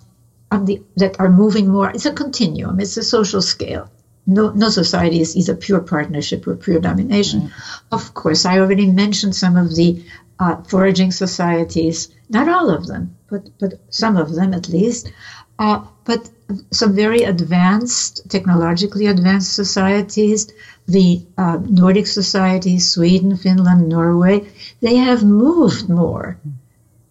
the, 0.50 0.82
that 0.96 1.20
are 1.20 1.30
moving 1.30 1.68
more? 1.68 1.90
It's 1.90 2.06
a 2.06 2.12
continuum. 2.12 2.80
It's 2.80 2.96
a 2.96 3.02
social 3.02 3.42
scale. 3.42 3.90
No, 4.26 4.50
no 4.50 4.68
society 4.68 5.20
is 5.20 5.36
either 5.36 5.54
pure 5.54 5.80
partnership 5.80 6.46
or 6.46 6.56
pure 6.56 6.80
domination. 6.80 7.42
Right. 7.42 7.50
Of 7.92 8.14
course, 8.14 8.44
I 8.44 8.58
already 8.58 8.90
mentioned 8.90 9.36
some 9.36 9.56
of 9.56 9.76
the 9.76 10.02
uh, 10.38 10.62
foraging 10.62 11.12
societies, 11.12 12.08
not 12.28 12.48
all 12.48 12.70
of 12.70 12.86
them, 12.86 13.16
but, 13.30 13.48
but 13.58 13.74
some 13.90 14.16
of 14.16 14.34
them 14.34 14.54
at 14.54 14.68
least. 14.68 15.12
Uh, 15.58 15.84
but 16.04 16.30
some 16.70 16.94
very 16.94 17.22
advanced, 17.22 18.28
technologically 18.28 19.06
advanced 19.06 19.54
societies, 19.54 20.52
the 20.86 21.26
uh, 21.38 21.58
Nordic 21.68 22.06
societies, 22.06 22.90
Sweden, 22.90 23.36
Finland, 23.36 23.88
Norway, 23.88 24.46
they 24.80 24.96
have 24.96 25.24
moved 25.24 25.88
more. 25.88 26.38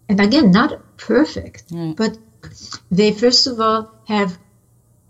And 0.07 0.19
again, 0.21 0.51
not 0.51 0.97
perfect, 0.97 1.63
but 1.95 2.17
they 2.91 3.11
first 3.11 3.47
of 3.47 3.59
all 3.59 3.91
have 4.07 4.38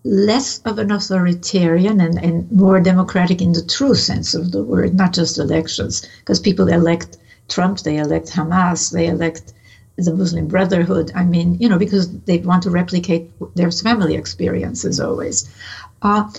less 0.06 0.60
of 0.60 0.80
an 0.80 0.92
authoritarian 0.92 2.00
and, 2.00 2.18
and 2.18 2.50
more 2.52 2.80
democratic 2.80 3.42
in 3.42 3.52
the 3.52 3.66
true 3.66 3.96
sense 3.96 4.34
of 4.34 4.52
the 4.52 4.64
word, 4.64 4.96
not 4.96 5.14
just 5.14 5.38
elections, 5.38 6.08
because 6.20 6.40
people 6.40 6.68
elect 6.70 7.18
Trump, 7.48 7.80
they 7.80 7.98
elect 7.98 8.32
Hamas, 8.32 8.92
they 8.92 9.08
elect 9.08 9.54
the 9.98 10.14
Muslim 10.14 10.48
Brotherhood. 10.48 11.12
I 11.16 11.24
mean, 11.24 11.58
you 11.60 11.70
know, 11.70 11.80
because 11.80 12.10
they 12.22 12.40
want 12.40 12.64
to 12.64 12.70
replicate 12.70 13.32
their 13.56 13.72
family 13.72 14.16
experiences 14.16 15.00
always. 15.00 15.50
Uh, 16.02 16.30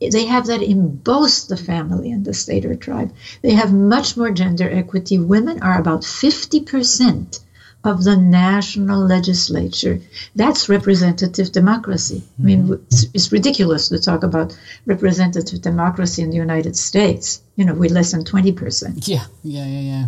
they 0.00 0.26
have 0.26 0.46
that 0.46 0.62
in 0.62 0.96
both 0.96 1.48
the 1.48 1.56
family 1.56 2.12
and 2.12 2.24
the 2.24 2.34
state 2.34 2.64
or 2.64 2.74
tribe. 2.74 3.12
They 3.42 3.52
have 3.52 3.72
much 3.72 4.16
more 4.16 4.30
gender 4.30 4.68
equity. 4.70 5.18
Women 5.18 5.62
are 5.62 5.78
about 5.78 6.02
50% 6.02 7.40
of 7.84 8.04
the 8.04 8.16
national 8.16 9.06
legislature. 9.06 10.00
That's 10.34 10.68
representative 10.68 11.52
democracy. 11.52 12.22
I 12.38 12.42
mean, 12.42 12.64
mm-hmm. 12.64 12.84
it's, 12.90 13.06
it's, 13.14 13.32
ridiculous 13.32 13.88
to 13.88 13.98
talk 13.98 14.24
about 14.24 14.56
representative 14.84 15.62
democracy 15.62 16.22
in 16.22 16.30
the 16.30 16.36
United 16.36 16.76
States. 16.76 17.40
You 17.56 17.64
know, 17.64 17.74
we're 17.74 17.90
less 17.90 18.12
than 18.12 18.24
20%. 18.24 19.06
Yeah, 19.08 19.24
yeah, 19.42 19.66
yeah, 19.66 19.80
yeah. 19.80 20.06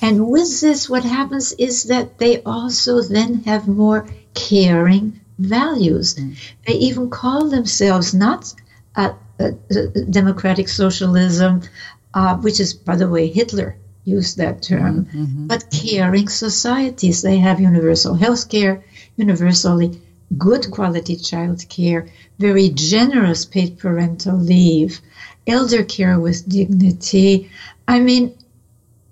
And 0.00 0.28
with 0.28 0.60
this, 0.60 0.88
what 0.88 1.04
happens 1.04 1.52
is 1.52 1.84
that 1.84 2.18
they 2.18 2.42
also 2.42 3.02
then 3.02 3.42
have 3.44 3.66
more 3.66 4.06
caring 4.34 5.20
values. 5.38 6.14
Mm. 6.14 6.36
They 6.66 6.74
even 6.74 7.10
call 7.10 7.48
themselves 7.48 8.14
not 8.14 8.54
a, 8.94 9.14
a 9.38 9.52
democratic 10.10 10.68
socialism, 10.68 11.62
uh, 12.14 12.36
which 12.36 12.60
is, 12.60 12.74
by 12.74 12.96
the 12.96 13.08
way, 13.08 13.28
Hitler 13.28 13.76
used 14.04 14.38
that 14.38 14.62
term, 14.62 15.04
mm-hmm. 15.04 15.46
but 15.46 15.70
caring 15.70 16.28
societies. 16.28 17.22
They 17.22 17.38
have 17.38 17.60
universal 17.60 18.14
health 18.14 18.48
care, 18.48 18.84
universally 19.16 20.00
good 20.36 20.70
quality 20.70 21.16
child 21.16 21.68
care, 21.68 22.08
very 22.38 22.68
generous 22.70 23.44
paid 23.44 23.78
parental 23.78 24.36
leave, 24.36 25.00
elder 25.46 25.82
care 25.84 26.18
with 26.18 26.48
dignity. 26.48 27.50
I 27.86 28.00
mean, 28.00 28.34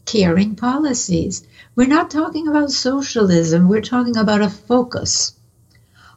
caring 0.06 0.54
policies. 0.54 1.46
We're 1.74 1.88
not 1.88 2.10
talking 2.10 2.48
about 2.48 2.70
socialism, 2.70 3.68
we're 3.68 3.82
talking 3.82 4.16
about 4.16 4.40
a 4.40 4.48
focus 4.48 5.34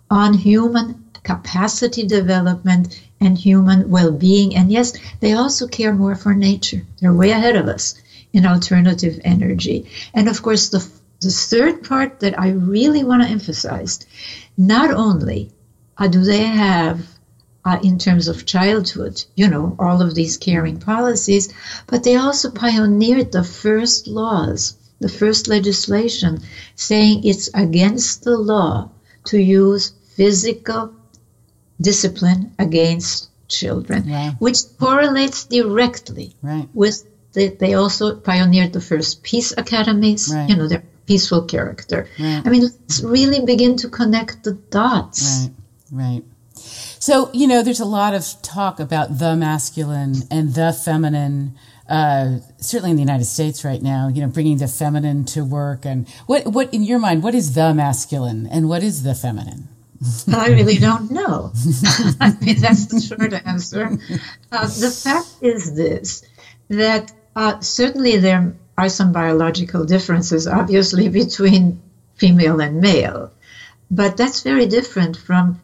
on 0.10 0.34
human 0.34 1.04
capacity 1.24 2.06
development 2.06 3.02
and 3.20 3.38
human 3.38 3.90
well 3.90 4.12
being. 4.12 4.56
And 4.56 4.72
yes, 4.72 4.94
they 5.20 5.34
also 5.34 5.68
care 5.68 5.94
more 5.94 6.16
for 6.16 6.34
nature. 6.34 6.86
They're 7.00 7.14
way 7.14 7.32
ahead 7.32 7.56
of 7.56 7.68
us 7.68 7.96
in 8.32 8.46
alternative 8.46 9.20
energy. 9.24 9.90
And 10.14 10.30
of 10.30 10.42
course, 10.42 10.70
the, 10.70 10.88
the 11.22 11.30
third 11.30 11.84
part 11.84 12.22
that 12.22 12.40
I 12.40 12.50
really 12.50 13.04
want 13.04 13.24
to 13.24 13.30
emphasize 13.30 14.06
not 14.58 14.92
only 14.92 15.52
do 16.10 16.24
they 16.24 16.44
have 16.44 17.19
uh, 17.70 17.80
in 17.84 18.00
terms 18.00 18.28
of 18.28 18.46
childhood, 18.46 19.24
you 19.36 19.48
know, 19.48 19.76
all 19.78 20.02
of 20.02 20.16
these 20.16 20.38
caring 20.38 20.80
policies, 20.80 21.54
but 21.86 22.04
they 22.04 22.16
also 22.16 22.50
pioneered 22.50 23.32
the 23.32 23.44
first 23.44 24.08
laws, 24.08 24.76
the 25.00 25.10
first 25.22 25.48
legislation 25.48 26.40
saying 26.76 27.22
it's 27.24 27.50
against 27.54 28.24
the 28.24 28.36
law 28.36 28.90
to 29.26 29.38
use 29.38 29.94
physical 30.16 30.94
discipline 31.80 32.52
against 32.58 33.30
children, 33.48 34.10
right. 34.10 34.36
which 34.40 34.58
correlates 34.80 35.46
directly 35.46 36.34
right. 36.42 36.68
with 36.74 37.04
the, 37.34 37.50
they 37.50 37.76
also 37.76 38.16
pioneered 38.16 38.74
the 38.74 38.82
first 38.82 39.22
peace 39.22 39.54
academies, 39.56 40.32
right. 40.34 40.50
you 40.50 40.56
know, 40.56 40.68
their 40.68 40.84
peaceful 41.06 41.44
character. 41.44 42.08
I 42.46 42.50
mean, 42.50 42.64
let's 42.64 43.02
really 43.02 43.46
begin 43.46 43.78
to 43.78 43.90
connect 43.90 44.44
the 44.44 44.54
dots. 44.54 45.50
Right, 45.92 46.04
right. 46.04 46.24
So, 47.00 47.30
you 47.34 47.48
know, 47.48 47.64
there's 47.64 47.80
a 47.80 47.86
lot 47.86 48.14
of 48.14 48.26
talk 48.42 48.80
about 48.80 49.20
the 49.20 49.36
masculine 49.36 50.16
and 50.30 50.54
the 50.54 50.74
feminine. 50.74 51.56
Uh, 51.88 52.40
certainly 52.58 52.92
in 52.92 52.98
the 52.98 53.02
United 53.02 53.26
States 53.26 53.66
right 53.66 53.82
now, 53.82 54.10
you 54.10 54.22
know, 54.22 54.28
bringing 54.28 54.58
the 54.58 54.68
feminine 54.68 55.26
to 55.26 55.44
work, 55.44 55.86
and 55.86 56.08
what, 56.28 56.46
what 56.46 56.72
in 56.72 56.84
your 56.84 57.00
mind, 57.00 57.24
what 57.24 57.34
is 57.34 57.56
the 57.56 57.74
masculine 57.74 58.46
and 58.46 58.70
what 58.70 58.84
is 58.84 59.02
the 59.02 59.16
feminine? 59.16 59.70
I 60.32 60.50
really 60.50 60.78
don't 60.78 61.10
know. 61.10 61.52
I 62.22 62.36
mean, 62.42 62.60
that's 62.62 62.86
the 62.86 63.02
short 63.02 63.34
answer. 63.34 63.98
Uh, 64.52 64.68
the 64.68 64.92
fact 64.92 65.36
is 65.42 65.74
this: 65.74 66.24
that 66.68 67.12
uh, 67.36 67.60
certainly 67.62 68.18
there 68.18 68.54
are 68.78 68.90
some 68.90 69.12
biological 69.12 69.86
differences, 69.86 70.48
obviously, 70.48 71.10
between 71.10 71.82
female 72.16 72.62
and 72.62 72.82
male, 72.82 73.32
but 73.90 74.16
that's 74.16 74.44
very 74.44 74.68
different 74.68 75.18
from 75.18 75.60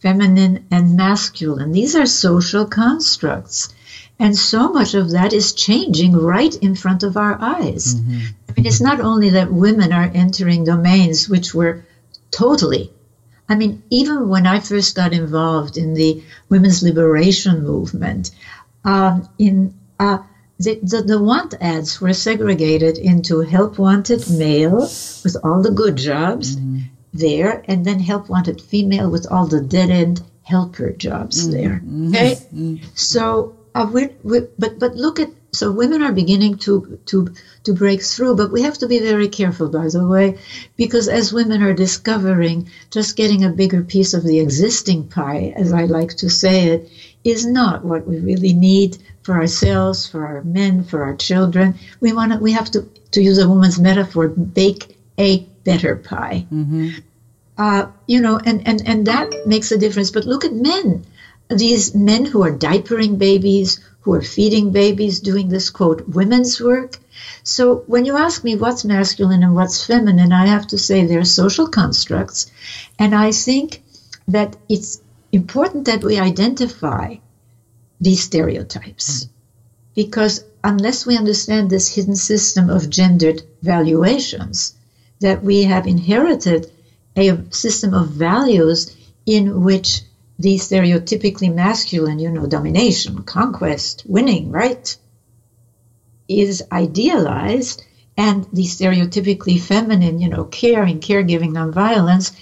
feminine 0.00 0.66
and 0.70 0.96
masculine. 0.96 1.72
These 1.72 1.94
are 1.94 2.06
social 2.06 2.66
constructs. 2.66 3.72
And 4.18 4.36
so 4.36 4.70
much 4.72 4.94
of 4.94 5.12
that 5.12 5.32
is 5.32 5.54
changing 5.54 6.12
right 6.12 6.54
in 6.54 6.74
front 6.74 7.02
of 7.02 7.16
our 7.16 7.38
eyes. 7.40 7.94
Mm-hmm. 7.94 8.18
I 8.48 8.52
mean, 8.52 8.66
it's 8.66 8.80
not 8.80 9.00
only 9.00 9.30
that 9.30 9.52
women 9.52 9.92
are 9.92 10.10
entering 10.12 10.64
domains 10.64 11.28
which 11.28 11.54
were 11.54 11.86
totally, 12.30 12.92
I 13.48 13.54
mean, 13.56 13.82
even 13.90 14.28
when 14.28 14.46
I 14.46 14.60
first 14.60 14.94
got 14.94 15.12
involved 15.12 15.76
in 15.76 15.94
the 15.94 16.22
women's 16.48 16.82
liberation 16.82 17.64
movement, 17.64 18.30
um, 18.84 19.28
in 19.38 19.74
uh, 19.98 20.18
the, 20.58 20.78
the, 20.82 21.02
the, 21.02 21.22
want 21.22 21.54
ads 21.60 22.00
were 22.00 22.12
segregated 22.12 22.98
into 22.98 23.40
help 23.40 23.78
wanted 23.78 24.30
male 24.30 24.80
with 25.24 25.36
all 25.42 25.62
the 25.62 25.70
good 25.70 25.96
jobs 25.96 26.56
mm-hmm 26.56 26.80
there, 27.12 27.62
and 27.66 27.84
then 27.84 27.98
help 27.98 28.28
wanted 28.28 28.60
female 28.60 29.10
with 29.10 29.26
all 29.30 29.46
the 29.46 29.60
dead 29.60 29.90
end 29.90 30.22
helper 30.42 30.90
jobs 30.90 31.42
mm-hmm. 31.42 31.52
there. 31.52 31.82
Mm-hmm. 31.84 32.08
Okay, 32.08 32.34
mm-hmm. 32.34 32.76
so 32.94 33.56
uh, 33.74 33.88
we 33.92 34.08
we 34.22 34.40
but 34.58 34.78
but 34.78 34.94
look 34.94 35.20
at 35.20 35.30
so 35.52 35.72
women 35.72 36.02
are 36.02 36.12
beginning 36.12 36.58
to 36.58 36.98
to 37.06 37.34
to 37.64 37.72
break 37.72 38.02
through, 38.02 38.36
but 38.36 38.52
we 38.52 38.62
have 38.62 38.78
to 38.78 38.86
be 38.86 39.00
very 39.00 39.28
careful, 39.28 39.68
by 39.68 39.88
the 39.88 40.06
way, 40.06 40.38
because 40.76 41.08
as 41.08 41.32
women 41.32 41.62
are 41.62 41.74
discovering, 41.74 42.68
just 42.90 43.16
getting 43.16 43.44
a 43.44 43.50
bigger 43.50 43.82
piece 43.82 44.14
of 44.14 44.22
the 44.22 44.40
existing 44.40 45.08
pie, 45.08 45.52
as 45.56 45.72
I 45.72 45.84
like 45.86 46.16
to 46.18 46.30
say 46.30 46.68
it, 46.68 46.90
is 47.24 47.44
not 47.46 47.84
what 47.84 48.06
we 48.06 48.20
really 48.20 48.52
need 48.52 48.98
for 49.22 49.34
ourselves, 49.34 50.06
for 50.06 50.26
our 50.26 50.42
men, 50.42 50.84
for 50.84 51.02
our 51.02 51.16
children. 51.16 51.74
We 52.00 52.12
want 52.12 52.32
to, 52.32 52.38
we 52.38 52.52
have 52.52 52.70
to 52.72 52.82
to 53.12 53.22
use 53.22 53.38
a 53.38 53.48
woman's 53.48 53.78
metaphor, 53.78 54.28
bake 54.28 54.96
a 55.18 55.46
better 55.64 55.96
pie. 55.96 56.46
Mm-hmm. 56.52 56.90
Uh, 57.58 57.86
you 58.06 58.20
know, 58.20 58.38
and, 58.38 58.66
and, 58.66 58.86
and 58.86 59.06
that 59.06 59.46
makes 59.46 59.70
a 59.70 59.78
difference. 59.78 60.10
But 60.10 60.24
look 60.24 60.44
at 60.44 60.54
men. 60.54 61.04
These 61.50 61.94
men 61.94 62.24
who 62.24 62.42
are 62.42 62.52
diapering 62.52 63.18
babies, 63.18 63.80
who 64.00 64.14
are 64.14 64.22
feeding 64.22 64.72
babies, 64.72 65.20
doing 65.20 65.48
this 65.48 65.68
quote, 65.68 66.08
women's 66.08 66.60
work. 66.60 66.96
So 67.42 67.84
when 67.86 68.04
you 68.04 68.16
ask 68.16 68.44
me 68.44 68.56
what's 68.56 68.84
masculine 68.84 69.42
and 69.42 69.54
what's 69.54 69.84
feminine, 69.84 70.32
I 70.32 70.46
have 70.46 70.68
to 70.68 70.78
say 70.78 71.04
they're 71.04 71.24
social 71.24 71.68
constructs. 71.68 72.50
And 72.98 73.14
I 73.14 73.32
think 73.32 73.82
that 74.28 74.56
it's 74.68 75.02
important 75.32 75.84
that 75.86 76.04
we 76.04 76.18
identify 76.18 77.16
these 78.00 78.22
stereotypes. 78.22 79.24
Mm-hmm. 79.24 79.32
Because 79.96 80.44
unless 80.64 81.04
we 81.04 81.18
understand 81.18 81.68
this 81.68 81.94
hidden 81.94 82.16
system 82.16 82.70
of 82.70 82.88
gendered 82.88 83.42
valuations, 83.60 84.74
that 85.20 85.42
we 85.42 85.62
have 85.64 85.86
inherited 85.86 86.70
a 87.16 87.38
system 87.50 87.94
of 87.94 88.08
values 88.08 88.94
in 89.26 89.62
which 89.62 90.02
the 90.38 90.56
stereotypically 90.56 91.52
masculine, 91.52 92.18
you 92.18 92.30
know, 92.30 92.46
domination, 92.46 93.22
conquest, 93.24 94.02
winning, 94.06 94.50
right, 94.50 94.96
is 96.28 96.62
idealized, 96.72 97.82
and 98.16 98.46
the 98.52 98.62
stereotypically 98.62 99.60
feminine, 99.60 100.18
you 100.18 100.28
know, 100.28 100.44
caring, 100.44 101.00
caregiving, 101.00 101.52
nonviolence, 101.52 102.32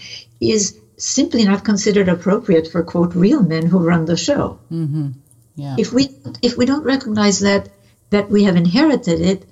is 0.40 0.78
simply 0.96 1.44
not 1.44 1.64
considered 1.64 2.08
appropriate 2.08 2.68
for 2.68 2.82
quote 2.82 3.14
real 3.14 3.42
men 3.42 3.66
who 3.66 3.78
run 3.78 4.04
the 4.04 4.16
show. 4.16 4.58
Mm-hmm. 4.70 5.10
Yeah. 5.56 5.76
If 5.78 5.92
we 5.92 6.08
if 6.42 6.56
we 6.56 6.66
don't 6.66 6.84
recognize 6.84 7.40
that 7.40 7.68
that 8.10 8.30
we 8.30 8.44
have 8.44 8.56
inherited 8.56 9.20
it, 9.20 9.44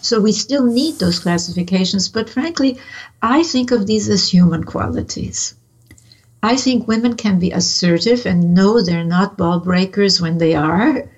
so 0.00 0.20
we 0.20 0.32
still 0.32 0.64
need 0.64 0.98
those 0.98 1.18
classifications. 1.18 2.08
But 2.08 2.30
frankly, 2.30 2.78
I 3.22 3.42
think 3.42 3.70
of 3.70 3.86
these 3.86 4.08
as 4.08 4.28
human 4.28 4.64
qualities. 4.64 5.54
I 6.42 6.56
think 6.56 6.86
women 6.86 7.16
can 7.16 7.38
be 7.38 7.50
assertive 7.50 8.26
and 8.26 8.54
know 8.54 8.80
they're 8.80 9.04
not 9.04 9.36
ball 9.36 9.60
breakers 9.60 10.20
when 10.20 10.38
they 10.38 10.54
are. 10.54 11.08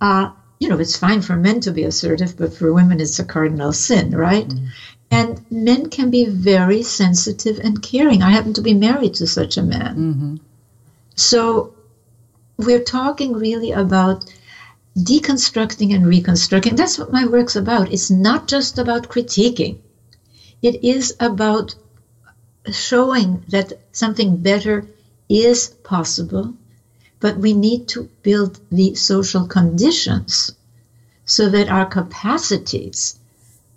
Uh, 0.00 0.30
you 0.58 0.68
know, 0.68 0.78
it's 0.78 0.96
fine 0.96 1.22
for 1.22 1.36
men 1.36 1.60
to 1.60 1.72
be 1.72 1.84
assertive, 1.84 2.36
but 2.36 2.54
for 2.54 2.72
women, 2.72 3.00
it's 3.00 3.18
a 3.18 3.24
cardinal 3.24 3.72
sin, 3.72 4.10
right? 4.10 4.48
Mm. 4.48 4.68
And 5.10 5.50
men 5.50 5.90
can 5.90 6.10
be 6.10 6.26
very 6.26 6.82
sensitive 6.82 7.58
and 7.58 7.80
caring. 7.82 8.22
I 8.22 8.30
happen 8.30 8.54
to 8.54 8.62
be 8.62 8.74
married 8.74 9.14
to 9.14 9.26
such 9.26 9.56
a 9.56 9.62
man. 9.62 9.96
Mm-hmm. 9.96 10.36
So 11.14 11.74
we're 12.56 12.82
talking 12.82 13.32
really 13.32 13.70
about 13.70 14.24
deconstructing 14.96 15.94
and 15.94 16.06
reconstructing. 16.06 16.76
That's 16.76 16.98
what 16.98 17.12
my 17.12 17.26
work's 17.26 17.56
about. 17.56 17.92
It's 17.92 18.10
not 18.10 18.46
just 18.46 18.78
about 18.78 19.08
critiquing, 19.08 19.78
it 20.62 20.84
is 20.84 21.14
about 21.20 21.74
showing 22.72 23.44
that 23.48 23.72
something 23.92 24.36
better 24.38 24.86
is 25.28 25.68
possible, 25.68 26.54
but 27.20 27.36
we 27.36 27.52
need 27.52 27.88
to 27.88 28.08
build 28.22 28.60
the 28.70 28.94
social 28.94 29.46
conditions 29.46 30.52
so 31.26 31.48
that 31.48 31.68
our 31.68 31.86
capacities 31.86 33.18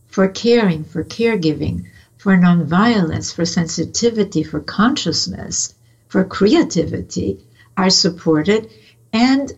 for 0.08 0.28
caring, 0.28 0.84
for 0.84 1.04
caregiving, 1.04 1.86
for 2.18 2.36
nonviolence, 2.38 3.34
for 3.34 3.46
sensitivity, 3.46 4.44
for 4.44 4.60
consciousness, 4.60 5.74
for 6.08 6.24
creativity 6.24 7.40
are 7.76 7.90
supported. 7.90 8.70
And 9.14 9.54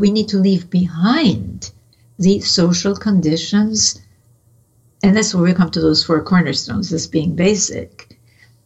we 0.00 0.10
need 0.10 0.28
to 0.28 0.38
leave 0.38 0.70
behind 0.70 1.70
the 2.18 2.40
social 2.40 2.96
conditions. 2.96 4.00
And 5.02 5.14
that's 5.14 5.34
where 5.34 5.44
we 5.44 5.52
come 5.52 5.70
to 5.72 5.80
those 5.80 6.02
four 6.02 6.22
cornerstones 6.22 6.92
as 6.92 7.06
being 7.06 7.36
basic. 7.36 8.18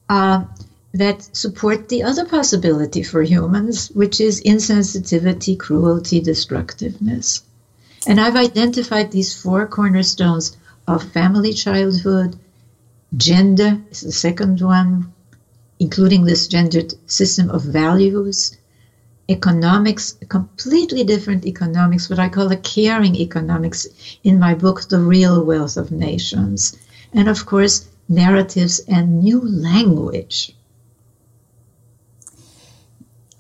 Uh, 0.09 0.45
that 0.93 1.29
support 1.37 1.89
the 1.89 2.05
other 2.05 2.25
possibility 2.25 3.03
for 3.03 3.21
humans, 3.23 3.91
which 3.91 4.21
is 4.21 4.41
insensitivity, 4.43 5.59
cruelty, 5.59 6.21
destructiveness. 6.21 7.43
And 8.07 8.21
I've 8.21 8.37
identified 8.37 9.11
these 9.11 9.35
four 9.35 9.67
cornerstones 9.67 10.57
of 10.87 11.03
family 11.03 11.53
childhood. 11.53 12.37
Gender 13.17 13.81
is 13.91 14.03
the 14.03 14.13
second 14.13 14.61
one, 14.61 15.13
including 15.81 16.25
this 16.25 16.47
gendered 16.47 16.95
system 17.07 17.51
of 17.51 17.63
values. 17.63 18.57
Economics, 19.29 20.19
completely 20.29 21.03
different 21.05 21.47
economics, 21.47 22.11
what 22.11 22.19
I 22.19 22.29
call 22.29 22.53
a 22.53 22.57
caring 22.57 23.17
economics 23.17 23.87
in 24.23 24.39
my 24.39 24.55
book, 24.55 24.89
The 24.89 24.99
Real 24.99 25.45
Wealth 25.45 25.77
of 25.77 25.91
Nations. 25.91 26.77
And 27.13 27.29
of 27.29 27.47
course, 27.47 27.89
narratives 28.09 28.81
and 28.81 29.23
new 29.23 29.41
language. 29.41 30.55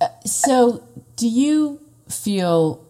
Uh, 0.01 0.09
so, 0.25 0.83
do 1.17 1.29
you 1.29 1.81
feel 2.09 2.85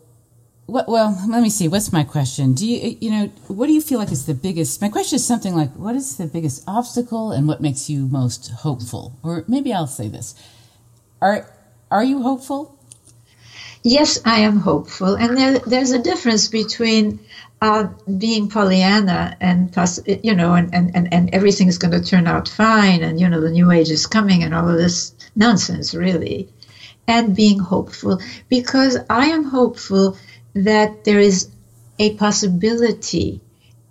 what, 0.67 0.89
well, 0.89 1.19
let 1.29 1.43
me 1.43 1.51
see. 1.51 1.69
What's 1.69 1.93
my 1.93 2.05
question? 2.05 2.55
Do 2.55 2.67
you, 2.67 2.97
you 3.01 3.11
know, 3.11 3.27
what 3.49 3.67
do 3.67 3.73
you 3.73 3.83
feel 3.83 3.99
like 3.99 4.11
is 4.11 4.27
the 4.27 4.35
biggest? 4.35 4.81
My 4.81 4.89
question 4.89 5.17
is 5.17 5.27
something 5.27 5.55
like, 5.55 5.71
what 5.73 5.95
is 5.95 6.17
the 6.17 6.27
biggest 6.27 6.65
obstacle, 6.67 7.33
and 7.33 7.47
what 7.47 7.61
makes 7.61 7.91
you 7.91 8.07
most 8.07 8.51
hopeful? 8.51 9.19
Or 9.23 9.45
maybe 9.47 9.73
I'll 9.75 9.87
say 9.87 10.09
this: 10.09 10.35
Are 11.21 11.47
are 11.91 12.05
you 12.05 12.23
hopeful? 12.23 12.79
Yes, 13.85 14.19
I 14.25 14.41
am 14.41 14.57
hopeful, 14.57 15.15
and 15.15 15.37
there, 15.37 15.59
there's 15.61 15.93
a 15.93 15.99
difference 15.99 16.49
between 16.49 17.21
uh, 17.61 17.85
being 18.19 18.49
Pollyanna 18.49 19.37
and 19.41 19.71
you 20.23 20.35
know, 20.35 20.55
and 20.55 20.75
and 20.75 20.91
and, 20.97 21.13
and 21.13 21.31
everything 21.35 21.69
is 21.69 21.79
going 21.79 21.93
to 21.93 22.01
turn 22.01 22.27
out 22.27 22.49
fine, 22.49 23.03
and 23.03 23.21
you 23.21 23.29
know, 23.29 23.41
the 23.41 23.51
new 23.51 23.71
age 23.71 23.91
is 23.91 24.07
coming, 24.07 24.43
and 24.43 24.55
all 24.55 24.69
of 24.69 24.79
this 24.79 25.13
nonsense, 25.37 25.95
really, 25.95 26.49
and 27.09 27.37
being 27.37 27.59
hopeful 27.59 28.21
because 28.49 28.97
I 29.11 29.27
am 29.27 29.45
hopeful 29.45 30.17
that 30.55 31.05
there 31.05 31.21
is 31.21 31.49
a 31.99 32.11
possibility 32.17 33.43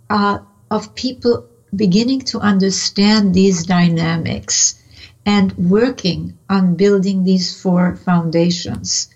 uh, 0.09 0.39
of 0.71 0.95
people 0.95 1.45
beginning 1.75 2.21
to 2.21 2.39
understand 2.39 3.33
these 3.35 3.65
dynamics 3.65 4.75
and 5.25 5.53
working 5.57 6.33
on 6.49 6.75
building 6.75 7.23
these 7.23 7.55
four 7.61 7.95
foundations. 7.95 9.12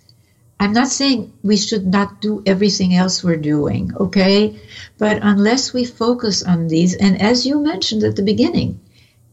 I'm 0.60 0.74
not 0.74 0.88
saying 0.88 1.34
we 1.44 1.58
should 1.58 1.86
not 1.86 2.20
do 2.20 2.42
everything 2.46 2.96
else 2.96 3.24
we're 3.24 3.38
doing, 3.38 3.92
okay? 3.96 4.60
But 4.98 5.20
unless 5.22 5.72
we 5.72 5.86
focus 5.86 6.42
on 6.42 6.68
these, 6.68 6.96
and 6.96 7.22
as 7.22 7.46
you 7.46 7.60
mentioned 7.60 8.04
at 8.04 8.16
the 8.16 8.24
beginning, 8.24 8.80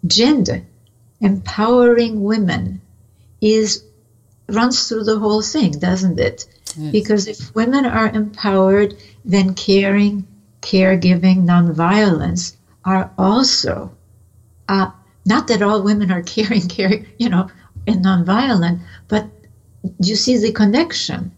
gender, 0.07 0.63
empowering 1.21 2.23
women 2.23 2.83
is 3.41 3.85
runs 4.49 4.87
through 4.87 5.05
the 5.05 5.19
whole 5.19 5.41
thing, 5.41 5.73
doesn't 5.73 6.21
it? 6.21 6.45
Yes. 6.77 6.93
Because 6.93 7.29
if 7.29 7.55
women 7.55 7.87
are 7.87 8.09
empowered, 8.09 8.95
then 9.25 9.55
caring, 9.55 10.27
caregiving, 10.61 11.45
nonviolence 11.45 12.57
are 12.85 13.11
also 13.17 13.91
uh, 14.69 14.91
not 15.25 15.49
that 15.49 15.63
all 15.63 15.83
women 15.83 16.11
are 16.11 16.23
caring, 16.37 16.69
caring, 16.69 17.07
you 17.19 17.29
know, 17.29 17.49
and 17.87 18.05
nonviolent, 18.05 18.81
but 19.09 19.27
you 19.99 20.17
see 20.17 20.39
the 20.39 20.53
connection. 20.53 21.33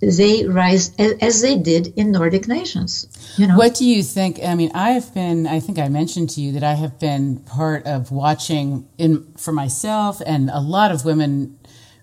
They 0.00 0.46
rise 0.46 0.94
as, 0.98 1.42
they 1.42 1.58
did 1.58 1.88
in 1.88 2.10
Nordic 2.10 2.48
nations. 2.48 3.06
You 3.36 3.46
know. 3.46 3.56
What 3.58 3.74
do 3.74 3.84
you 3.84 4.02
think? 4.02 4.40
I 4.42 4.54
mean, 4.54 4.70
I 4.74 4.92
have 4.92 5.12
been. 5.12 5.46
I 5.46 5.60
think 5.60 5.78
I 5.78 5.88
mentioned 5.88 6.30
to 6.30 6.40
you 6.40 6.52
that 6.52 6.64
I 6.64 6.72
have 6.72 6.98
been 6.98 7.40
part 7.40 7.86
of 7.86 8.10
watching 8.10 8.88
in 8.96 9.30
for 9.36 9.52
myself 9.52 10.22
and 10.24 10.48
a 10.48 10.60
lot 10.60 10.90
of 10.90 11.04
women 11.04 11.58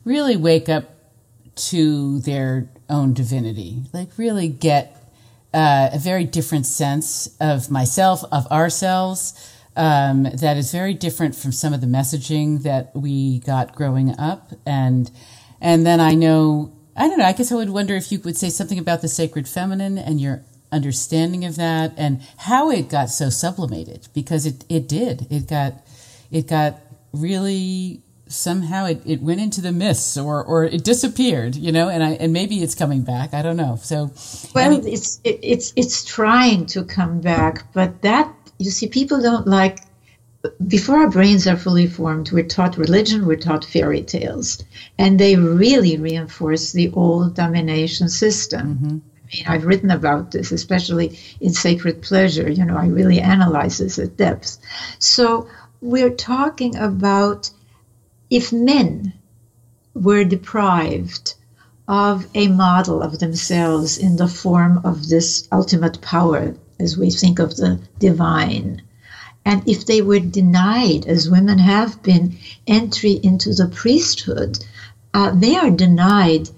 really 0.06 0.38
wake 0.38 0.70
up 0.70 0.86
to 1.56 2.20
their 2.20 2.70
own 2.88 3.14
divinity, 3.14 3.82
like 3.94 4.10
really 4.18 4.48
get 4.48 4.96
uh, 5.52 5.90
a 5.92 6.00
very 6.00 6.24
different 6.24 6.68
sense 6.68 7.36
of 7.40 7.72
myself, 7.72 8.24
of 8.32 8.46
ourselves. 8.52 9.54
Um, 9.76 10.24
that 10.24 10.58
is 10.58 10.72
very 10.72 10.96
different 10.96 11.36
from 11.36 11.52
some 11.52 11.72
of 11.72 11.82
the 11.82 11.88
messaging 11.88 12.64
that 12.64 12.96
we 12.96 13.40
got 13.40 13.76
growing 13.76 14.18
up, 14.20 14.52
and 14.66 15.12
and 15.62 15.86
then 15.86 16.00
I 16.00 16.14
know 16.14 16.74
I 16.96 17.08
don't 17.08 17.20
know. 17.20 17.26
I 17.26 17.34
guess 17.34 17.52
I 17.52 17.56
would 17.56 17.70
wonder 17.70 17.96
if 17.96 18.12
you 18.12 18.20
would 18.22 18.38
say 18.38 18.50
something 18.50 18.80
about 18.80 19.02
the 19.02 19.08
sacred 19.08 19.48
feminine 19.48 19.98
and 19.98 20.20
your 20.20 20.44
understanding 20.72 21.46
of 21.46 21.56
that, 21.56 21.94
and 21.96 22.22
how 22.38 22.70
it 22.72 22.90
got 22.90 23.10
so 23.10 23.30
sublimated 23.30 24.08
because 24.14 24.46
it 24.46 24.66
it 24.70 24.88
did. 24.88 25.28
It 25.30 25.48
got 25.48 25.74
it 26.32 26.48
got 26.48 26.80
really 27.14 28.02
somehow 28.30 28.86
it, 28.86 29.02
it 29.06 29.22
went 29.22 29.40
into 29.40 29.62
the 29.62 29.72
mists 29.72 30.18
or, 30.18 30.44
or 30.44 30.66
it 30.66 30.84
disappeared, 30.84 31.56
you 31.56 31.72
know, 31.72 31.90
and 31.90 32.04
I, 32.04 32.12
and 32.12 32.34
maybe 32.34 32.62
it's 32.62 32.76
coming 32.76 33.04
back. 33.04 33.34
I 33.34 33.42
don't 33.42 33.58
know. 33.58 33.78
So, 33.82 34.12
well, 34.54 34.66
I 34.66 34.70
mean, 34.70 34.88
it's, 34.88 35.20
it, 35.24 35.40
it's, 35.42 35.74
it's 35.76 36.04
trying 36.04 36.66
to 36.68 36.84
come 36.84 37.22
back, 37.22 37.72
but 37.74 38.02
that, 38.02 38.34
you 38.58 38.72
see, 38.72 38.88
people 38.88 39.22
don't 39.22 39.48
like, 39.48 39.80
before 40.68 40.98
our 40.98 41.10
brains 41.10 41.48
are 41.48 41.58
fully 41.58 41.88
formed, 41.88 42.32
we're 42.32 42.48
taught 42.48 42.78
religion, 42.78 43.26
we're 43.26 43.38
taught 43.38 43.66
fairy 43.66 44.02
tales, 44.02 44.64
and 44.98 45.20
they 45.20 45.36
really 45.36 45.98
reinforce 45.98 46.72
the 46.72 46.90
old 46.92 47.36
domination 47.36 48.10
system. 48.10 48.76
Mm-hmm. 48.76 48.88
I 48.88 49.36
mean, 49.36 49.46
I've 49.48 49.66
written 49.66 49.92
about 49.92 50.32
this, 50.32 50.52
especially 50.52 51.20
in 51.42 51.54
Sacred 51.54 52.02
Pleasure. 52.02 52.50
You 52.50 52.66
know, 52.66 52.78
I 52.78 52.88
really 52.88 53.20
analyze 53.20 53.80
this 53.80 54.00
at 54.00 54.16
depth. 54.16 54.58
So 55.00 55.50
we're 55.82 56.14
talking 56.14 56.78
about 56.78 57.50
if 58.30 58.54
men 58.54 59.14
were 59.94 60.24
deprived 60.24 61.36
of 61.88 62.28
a 62.36 62.48
model 62.48 63.02
of 63.02 63.20
themselves 63.20 63.98
in 63.98 64.18
the 64.18 64.28
form 64.28 64.82
of 64.84 65.08
this 65.08 65.48
ultimate 65.52 66.02
power, 66.02 66.56
as 66.80 66.98
we 66.98 67.10
think 67.10 67.40
of 67.40 67.56
the 67.56 67.80
divine, 68.00 68.82
and 69.48 69.64
if 69.66 69.86
they 69.86 70.02
were 70.02 70.20
denied, 70.20 71.06
as 71.08 71.30
women 71.30 71.58
have 71.58 72.04
been, 72.04 72.38
entry 72.68 73.14
into 73.24 73.54
the 73.54 73.68
priesthood, 73.68 74.60
uh, 75.14 75.32
they 75.34 75.56
are 75.56 75.72
denied 75.72 76.50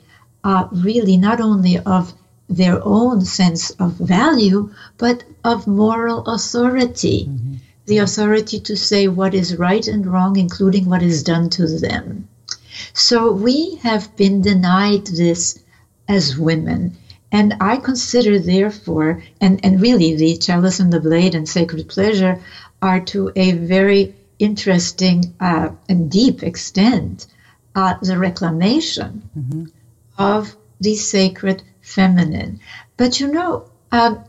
uh, 0.44 0.68
really 0.72 1.16
not 1.16 1.40
only 1.40 1.78
of 1.78 2.14
their 2.50 2.78
own 2.84 3.24
sense 3.24 3.70
of 3.84 3.94
value, 3.94 4.62
but 4.98 5.24
of 5.44 5.68
moral 5.68 6.26
authority. 6.26 7.20
Mm-hmm 7.30 7.56
the 7.90 7.98
authority 7.98 8.60
to 8.60 8.78
say 8.78 9.08
what 9.08 9.34
is 9.34 9.58
right 9.58 9.88
and 9.88 10.06
wrong, 10.06 10.38
including 10.38 10.86
what 10.86 11.02
is 11.02 11.24
done 11.24 11.50
to 11.50 11.66
them. 11.80 12.28
So 12.94 13.32
we 13.32 13.80
have 13.82 14.16
been 14.16 14.42
denied 14.42 15.08
this 15.08 15.58
as 16.08 16.38
women. 16.38 16.96
And 17.32 17.56
I 17.60 17.78
consider, 17.78 18.38
therefore, 18.40 19.24
and, 19.42 19.60
and 19.64 19.82
really 19.82 20.16
the 20.16 20.38
chalice 20.38 20.80
and 20.80 20.94
the 20.94 21.00
blade 21.00 21.34
and 21.34 21.50
sacred 21.50 21.88
pleasure 21.88 22.40
are 22.82 23.02
to 23.02 23.32
a 23.36 23.52
very 23.52 24.16
interesting 24.40 25.36
uh, 25.40 25.70
and 25.88 26.10
deep 26.10 26.44
extent 26.44 27.28
uh, 27.76 27.96
the 28.02 28.18
reclamation 28.18 29.30
mm-hmm. 29.38 29.66
of 30.18 30.56
the 30.80 30.96
sacred 30.96 31.62
feminine. 31.82 32.60
But 32.98 33.20
you 33.20 33.32
know, 33.32 33.70
um, 33.92 34.24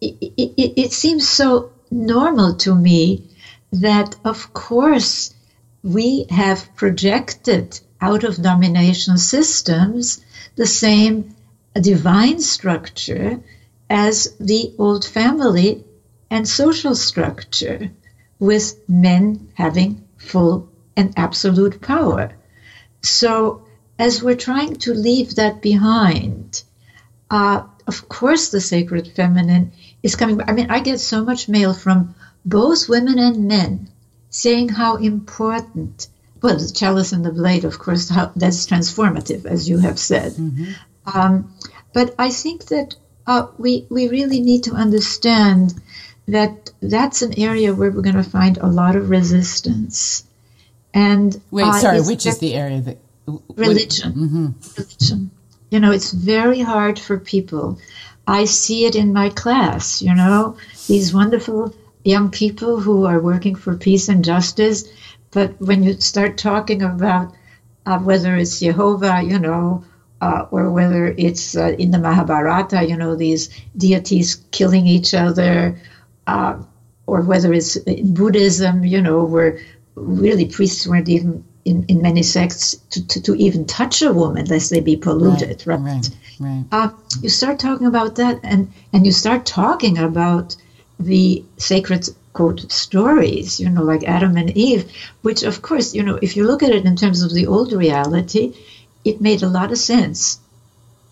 it, 0.00 0.14
it, 0.36 0.72
it 0.76 0.92
seems 0.92 1.28
so 1.28 1.72
normal 1.90 2.54
to 2.56 2.74
me 2.74 3.28
that, 3.72 4.16
of 4.24 4.52
course, 4.52 5.34
we 5.82 6.26
have 6.30 6.74
projected 6.74 7.80
out 8.00 8.24
of 8.24 8.42
domination 8.42 9.18
systems 9.18 10.20
the 10.56 10.66
same 10.66 11.34
divine 11.80 12.40
structure 12.40 13.40
as 13.88 14.34
the 14.38 14.74
old 14.78 15.04
family 15.04 15.84
and 16.32 16.48
social 16.48 16.94
structure, 16.94 17.90
with 18.38 18.88
men 18.88 19.48
having 19.54 20.02
full 20.16 20.66
and 20.96 21.12
absolute 21.16 21.82
power. 21.82 22.32
So, 23.02 23.66
as 23.98 24.22
we're 24.22 24.46
trying 24.48 24.76
to 24.84 24.94
leave 24.94 25.34
that 25.34 25.60
behind, 25.60 26.62
uh, 27.30 27.64
of 27.86 28.08
course, 28.08 28.48
the 28.48 28.62
sacred 28.62 29.08
feminine 29.08 29.72
is 30.02 30.16
coming. 30.16 30.40
I 30.48 30.52
mean, 30.52 30.70
I 30.70 30.80
get 30.80 31.00
so 31.00 31.22
much 31.22 31.50
mail 31.50 31.74
from 31.74 32.14
both 32.46 32.88
women 32.88 33.18
and 33.18 33.46
men 33.46 33.90
saying 34.30 34.70
how 34.70 34.96
important. 34.96 36.08
Well, 36.40 36.56
the 36.56 36.72
chalice 36.72 37.12
and 37.12 37.24
the 37.24 37.30
blade, 37.30 37.64
of 37.66 37.78
course, 37.78 38.08
how, 38.08 38.32
that's 38.34 38.66
transformative, 38.66 39.44
as 39.44 39.68
you 39.68 39.78
have 39.78 39.98
said. 39.98 40.32
Mm-hmm. 40.32 40.72
Um, 41.14 41.54
but 41.92 42.14
I 42.18 42.30
think 42.30 42.64
that 42.66 42.96
uh, 43.26 43.48
we 43.58 43.86
we 43.90 44.08
really 44.08 44.40
need 44.40 44.64
to 44.64 44.72
understand 44.72 45.74
that 46.28 46.70
that's 46.80 47.22
an 47.22 47.38
area 47.38 47.74
where 47.74 47.90
we're 47.90 48.02
going 48.02 48.16
to 48.16 48.22
find 48.22 48.58
a 48.58 48.66
lot 48.66 48.96
of 48.96 49.10
resistance. 49.10 50.24
And 50.94 51.40
wait, 51.50 51.66
uh, 51.66 51.72
sorry, 51.72 52.00
which 52.02 52.26
is 52.26 52.38
the 52.38 52.54
area 52.54 52.80
that 52.80 52.98
religion? 53.56 54.12
Mm-hmm. 54.12 54.46
Religion. 54.76 55.30
You 55.70 55.80
know, 55.80 55.90
it's 55.90 56.12
very 56.12 56.60
hard 56.60 56.98
for 56.98 57.18
people. 57.18 57.78
I 58.26 58.44
see 58.44 58.84
it 58.84 58.94
in 58.94 59.12
my 59.12 59.30
class. 59.30 60.02
You 60.02 60.14
know, 60.14 60.56
these 60.86 61.14
wonderful 61.14 61.74
young 62.04 62.30
people 62.30 62.80
who 62.80 63.06
are 63.06 63.20
working 63.20 63.54
for 63.54 63.76
peace 63.76 64.08
and 64.08 64.24
justice, 64.24 64.84
but 65.30 65.60
when 65.60 65.82
you 65.82 65.94
start 66.00 66.36
talking 66.36 66.82
about 66.82 67.32
uh, 67.86 67.98
whether 67.98 68.36
it's 68.36 68.60
Jehovah, 68.60 69.22
you 69.22 69.38
know, 69.38 69.84
uh, 70.20 70.46
or 70.50 70.70
whether 70.70 71.06
it's 71.18 71.56
uh, 71.56 71.74
in 71.78 71.90
the 71.90 71.98
Mahabharata, 71.98 72.86
you 72.86 72.96
know, 72.96 73.16
these 73.16 73.48
deities 73.76 74.36
killing 74.52 74.86
each 74.86 75.14
other, 75.14 75.80
uh, 76.26 76.56
or 77.06 77.22
whether 77.22 77.52
it's 77.52 77.76
in 77.76 78.14
Buddhism, 78.14 78.84
you 78.84 79.00
know, 79.00 79.24
where 79.24 79.58
really 79.94 80.46
priests 80.46 80.86
weren't 80.86 81.08
even 81.08 81.44
in, 81.64 81.84
in 81.88 82.02
many 82.02 82.22
sects 82.22 82.74
to, 82.90 83.06
to, 83.06 83.20
to 83.22 83.34
even 83.34 83.64
touch 83.66 84.02
a 84.02 84.12
woman 84.12 84.46
lest 84.46 84.70
they 84.70 84.80
be 84.80 84.96
polluted, 84.96 85.62
right? 85.66 85.78
right? 85.78 86.10
right. 86.40 86.64
Uh, 86.72 86.88
you 87.20 87.28
start 87.28 87.58
talking 87.58 87.86
about 87.86 88.16
that, 88.16 88.40
and, 88.42 88.70
and 88.92 89.06
you 89.06 89.12
start 89.12 89.46
talking 89.46 89.98
about 89.98 90.56
the 90.98 91.42
sacred 91.58 92.08
quote 92.32 92.70
stories, 92.72 93.60
you 93.60 93.68
know, 93.68 93.82
like 93.82 94.04
Adam 94.04 94.36
and 94.36 94.56
Eve, 94.56 94.90
which, 95.22 95.42
of 95.42 95.62
course, 95.62 95.94
you 95.94 96.02
know, 96.02 96.18
if 96.22 96.36
you 96.36 96.46
look 96.46 96.62
at 96.62 96.72
it 96.72 96.84
in 96.84 96.96
terms 96.96 97.22
of 97.22 97.34
the 97.34 97.46
old 97.46 97.72
reality, 97.72 98.54
it 99.04 99.20
made 99.20 99.42
a 99.42 99.48
lot 99.48 99.70
of 99.70 99.78
sense 99.78 100.40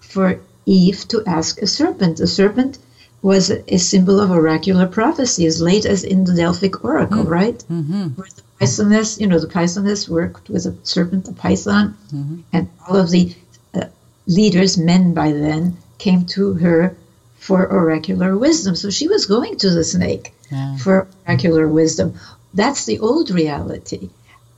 for 0.00 0.40
Eve 0.66 1.06
to 1.08 1.22
ask 1.26 1.60
a 1.60 1.66
serpent. 1.66 2.20
A 2.20 2.26
serpent 2.26 2.78
was 3.22 3.50
a 3.50 3.76
symbol 3.76 4.18
of 4.18 4.30
oracular 4.30 4.86
prophecy 4.86 5.44
as 5.46 5.60
late 5.60 5.84
as 5.84 6.04
in 6.04 6.24
the 6.24 6.34
Delphic 6.34 6.84
oracle, 6.84 7.18
mm-hmm. 7.18 7.28
right? 7.28 7.58
Mm-hmm. 7.70 8.08
Where 8.08 8.28
the 8.28 8.42
Pythoness, 8.60 9.20
you 9.20 9.26
know, 9.26 9.38
the 9.38 9.46
Pythoness 9.46 10.08
worked 10.08 10.48
with 10.48 10.66
a 10.66 10.74
serpent, 10.84 11.26
the 11.26 11.32
python, 11.32 11.96
mm-hmm. 12.12 12.40
and 12.52 12.68
all 12.88 12.96
of 12.96 13.10
the 13.10 13.34
uh, 13.74 13.84
leaders, 14.26 14.78
men 14.78 15.12
by 15.12 15.32
then, 15.32 15.76
came 15.98 16.24
to 16.26 16.54
her 16.54 16.96
for 17.36 17.70
oracular 17.70 18.36
wisdom. 18.36 18.74
So 18.74 18.90
she 18.90 19.08
was 19.08 19.26
going 19.26 19.56
to 19.58 19.70
the 19.70 19.84
snake 19.84 20.32
yeah. 20.50 20.76
for 20.78 21.06
oracular 21.26 21.68
wisdom. 21.68 22.18
That's 22.54 22.86
the 22.86 23.00
old 23.00 23.30
reality. 23.30 24.10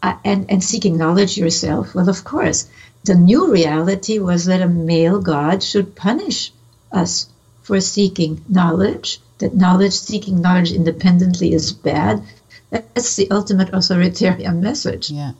Uh, 0.03 0.17
and, 0.25 0.51
and 0.51 0.63
seeking 0.63 0.99
knowledge 0.99 1.37
yourself, 1.37 1.95
well, 1.95 2.09
of 2.09 2.25
course, 2.25 2.69
the 3.05 3.15
new 3.15 3.53
reality 3.53 4.19
was 4.19 4.47
that 4.47 4.63
a 4.63 4.69
male 4.69 5.21
God 5.21 5.63
should 5.63 5.95
punish 5.95 6.53
us 6.91 7.29
for 7.63 7.81
seeking 7.81 8.45
knowledge, 8.49 9.21
that 9.39 9.55
knowledge, 9.55 9.93
seeking 9.93 10.41
knowledge 10.41 10.73
independently 10.73 11.53
is 11.53 11.73
bad. 11.73 12.23
That's 12.71 13.17
the 13.17 13.31
ultimate 13.31 13.71
authoritarian 13.73 14.61
message. 14.61 15.11
Yeah. 15.11 15.33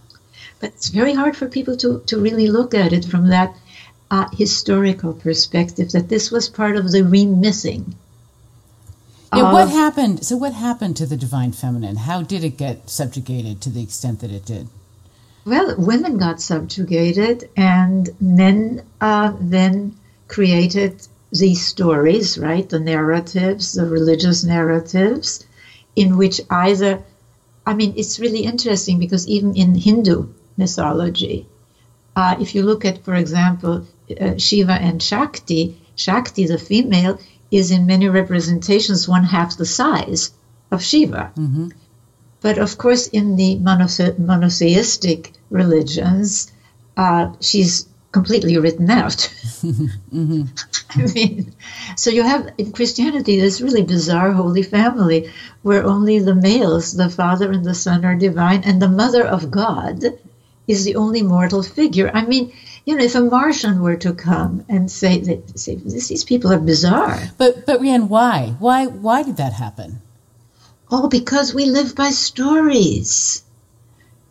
But 0.61 0.71
it's 0.71 0.89
very 0.89 1.15
hard 1.15 1.37
for 1.37 1.49
people 1.49 1.77
to, 1.79 2.01
to 2.07 2.21
really 2.21 2.47
look 2.47 2.75
at 2.75 2.93
it 2.93 3.05
from 3.05 3.29
that 3.29 3.55
uh, 4.11 4.29
historical 4.33 5.15
perspective, 5.15 5.91
that 5.93 6.09
this 6.09 6.31
was 6.31 6.49
part 6.49 6.77
of 6.77 6.93
the 6.93 7.03
remissing. 7.03 7.95
Yeah, 9.35 9.51
what 9.51 9.71
happened? 9.71 10.27
So, 10.27 10.37
what 10.37 10.53
happened 10.53 10.99
to 10.99 11.07
the 11.07 11.17
divine 11.17 11.53
feminine? 11.53 11.97
How 11.97 12.21
did 12.21 12.45
it 12.45 12.59
get 12.59 12.91
subjugated 12.91 13.63
to 13.63 13.71
the 13.71 13.83
extent 13.83 14.21
that 14.21 14.31
it 14.31 14.45
did? 14.45 14.69
Well, 15.47 15.75
women 15.79 16.19
got 16.19 16.43
subjugated, 16.43 17.49
and 17.57 18.11
men 18.21 18.83
uh, 19.01 19.33
then 19.41 19.97
created 20.29 21.09
these 21.33 21.65
stories, 21.67 22.39
right? 22.39 22.69
The 22.69 22.79
narratives, 22.79 23.73
the 23.73 23.87
religious 23.87 24.45
narratives, 24.45 25.45
in 25.97 26.17
which 26.17 26.41
either, 26.51 27.03
I 27.67 27.75
mean, 27.75 27.95
it's 27.97 28.21
really 28.21 28.41
interesting 28.41 28.99
because 28.99 29.27
even 29.29 29.57
in 29.57 29.75
Hindu 29.75 30.29
mythology, 30.57 31.47
uh, 32.15 32.37
if 32.39 32.55
you 32.55 32.63
look 32.63 32.85
at, 32.85 33.05
for 33.05 33.15
example, 33.15 33.87
uh, 34.21 34.37
Shiva 34.37 34.73
and 34.73 35.03
Shakti, 35.03 35.77
Shakti, 35.95 36.47
the 36.47 36.59
female, 36.59 37.19
is 37.51 37.71
in 37.71 37.87
many 37.87 38.09
representations 38.09 39.09
one 39.09 39.25
half 39.25 39.57
the 39.57 39.67
size 39.67 40.33
of 40.71 40.83
Shiva. 40.83 41.33
Mm-hmm. 41.37 41.69
But 42.41 42.59
of 42.59 42.77
course, 42.77 43.07
in 43.07 43.37
the 43.37 43.57
monothe- 43.57 44.19
monotheistic 44.19 45.33
religions, 45.51 46.51
uh, 46.97 47.33
she's 47.41 47.87
completely 48.13 48.57
written 48.59 48.91
out. 48.91 49.17
mm-hmm. 49.63 50.45
I 50.91 51.13
mean, 51.13 51.55
so 51.97 52.11
you 52.11 52.23
have 52.23 52.53
in 52.59 52.73
Christianity 52.73 53.41
this 53.41 53.61
really 53.61 53.83
bizarre 53.83 54.33
holy 54.33 54.63
family 54.63 55.31
where 55.63 55.85
only 55.85 56.19
the 56.19 56.35
males, 56.35 56.93
the 56.93 57.09
Father 57.09 57.51
and 57.51 57.65
the 57.65 57.75
Son, 57.75 58.05
are 58.05 58.15
divine, 58.15 58.63
and 58.65 58.81
the 58.81 58.89
Mother 58.89 59.25
of 59.27 59.51
God 59.51 60.05
is 60.69 60.85
the 60.85 60.97
only 60.97 61.23
mortal 61.23 61.63
figure. 61.63 62.11
I 62.13 62.25
mean, 62.25 62.53
you 62.85 62.97
know, 62.97 63.05
if 63.05 63.15
a 63.15 63.21
Martian 63.21 63.81
were 63.81 63.97
to 63.97 64.13
come 64.13 64.65
and 64.69 64.91
say 64.91 65.19
that 65.21 65.59
say, 65.59 65.77
these 65.77 66.25
people 66.25 66.53
are 66.53 66.59
bizarre. 66.59 67.19
But 67.39 67.65
but 67.67 67.81
Riane, 67.81 68.09
why? 68.09 68.55
Why 68.59 68.87
why 68.87 69.23
did 69.23 69.39
that 69.39 69.55
happen? 69.55 70.03
Oh, 70.91 71.09
because 71.09 71.55
we 71.55 71.65
live 71.65 71.95
by 71.95 72.11
stories. 72.11 73.43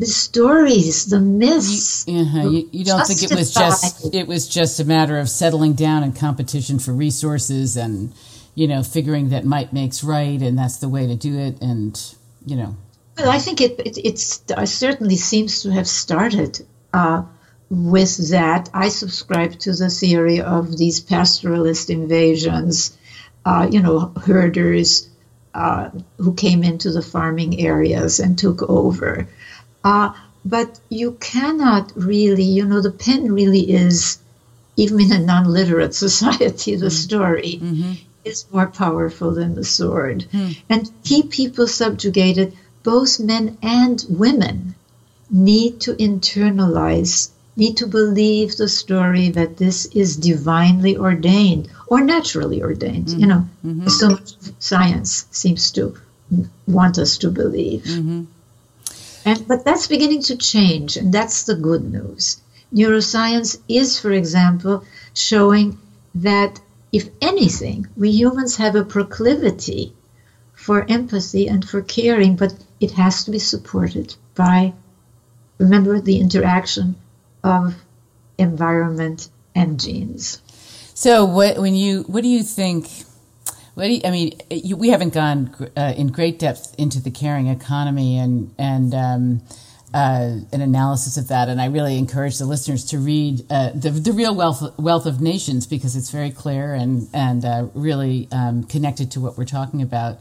The 0.02 0.08
stories, 0.08 1.06
the 1.06 1.20
myths. 1.20 2.08
You, 2.08 2.22
uh-huh. 2.22 2.49
you, 2.49 2.70
you 2.72 2.84
don't 2.84 3.06
think 3.06 3.22
it 3.22 3.36
was 3.36 3.54
just 3.54 4.16
it 4.16 4.28
was 4.28 4.47
just 4.47 4.80
a 4.80 4.84
matter 4.84 5.20
of 5.20 5.30
settling 5.30 5.74
down 5.74 6.02
and 6.02 6.16
competition 6.16 6.80
for 6.80 6.91
resources 6.91 7.78
and 7.78 8.12
you 8.56 8.68
know 8.68 8.82
figuring 8.82 9.30
that 9.30 9.45
might 9.45 9.74
makes 9.74 10.04
right 10.04 10.41
and 10.41 10.58
that's 10.58 10.78
the 10.78 10.89
way 10.89 11.06
to 11.06 11.16
do 11.16 11.38
it 11.38 11.62
and 11.62 12.16
you 12.47 12.56
know. 12.56 12.76
Well, 13.16 13.30
I 13.30 13.38
think 13.38 13.62
it 13.62 13.80
it 13.80 13.99
it's, 14.04 14.41
it 14.49 14.68
certainly 14.70 15.18
seems 15.18 15.62
to 15.62 15.72
have 15.72 15.88
started 15.88 16.66
uh, 16.91 17.22
with 17.70 18.32
that. 18.32 18.72
I 18.74 18.89
subscribe 18.89 19.60
to 19.60 19.74
the 19.74 19.89
theory 19.89 20.41
of 20.41 20.76
these 20.76 20.99
pastoralist 20.99 21.91
invasions. 21.91 22.97
Uh, 23.45 23.70
you 23.72 23.84
know, 23.84 24.14
herders 24.26 25.08
uh, 25.54 25.91
who 26.18 26.34
came 26.34 26.64
into 26.64 26.91
the 26.91 27.04
farming 27.04 27.60
areas 27.60 28.20
and 28.20 28.39
took 28.39 28.64
over. 28.64 29.28
Uh, 29.84 30.14
but 30.44 30.80
you 30.90 31.18
cannot 31.20 31.92
really, 31.96 32.44
you 32.44 32.66
know, 32.66 32.82
the 32.82 32.92
pen 32.92 33.32
really 33.32 33.72
is, 33.72 34.18
even 34.76 35.00
in 35.00 35.12
a 35.12 35.20
non 35.20 35.46
literate 35.46 35.94
society, 36.06 36.76
the 36.76 36.88
mm-hmm. 36.88 36.90
story 36.90 37.60
mm-hmm. 37.62 37.92
is 38.26 38.46
more 38.52 38.68
powerful 38.68 39.32
than 39.32 39.56
the 39.56 39.64
sword. 39.64 40.26
Mm. 40.34 40.58
And 40.70 40.92
keep 41.04 41.30
people 41.30 41.68
subjugated, 41.68 42.54
both 42.84 43.20
men 43.20 43.58
and 43.62 44.04
women 44.10 44.76
need 45.30 45.80
to 45.82 45.94
internalize, 45.94 47.30
need 47.56 47.78
to 47.78 47.88
believe 47.88 48.58
the 48.58 48.68
story 48.68 49.30
that 49.30 49.58
this 49.58 49.86
is 49.88 50.18
divinely 50.18 50.98
ordained 50.98 51.70
or 51.88 52.02
naturally 52.02 52.64
ordained. 52.64 53.08
Mm-hmm. 53.08 53.20
You 53.20 53.28
know, 53.28 53.48
mm-hmm. 53.66 53.88
so 53.88 54.10
much 54.10 54.34
science 54.60 55.26
seems 55.32 55.72
to 55.74 55.96
want 56.66 56.98
us 56.98 57.20
to 57.20 57.30
believe. 57.30 57.86
And 59.26 59.47
but 59.47 59.63
that's 59.65 59.88
beginning 59.88 60.24
to 60.24 60.36
change, 60.36 60.97
and 60.97 61.13
that's 61.13 61.43
the 61.43 61.55
good 61.55 61.84
news. 61.84 62.41
Neuroscience 62.74 63.59
is, 63.67 63.99
for 63.99 64.11
example, 64.11 64.84
showing 65.13 65.78
that 66.15 66.59
if 66.91 67.09
anything, 67.22 67.88
we 67.95 68.09
humans 68.11 68.57
have 68.57 68.76
a 68.76 68.84
proclivity 68.84 69.93
for 70.53 70.86
empathy 70.89 71.47
and 71.47 71.67
for 71.67 71.82
caring, 71.82 72.36
but 72.36 72.53
it 72.80 72.91
has 72.91 73.24
to 73.26 73.32
be 73.32 73.39
supported 73.39 74.15
by, 74.36 74.74
remember, 75.57 75.99
the 75.99 76.19
interaction 76.19 76.95
of 77.43 77.76
environment 78.38 79.30
and 79.55 79.80
genes. 79.80 80.41
So, 80.93 81.26
what 81.26 81.57
when 81.57 81.76
you 81.76 82.03
what 82.03 82.24
do 82.24 82.30
you 82.30 82.43
think? 82.43 82.88
What 83.82 83.90
you, 83.90 84.02
I 84.06 84.12
mean? 84.12 84.40
You, 84.52 84.78
we 84.78 84.90
haven't 84.90 85.12
gone 85.12 85.56
uh, 85.76 85.96
in 85.98 86.10
great 86.10 86.38
depth 86.38 86.76
into 86.78 87.02
the 87.02 87.10
caring 87.10 87.48
economy 87.48 88.20
and 88.20 88.54
and 88.60 88.94
um, 88.94 89.42
uh, 89.92 90.36
an 90.54 90.62
analysis 90.62 91.18
of 91.18 91.30
that, 91.30 91.50
and 91.50 91.60
I 91.60 91.66
really 91.66 91.98
encourage 91.98 92.38
the 92.38 92.46
listeners 92.46 92.86
to 92.92 93.00
read 93.00 93.44
uh, 93.50 93.72
the 93.74 93.90
the 93.90 94.12
real 94.12 94.36
wealth 94.36 94.78
wealth 94.78 95.08
of 95.08 95.20
nations 95.20 95.66
because 95.66 95.96
it's 95.96 96.12
very 96.12 96.30
clear 96.30 96.76
and 96.76 97.10
and 97.12 97.44
uh, 97.44 97.70
really 97.74 98.28
um, 98.32 98.66
connected 98.66 99.10
to 99.14 99.20
what 99.20 99.36
we're 99.36 99.46
talking 99.46 99.82
about. 99.82 100.20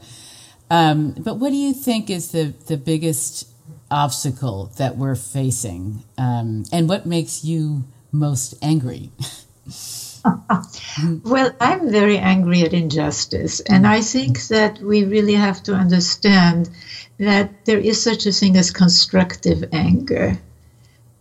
Um, 0.71 1.11
but 1.19 1.35
what 1.35 1.51
do 1.51 1.57
you 1.57 1.75
think 1.75 2.09
is 2.09 2.33
the 2.33 2.55
the 2.67 2.79
biggest 2.79 3.47
obstacle 3.91 4.73
that 4.79 4.97
we're 4.97 5.17
facing, 5.17 6.03
um, 6.17 6.65
and 6.73 6.89
what 6.89 7.05
makes 7.05 7.45
you 7.45 7.85
most 8.11 8.55
angry? 8.63 9.11
well, 11.25 11.53
I'm 11.61 11.91
very 11.91 12.19
angry 12.19 12.63
at 12.63 12.73
injustice, 12.73 13.61
and 13.61 13.87
I 13.87 14.01
think 14.01 14.47
that 14.49 14.79
we 14.81 15.05
really 15.05 15.35
have 15.35 15.63
to 15.65 15.75
understand 15.75 16.71
that 17.19 17.65
there 17.67 17.79
is 17.79 18.03
such 18.03 18.27
a 18.27 18.33
thing 18.33 18.57
as 18.57 18.71
constructive 18.71 19.69
anger. 19.73 20.39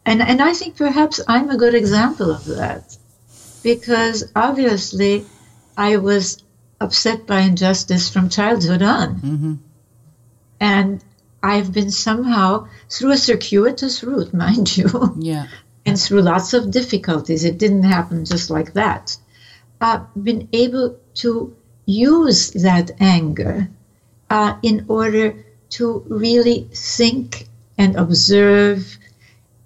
And, 0.05 0.21
and 0.21 0.41
I 0.41 0.53
think 0.53 0.77
perhaps 0.77 1.19
I'm 1.27 1.49
a 1.49 1.57
good 1.57 1.75
example 1.75 2.31
of 2.31 2.45
that 2.45 2.97
because 3.63 4.31
obviously 4.35 5.25
I 5.77 5.97
was 5.97 6.41
upset 6.79 7.27
by 7.27 7.41
injustice 7.41 8.09
from 8.09 8.29
childhood 8.29 8.81
on. 8.81 9.15
Mm-hmm. 9.15 9.53
And 10.61 11.03
I've 11.41 11.71
been 11.71 11.91
somehow, 11.91 12.67
through 12.89 13.11
a 13.11 13.17
circuitous 13.17 14.03
route, 14.03 14.33
mind 14.45 14.75
you, 14.75 15.15
yeah. 15.19 15.47
And 15.89 15.99
through 15.99 16.21
lots 16.21 16.53
of 16.53 16.69
difficulties, 16.69 17.43
it 17.43 17.57
didn't 17.57 17.83
happen 17.83 18.23
just 18.23 18.49
like 18.49 18.73
that, 18.73 19.17
uh, 19.81 20.05
been 20.21 20.47
able 20.53 20.97
to 21.15 21.55
use 21.85 22.51
that 22.51 22.91
anger 22.99 23.67
uh, 24.29 24.55
in 24.61 24.85
order 24.87 25.43
to 25.71 26.05
really 26.07 26.69
think 26.73 27.47
and 27.77 27.95
observe. 27.95 28.97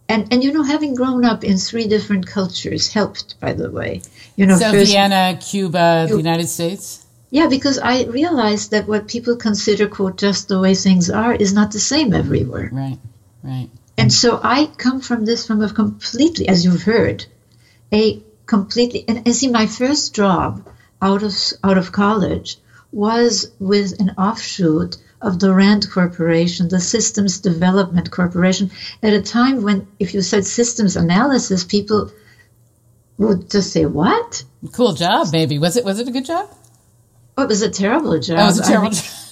And, 0.08 0.32
and 0.32 0.44
you 0.44 0.54
know, 0.54 0.64
having 0.64 0.96
grown 0.96 1.26
up 1.26 1.44
in 1.44 1.58
three 1.58 1.88
different 1.88 2.26
cultures 2.28 2.94
helped, 2.94 3.40
by 3.40 3.54
the 3.54 3.70
way. 3.70 4.02
You 4.38 4.46
know, 4.46 4.58
so 4.58 4.72
first, 4.72 4.92
Vienna, 4.92 5.38
Cuba, 5.42 6.08
the 6.10 6.18
United 6.18 6.48
States. 6.48 7.06
Yeah, 7.32 7.48
because 7.48 7.80
I 7.80 8.04
realized 8.06 8.72
that 8.72 8.88
what 8.88 9.08
people 9.08 9.36
consider 9.36 9.88
quote 9.88 10.18
just 10.18 10.48
the 10.48 10.60
way 10.60 10.76
things 10.76 11.10
are 11.10 11.34
is 11.34 11.52
not 11.54 11.72
the 11.72 11.80
same 11.80 12.14
everywhere. 12.14 12.70
Right, 12.72 13.00
right. 13.44 13.70
And 13.98 14.12
so 14.12 14.40
I 14.42 14.66
come 14.78 15.02
from 15.02 15.26
this 15.26 15.46
from 15.46 15.62
a 15.62 15.72
completely, 15.72 16.48
as 16.48 16.66
you've 16.66 16.84
heard, 16.84 17.26
a 17.92 18.22
completely. 18.46 19.06
And, 19.08 19.20
and 19.26 19.36
see, 19.36 19.50
my 19.50 19.68
first 19.68 20.16
job 20.16 20.68
out 21.02 21.24
of 21.24 21.34
out 21.64 21.78
of 21.78 21.92
college 21.92 22.58
was 22.92 23.52
with 23.60 24.00
an 24.00 24.12
offshoot 24.18 24.98
of 25.22 25.40
the 25.40 25.54
RAND 25.54 25.90
Corporation, 25.90 26.68
the 26.68 26.80
Systems 26.80 27.40
Development 27.40 28.10
Corporation, 28.12 28.72
at 29.02 29.14
a 29.14 29.22
time 29.22 29.64
when, 29.64 29.88
if 30.00 30.14
you 30.14 30.22
said 30.22 30.46
systems 30.46 30.96
analysis, 30.96 31.64
people 31.64 32.12
would 33.18 33.50
just 33.50 33.72
say, 33.72 33.86
"What?" 33.86 34.44
Cool 34.74 34.94
job, 34.94 35.28
maybe. 35.32 35.60
Was 35.60 35.78
it? 35.78 35.86
Was 35.86 36.00
it 36.00 36.08
a 36.08 36.12
good 36.12 36.26
job? 36.26 36.50
Oh, 37.38 37.44
it 37.44 37.50
was 37.50 37.62
a 37.62 37.70
terrible 37.70 38.20
job. 38.20 38.38
Oh, 38.40 38.44
it 38.44 38.46
was 38.46 38.60
a 38.60 38.64
terrible 38.64 38.88
I 38.88 38.92
mean, 38.92 39.02
job. 39.02 39.23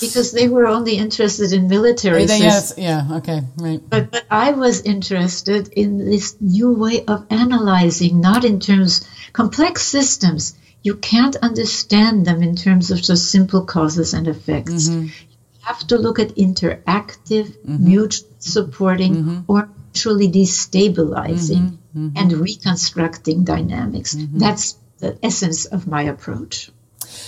Because 0.00 0.32
they 0.32 0.48
were 0.48 0.66
only 0.66 0.96
interested 0.96 1.52
in 1.52 1.68
military 1.68 2.26
they, 2.26 2.38
yes, 2.38 2.74
yeah, 2.76 3.06
okay, 3.18 3.40
right. 3.56 3.80
But 3.88 4.10
but 4.10 4.24
I 4.30 4.52
was 4.52 4.82
interested 4.82 5.68
in 5.68 5.98
this 5.98 6.36
new 6.40 6.72
way 6.72 7.04
of 7.04 7.26
analyzing, 7.30 8.20
not 8.20 8.44
in 8.44 8.60
terms 8.60 9.06
complex 9.32 9.82
systems 9.82 10.54
you 10.82 10.96
can't 10.96 11.36
understand 11.36 12.26
them 12.26 12.42
in 12.42 12.56
terms 12.56 12.90
of 12.90 13.00
just 13.00 13.30
simple 13.30 13.64
causes 13.64 14.14
and 14.14 14.26
effects. 14.26 14.88
Mm-hmm. 14.88 15.04
You 15.04 15.58
have 15.62 15.86
to 15.88 15.96
look 15.96 16.18
at 16.18 16.34
interactive, 16.36 17.56
mm-hmm. 17.56 17.84
mutually 17.84 18.30
supporting, 18.40 19.14
mm-hmm. 19.14 19.40
or 19.46 19.68
mutually 19.86 20.28
destabilizing 20.28 21.78
mm-hmm. 21.94 22.06
Mm-hmm. 22.06 22.16
and 22.16 22.32
reconstructing 22.32 23.44
dynamics. 23.44 24.14
Mm-hmm. 24.14 24.38
That's 24.38 24.76
the 24.98 25.18
essence 25.22 25.66
of 25.66 25.86
my 25.86 26.02
approach. 26.02 26.70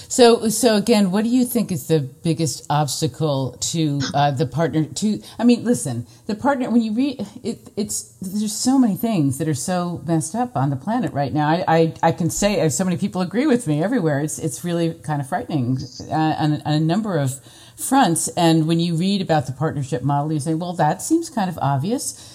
So, 0.09 0.49
so 0.49 0.76
again, 0.76 1.11
what 1.11 1.24
do 1.24 1.30
you 1.30 1.45
think 1.45 1.70
is 1.70 1.87
the 1.89 2.01
biggest 2.01 2.66
obstacle 2.70 3.57
to 3.72 4.01
uh, 4.14 4.30
the 4.30 4.47
partner? 4.47 4.85
To, 4.85 5.22
I 5.39 5.45
mean, 5.45 5.64
listen, 5.64 6.07
the 6.26 6.35
partner. 6.35 6.70
When 6.70 6.82
you 6.82 6.93
read 6.93 7.26
it, 7.43 7.70
it's 7.76 8.14
there's 8.20 8.55
so 8.55 8.78
many 8.78 8.97
things 8.97 9.39
that 9.39 9.49
are 9.49 9.55
so 9.55 10.03
messed 10.07 10.35
up 10.35 10.57
on 10.57 10.70
the 10.70 10.76
planet 10.76 11.12
right 11.12 11.32
now. 11.32 11.49
I, 11.49 11.64
I, 11.68 11.95
I 12.03 12.12
can 12.12 12.30
say, 12.30 12.68
so 12.68 12.85
many 12.85 12.97
people 12.97 13.20
agree 13.20 13.47
with 13.47 13.66
me 13.66 13.82
everywhere. 13.82 14.20
It's, 14.20 14.39
it's 14.39 14.64
really 14.64 14.95
kind 14.95 15.20
of 15.20 15.28
frightening 15.28 15.78
uh, 16.11 16.14
on, 16.14 16.62
on 16.62 16.72
a 16.72 16.80
number 16.80 17.18
of 17.18 17.41
fronts. 17.76 18.28
And 18.28 18.66
when 18.66 18.80
you 18.80 18.95
read 18.97 19.20
about 19.20 19.47
the 19.47 19.53
partnership 19.53 20.03
model, 20.03 20.32
you 20.32 20.41
say, 20.41 20.55
well, 20.55 20.72
that 20.74 21.03
seems 21.03 21.30
kind 21.30 21.51
of 21.51 21.59
obvious 21.61 22.34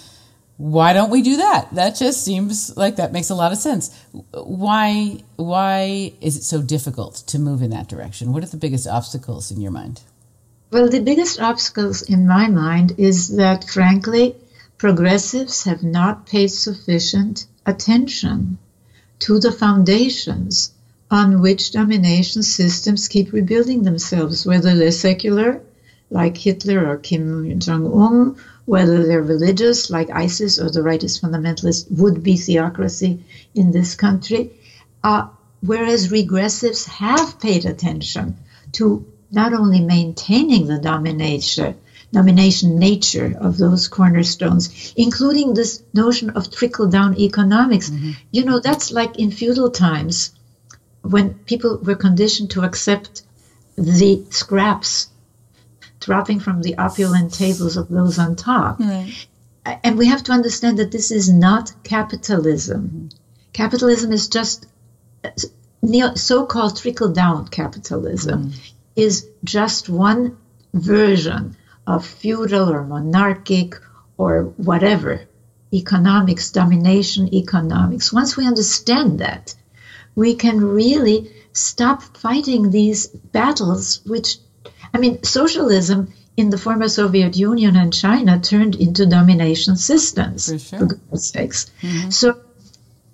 why 0.60 0.92
don't 0.92 1.08
we 1.08 1.22
do 1.22 1.38
that? 1.38 1.74
That 1.74 1.96
just 1.96 2.22
seems 2.22 2.76
like 2.76 2.96
that 2.96 3.14
makes 3.14 3.30
a 3.30 3.34
lot 3.34 3.50
of 3.50 3.56
sense. 3.56 3.98
Why 4.34 5.22
why 5.36 6.12
is 6.20 6.36
it 6.36 6.42
so 6.42 6.60
difficult 6.60 7.14
to 7.28 7.38
move 7.38 7.62
in 7.62 7.70
that 7.70 7.88
direction? 7.88 8.34
What 8.34 8.44
are 8.44 8.46
the 8.46 8.58
biggest 8.58 8.86
obstacles 8.86 9.50
in 9.50 9.62
your 9.62 9.70
mind? 9.70 10.02
Well, 10.70 10.90
the 10.90 11.00
biggest 11.00 11.40
obstacles 11.40 12.02
in 12.02 12.26
my 12.26 12.48
mind 12.48 12.92
is 12.98 13.36
that 13.36 13.70
frankly, 13.70 14.36
progressives 14.76 15.64
have 15.64 15.82
not 15.82 16.26
paid 16.26 16.48
sufficient 16.48 17.46
attention 17.64 18.58
to 19.20 19.38
the 19.38 19.52
foundations 19.52 20.72
on 21.10 21.40
which 21.40 21.72
domination 21.72 22.42
systems 22.42 23.08
keep 23.08 23.32
rebuilding 23.32 23.84
themselves, 23.84 24.44
whether 24.44 24.76
they're 24.76 24.92
secular, 24.92 25.62
like 26.10 26.36
Hitler 26.36 26.86
or 26.86 26.98
Kim 26.98 27.58
Jong 27.60 27.86
un, 27.94 28.36
whether 28.70 29.04
they're 29.04 29.32
religious, 29.36 29.90
like 29.90 30.10
ISIS, 30.10 30.60
or 30.60 30.70
the 30.70 30.78
rightist 30.78 31.20
fundamentalist 31.20 31.90
would 31.90 32.22
be 32.22 32.36
theocracy 32.36 33.12
in 33.52 33.72
this 33.72 33.96
country. 33.96 34.52
Uh, 35.02 35.26
whereas 35.60 36.12
regressives 36.12 36.86
have 36.86 37.40
paid 37.40 37.64
attention 37.64 38.36
to 38.70 39.04
not 39.32 39.52
only 39.52 39.80
maintaining 39.80 40.68
the 40.68 40.78
domination 40.78 41.74
domination 42.12 42.78
nature 42.78 43.36
of 43.40 43.58
those 43.58 43.88
cornerstones, 43.88 44.92
including 44.96 45.54
this 45.54 45.82
notion 45.92 46.30
of 46.30 46.50
trickle 46.50 46.86
down 46.86 47.18
economics. 47.18 47.90
Mm-hmm. 47.90 48.10
You 48.30 48.44
know, 48.44 48.60
that's 48.60 48.92
like 48.92 49.18
in 49.18 49.32
feudal 49.32 49.70
times 49.70 50.32
when 51.02 51.34
people 51.50 51.78
were 51.82 51.96
conditioned 51.96 52.50
to 52.50 52.62
accept 52.62 53.22
the 53.76 54.24
scraps 54.30 55.08
dropping 56.00 56.40
from 56.40 56.62
the 56.62 56.76
opulent 56.78 57.32
tables 57.32 57.76
of 57.76 57.88
those 57.88 58.18
on 58.18 58.36
top. 58.36 58.80
Right. 58.80 59.26
And 59.84 59.98
we 59.98 60.06
have 60.06 60.22
to 60.24 60.32
understand 60.32 60.78
that 60.78 60.90
this 60.90 61.10
is 61.10 61.30
not 61.30 61.72
capitalism. 61.84 63.10
Capitalism 63.52 64.10
is 64.12 64.28
just 64.28 64.66
so 66.14 66.46
called 66.46 66.76
trickle 66.78 67.12
down 67.12 67.48
capitalism, 67.48 68.50
mm. 68.50 68.72
is 68.96 69.28
just 69.44 69.88
one 69.88 70.38
version 70.72 71.56
of 71.86 72.06
feudal 72.06 72.70
or 72.70 72.84
monarchic 72.84 73.74
or 74.16 74.44
whatever 74.56 75.22
economics, 75.72 76.50
domination 76.50 77.32
economics. 77.34 78.12
Once 78.12 78.36
we 78.36 78.46
understand 78.46 79.20
that, 79.20 79.54
we 80.14 80.34
can 80.34 80.60
really 80.60 81.30
stop 81.52 82.02
fighting 82.02 82.70
these 82.70 83.06
battles 83.06 84.00
which 84.04 84.38
I 84.92 84.98
mean, 84.98 85.22
socialism 85.22 86.12
in 86.36 86.50
the 86.50 86.58
former 86.58 86.88
Soviet 86.88 87.36
Union 87.36 87.76
and 87.76 87.92
China 87.92 88.40
turned 88.40 88.74
into 88.74 89.06
domination 89.06 89.76
systems, 89.76 90.50
for, 90.50 90.58
sure. 90.58 90.78
for 90.78 90.86
goodness 90.86 91.28
sakes. 91.28 91.70
Mm-hmm. 91.82 92.10
So 92.10 92.40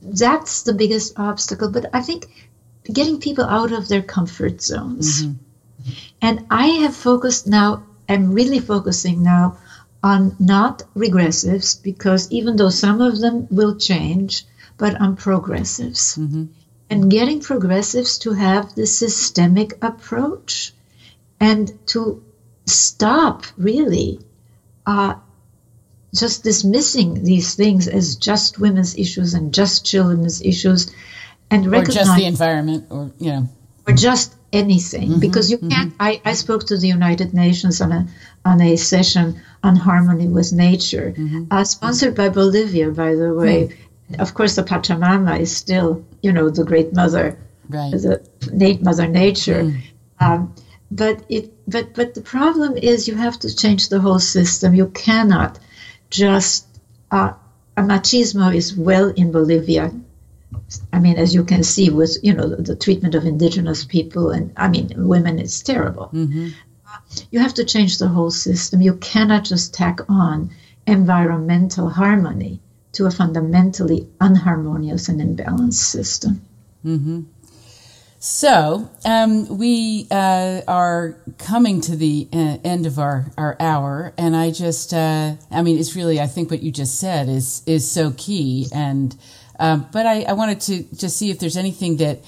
that's 0.02 0.62
the 0.62 0.74
biggest 0.74 1.18
obstacle. 1.18 1.70
But 1.70 1.86
I 1.92 2.02
think 2.02 2.26
getting 2.92 3.20
people 3.20 3.44
out 3.44 3.72
of 3.72 3.88
their 3.88 4.02
comfort 4.02 4.62
zones. 4.62 5.22
Mm-hmm. 5.22 5.92
And 6.22 6.46
I 6.50 6.66
have 6.66 6.94
focused 6.96 7.46
now, 7.46 7.84
I'm 8.08 8.32
really 8.32 8.60
focusing 8.60 9.22
now 9.22 9.58
on 10.02 10.36
not 10.38 10.82
regressives, 10.94 11.82
because 11.82 12.30
even 12.30 12.56
though 12.56 12.70
some 12.70 13.00
of 13.00 13.18
them 13.20 13.48
will 13.50 13.76
change, 13.76 14.44
but 14.78 15.00
on 15.00 15.16
progressives. 15.16 16.16
Mm-hmm. 16.16 16.44
And 16.90 17.10
getting 17.10 17.40
progressives 17.40 18.18
to 18.18 18.32
have 18.32 18.74
the 18.76 18.86
systemic 18.86 19.82
approach 19.82 20.72
and 21.40 21.72
to 21.86 22.22
stop 22.66 23.44
really 23.56 24.20
uh, 24.86 25.14
just 26.14 26.42
dismissing 26.44 27.22
these 27.24 27.54
things 27.54 27.88
as 27.88 28.16
just 28.16 28.58
women's 28.58 28.96
issues 28.96 29.34
and 29.34 29.52
just 29.52 29.84
children's 29.84 30.40
issues 30.42 30.90
and 31.50 31.66
recognize 31.70 31.96
or 31.96 32.04
just 32.04 32.16
the 32.16 32.24
environment 32.24 32.84
or 32.90 33.10
you 33.18 33.30
know 33.32 33.48
or 33.86 33.92
just 33.94 34.34
anything 34.52 35.08
Mm-hmm, 35.10 35.18
because 35.20 35.50
you 35.50 35.58
can't 35.58 35.92
I, 36.00 36.20
I 36.24 36.32
spoke 36.34 36.64
to 36.66 36.78
the 36.78 36.88
united 36.88 37.34
nations 37.34 37.80
on 37.80 37.92
a 37.92 38.08
on 38.44 38.60
a 38.60 38.76
session 38.76 39.40
on 39.62 39.76
harmony 39.76 40.28
with 40.28 40.52
nature 40.52 41.12
Mm-hmm. 41.16 41.44
uh, 41.50 41.64
sponsored 41.64 42.14
by 42.14 42.28
bolivia 42.30 42.90
by 42.90 43.14
the 43.14 43.34
way 43.34 43.76
of 44.18 44.32
course 44.34 44.54
the 44.56 44.62
pachamama 44.62 45.38
is 45.40 45.54
still 45.54 46.04
you 46.22 46.32
know 46.32 46.48
the 46.48 46.64
great 46.64 46.92
mother 46.94 47.38
Right. 47.68 47.90
the 47.92 48.78
mother 48.80 49.06
nature 49.08 49.62
Mm. 49.64 49.82
um, 50.20 50.54
but 50.90 51.24
it 51.28 51.50
but 51.66 51.94
but 51.94 52.14
the 52.14 52.20
problem 52.20 52.76
is 52.76 53.08
you 53.08 53.14
have 53.14 53.38
to 53.38 53.54
change 53.54 53.88
the 53.88 54.00
whole 54.00 54.18
system 54.20 54.74
you 54.74 54.86
cannot 54.88 55.58
just 56.10 56.66
uh, 57.10 57.32
a 57.76 57.82
machismo 57.82 58.54
is 58.54 58.76
well 58.76 59.08
in 59.16 59.32
bolivia 59.32 59.90
I 60.92 60.98
mean, 60.98 61.16
as 61.16 61.34
you 61.34 61.44
can 61.44 61.62
see, 61.62 61.90
with 61.90 62.16
you 62.22 62.32
know 62.32 62.48
the, 62.48 62.62
the 62.62 62.74
treatment 62.74 63.14
of 63.14 63.24
indigenous 63.24 63.84
people 63.84 64.30
and 64.30 64.52
I 64.56 64.68
mean 64.68 64.90
women, 64.96 65.38
it's 65.38 65.60
terrible. 65.60 66.08
Mhm. 66.12 66.54
You 67.30 67.40
have 67.40 67.54
to 67.54 67.64
change 67.64 67.98
the 67.98 68.08
whole 68.08 68.30
system. 68.30 68.80
You 68.80 68.94
cannot 68.94 69.44
just 69.44 69.74
tack 69.74 70.00
on 70.08 70.50
environmental 70.86 71.88
harmony 71.88 72.60
to 72.92 73.06
a 73.06 73.10
fundamentally 73.10 74.06
unharmonious 74.20 75.08
and 75.08 75.20
imbalanced 75.20 75.74
system. 75.74 76.40
So 78.18 78.90
um, 79.04 79.58
we 79.58 80.06
uh, 80.10 80.62
are 80.66 81.16
coming 81.38 81.80
to 81.82 81.96
the 81.96 82.28
uh, 82.32 82.58
end 82.64 82.86
of 82.86 82.98
our, 82.98 83.26
our 83.36 83.56
hour, 83.60 84.14
and 84.16 84.34
I 84.34 84.50
just, 84.50 84.94
uh, 84.94 85.34
I 85.50 85.62
mean, 85.62 85.78
it's 85.78 85.94
really, 85.94 86.20
I 86.20 86.26
think 86.26 86.50
what 86.50 86.62
you 86.62 86.72
just 86.72 86.98
said 86.98 87.28
is 87.28 87.62
is 87.66 87.88
so 87.88 88.12
key. 88.16 88.66
And 88.72 89.14
um, 89.60 89.88
but 89.92 90.06
I, 90.06 90.22
I 90.22 90.32
wanted 90.32 90.60
to 90.62 90.82
just 90.96 91.18
see 91.18 91.30
if 91.30 91.38
there's 91.38 91.56
anything 91.56 91.98
that 91.98 92.20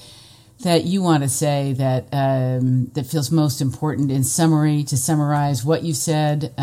that 0.61 0.83
you 0.83 1.01
want 1.01 1.23
to 1.23 1.29
say 1.29 1.73
that 1.73 2.07
um, 2.11 2.91
that 2.93 3.05
feels 3.05 3.31
most 3.31 3.59
important 3.59 4.11
in 4.11 4.23
summary 4.23 4.83
to 4.83 4.97
summarize 4.97 5.65
what 5.65 5.83
you 5.83 5.93
said. 5.93 6.53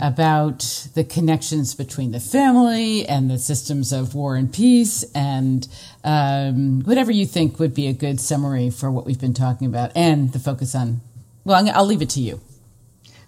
About 0.00 0.88
the 0.94 1.04
connections 1.04 1.74
between 1.74 2.12
the 2.12 2.20
family 2.20 3.06
and 3.06 3.30
the 3.30 3.38
systems 3.38 3.92
of 3.92 4.14
war 4.14 4.36
and 4.36 4.50
peace, 4.50 5.04
and 5.14 5.68
um, 6.02 6.80
whatever 6.84 7.12
you 7.12 7.26
think 7.26 7.58
would 7.58 7.74
be 7.74 7.86
a 7.86 7.92
good 7.92 8.18
summary 8.18 8.70
for 8.70 8.90
what 8.90 9.04
we've 9.04 9.20
been 9.20 9.34
talking 9.34 9.66
about, 9.66 9.92
and 9.94 10.32
the 10.32 10.38
focus 10.38 10.74
on. 10.74 11.02
Well, 11.44 11.70
I'll 11.74 11.84
leave 11.84 12.00
it 12.00 12.08
to 12.10 12.20
you. 12.20 12.40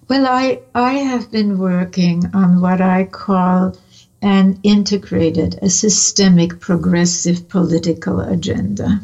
Well, 0.09 0.27
I 0.27 0.61
I 0.75 0.95
have 0.95 1.31
been 1.31 1.59
working 1.59 2.25
on 2.33 2.63
what 2.63 2.81
I 2.81 3.05
call 3.05 3.77
an 4.23 4.59
integrated, 4.63 5.59
a 5.61 5.69
systemic, 5.69 6.59
progressive 6.59 7.47
political 7.49 8.21
agenda. 8.21 9.01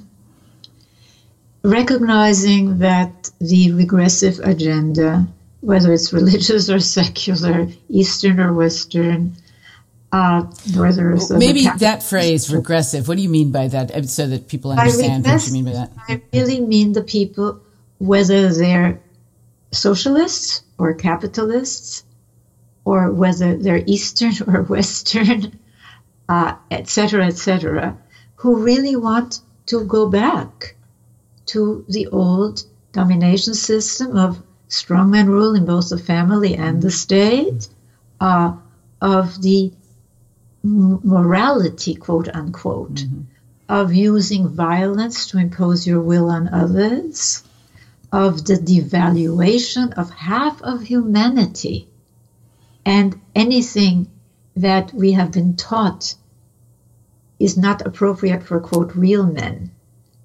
Recognizing 1.62 2.78
that 2.78 3.30
the 3.38 3.72
regressive 3.72 4.40
agenda, 4.42 5.28
whether 5.60 5.92
it's 5.92 6.12
religious 6.12 6.70
or 6.70 6.80
secular, 6.80 7.68
Eastern 7.88 8.40
or 8.40 8.52
Western, 8.52 9.36
uh, 10.12 10.42
whether 10.74 11.12
it's 11.12 11.30
Maybe 11.30 11.68
that 11.78 12.02
phrase, 12.02 12.52
regressive. 12.52 13.06
What 13.06 13.16
do 13.16 13.22
you 13.22 13.28
mean 13.28 13.52
by 13.52 13.68
that, 13.68 13.90
Uh, 13.90 14.02
so 14.02 14.26
that 14.26 14.48
people 14.48 14.72
understand 14.72 15.24
what 15.24 15.46
you 15.46 15.52
mean 15.52 15.64
by 15.64 15.72
that? 15.72 15.92
I 16.08 16.20
really 16.32 16.60
mean 16.60 16.92
the 16.92 17.02
people, 17.02 17.60
whether 17.98 18.52
they're 18.52 19.00
socialists 19.70 20.62
or 20.78 20.94
capitalists, 20.94 22.04
or 22.84 23.12
whether 23.12 23.56
they're 23.56 23.84
Eastern 23.86 24.32
or 24.48 24.62
Western, 24.62 25.58
uh, 26.28 26.54
etc., 26.70 26.88
cetera, 26.88 27.26
et 27.26 27.36
cetera, 27.36 27.98
who 28.36 28.64
really 28.64 28.96
want 28.96 29.40
to 29.66 29.84
go 29.84 30.08
back 30.08 30.74
to 31.46 31.84
the 31.88 32.06
old 32.08 32.64
domination 32.92 33.54
system 33.54 34.16
of 34.16 34.42
strongman 34.70 35.26
rule 35.26 35.54
in 35.54 35.64
both 35.66 35.90
the 35.90 35.98
family 35.98 36.54
and 36.54 36.80
the 36.80 36.90
state, 36.90 37.68
uh, 38.20 38.56
of 39.00 39.42
the 39.42 39.72
morality, 40.62 41.94
quote 41.94 42.28
unquote, 42.34 43.04
of 43.68 43.92
using 43.92 44.48
violence 44.48 45.26
to 45.26 45.38
impose 45.38 45.86
your 45.86 46.00
will 46.00 46.28
on 46.30 46.48
others, 46.48 47.42
of 48.12 48.44
the 48.44 48.56
devaluation 48.56 49.92
of 49.94 50.10
half 50.10 50.60
of 50.62 50.82
humanity, 50.82 51.88
and 52.84 53.20
anything 53.34 54.08
that 54.56 54.92
we 54.92 55.12
have 55.12 55.30
been 55.30 55.54
taught 55.56 56.14
is 57.38 57.56
not 57.56 57.86
appropriate 57.86 58.42
for, 58.42 58.60
quote, 58.60 58.94
real 58.94 59.24
men, 59.24 59.70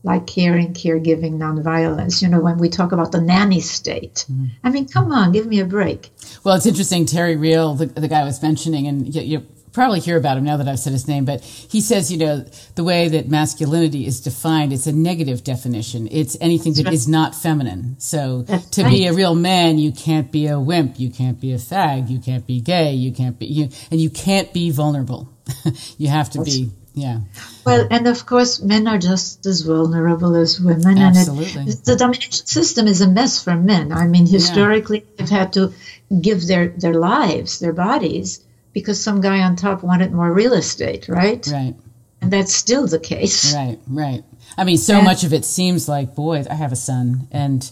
like 0.06 0.28
caring, 0.28 0.74
caregiving, 0.74 1.34
nonviolence. 1.34 2.22
You 2.22 2.30
know, 2.30 2.40
when 2.40 2.58
we 2.58 2.70
talk 2.70 2.92
about 2.92 3.12
the 3.12 3.20
nanny 3.20 3.60
state, 3.60 4.26
mm. 4.32 4.50
I 4.64 4.70
mean, 4.70 4.88
come 4.88 5.12
on, 5.12 5.32
give 5.32 5.48
me 5.48 5.60
a 5.60 5.66
break. 5.66 6.12
Well, 6.44 6.56
it's 6.56 6.68
interesting. 6.68 7.06
Terry 7.06 7.36
Real, 7.36 7.74
the, 7.74 7.88
the 7.88 8.08
guy 8.08 8.22
I 8.22 8.24
was 8.24 8.42
mentioning, 8.42 8.88
and 8.88 9.14
you, 9.14 9.22
you 9.22 9.48
probably 9.74 10.00
hear 10.00 10.16
about 10.16 10.38
him 10.38 10.46
now 10.46 10.58
that 10.58 10.68
I've 10.68 10.80
said 10.80 10.94
his 10.94 11.08
name, 11.08 11.26
but 11.26 11.42
he 11.44 11.82
says, 11.82 12.12
you 12.12 12.18
know, 12.18 12.46
the 12.76 12.84
way 12.84 13.10
that 13.10 13.28
masculinity 13.28 14.06
is 14.06 14.22
defined, 14.22 14.72
it's 14.72 14.88
a 14.88 14.94
negative 14.94 15.44
definition. 15.44 16.08
It's 16.12 16.38
anything 16.40 16.74
that 16.76 16.94
is 16.94 17.08
not 17.08 17.36
feminine. 17.36 18.00
So 18.00 18.44
That's 18.44 18.68
to 18.72 18.84
be 18.86 19.08
a 19.08 19.14
real 19.14 19.36
man, 19.36 19.78
you 19.78 19.92
can't 19.92 20.32
be 20.32 20.48
a 20.48 20.60
wimp, 20.60 21.00
you 21.00 21.10
can't 21.10 21.42
be 21.42 21.52
a 21.52 21.58
fag, 21.58 22.10
you 22.10 22.20
can't 22.20 22.48
be 22.48 22.62
gay, 22.62 22.94
you 22.94 23.12
can't 23.12 23.38
be, 23.38 23.48
you, 23.48 23.70
and 23.92 24.00
you 24.00 24.10
can't 24.10 24.54
be 24.54 24.70
vulnerable. 24.70 25.30
you 25.98 26.08
have 26.08 26.30
to 26.32 26.44
be, 26.44 26.72
yeah. 26.96 27.20
Well, 27.66 27.88
and 27.92 28.08
of 28.08 28.26
course, 28.26 28.62
men 28.62 28.88
are 28.88 28.98
just 28.98 29.46
as 29.46 29.62
vulnerable 29.62 30.36
as 30.36 30.60
women. 30.60 30.98
Absolutely. 30.98 31.62
And 31.62 31.70
it, 31.70 31.84
the 31.84 31.96
domination 31.96 32.32
system 32.46 32.88
is 32.88 33.02
a 33.02 33.08
mess 33.08 33.44
for 33.44 33.56
men. 33.56 33.92
I 33.92 34.08
mean, 34.08 34.26
historically, 34.26 35.06
they've 35.18 35.30
had 35.30 35.54
to 35.54 35.74
give 36.22 36.48
their, 36.48 36.70
their 36.70 36.94
lives, 36.94 37.60
their 37.60 37.74
bodies, 37.74 38.44
because 38.74 39.04
some 39.04 39.22
guy 39.22 39.42
on 39.42 39.56
top 39.56 39.84
wanted 39.84 40.12
more 40.12 40.32
real 40.32 40.54
estate, 40.54 41.08
right? 41.10 41.46
Right. 41.48 41.76
And 42.22 42.32
that's 42.32 42.54
still 42.54 42.88
the 42.88 43.00
case. 43.00 43.54
Right, 43.54 43.78
right. 43.88 44.24
I 44.58 44.64
mean, 44.64 44.78
so 44.78 44.96
And- 44.96 45.06
much 45.06 45.24
of 45.24 45.34
it 45.34 45.44
seems 45.46 45.90
like, 45.90 46.16
boy, 46.16 46.44
I 46.50 46.56
have 46.56 46.72
a 46.72 46.78
son 46.78 47.28
and 47.32 47.70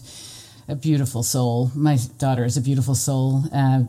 a 0.68 0.74
beautiful 0.74 1.22
soul. 1.22 1.70
My 1.74 1.98
daughter 2.18 2.44
is 2.44 2.56
a 2.56 2.60
beautiful 2.60 2.94
soul. 2.94 3.44
Uh, 3.52 3.84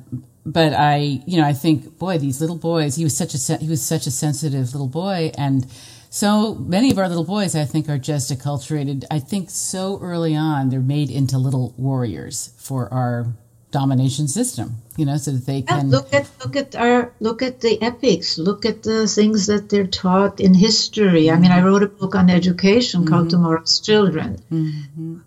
but 0.46 0.74
I, 0.74 1.22
you 1.26 1.38
know, 1.38 1.48
I 1.48 1.54
think, 1.54 1.98
boy, 1.98 2.20
these 2.20 2.40
little 2.40 2.58
boys. 2.58 2.96
He 2.96 3.04
was 3.04 3.18
such 3.18 3.34
a 3.34 3.58
he 3.58 3.68
was 3.68 3.82
such 3.82 4.06
a 4.06 4.12
sensitive 4.12 4.74
little 4.74 4.88
boy, 4.88 5.32
and 5.38 5.66
so 6.10 6.56
many 6.56 6.92
of 6.92 7.00
our 7.00 7.10
little 7.10 7.24
boys, 7.24 7.56
I 7.56 7.66
think, 7.66 7.90
are 7.90 7.98
just 7.98 8.32
acculturated. 8.32 9.06
I 9.10 9.20
think 9.20 9.50
so 9.50 10.00
early 10.02 10.36
on, 10.36 10.70
they're 10.70 10.80
made 10.80 11.10
into 11.10 11.38
little 11.38 11.74
warriors 11.78 12.54
for 12.58 12.94
our 12.94 13.36
domination 13.72 14.28
system. 14.28 14.78
You 14.98 15.06
know, 15.06 15.18
so 15.18 15.32
that 15.32 15.46
they 15.46 15.58
Yeah, 15.58 15.80
can. 15.80 15.90
look 15.90 16.14
at 16.14 16.30
look 16.42 16.56
at 16.56 16.76
our 16.76 17.12
look 17.20 17.42
at 17.42 17.60
the 17.60 17.82
epics. 17.82 18.38
Look 18.38 18.66
at 18.66 18.84
the 18.84 19.08
things 19.08 19.48
that 19.48 19.68
they're 19.68 19.88
taught 19.88 20.40
in 20.40 20.54
history. 20.54 21.32
I 21.32 21.38
mean, 21.38 21.52
I 21.52 21.58
mm-hmm. 21.58 21.66
wrote 21.66 21.84
a 21.84 21.88
book 21.88 22.14
on 22.16 22.30
education 22.30 23.06
called 23.06 23.28
mm-hmm. 23.28 23.42
Tomorrow's 23.42 23.80
Children, 23.82 24.38
mm-hmm. 24.50 25.18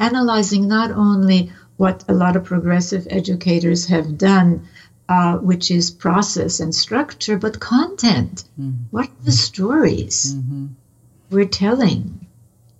analyzing 0.00 0.66
not 0.66 0.90
only 0.90 1.52
what 1.76 2.04
a 2.08 2.14
lot 2.14 2.36
of 2.36 2.44
progressive 2.44 3.06
educators 3.10 3.86
have 3.86 4.18
done, 4.18 4.68
uh, 5.08 5.36
which 5.38 5.70
is 5.70 5.90
process 5.90 6.60
and 6.60 6.74
structure, 6.74 7.36
but 7.36 7.60
content. 7.60 8.44
What 8.90 9.06
are 9.06 9.24
the 9.24 9.32
stories 9.32 10.36
we're 11.30 11.44
telling 11.44 12.26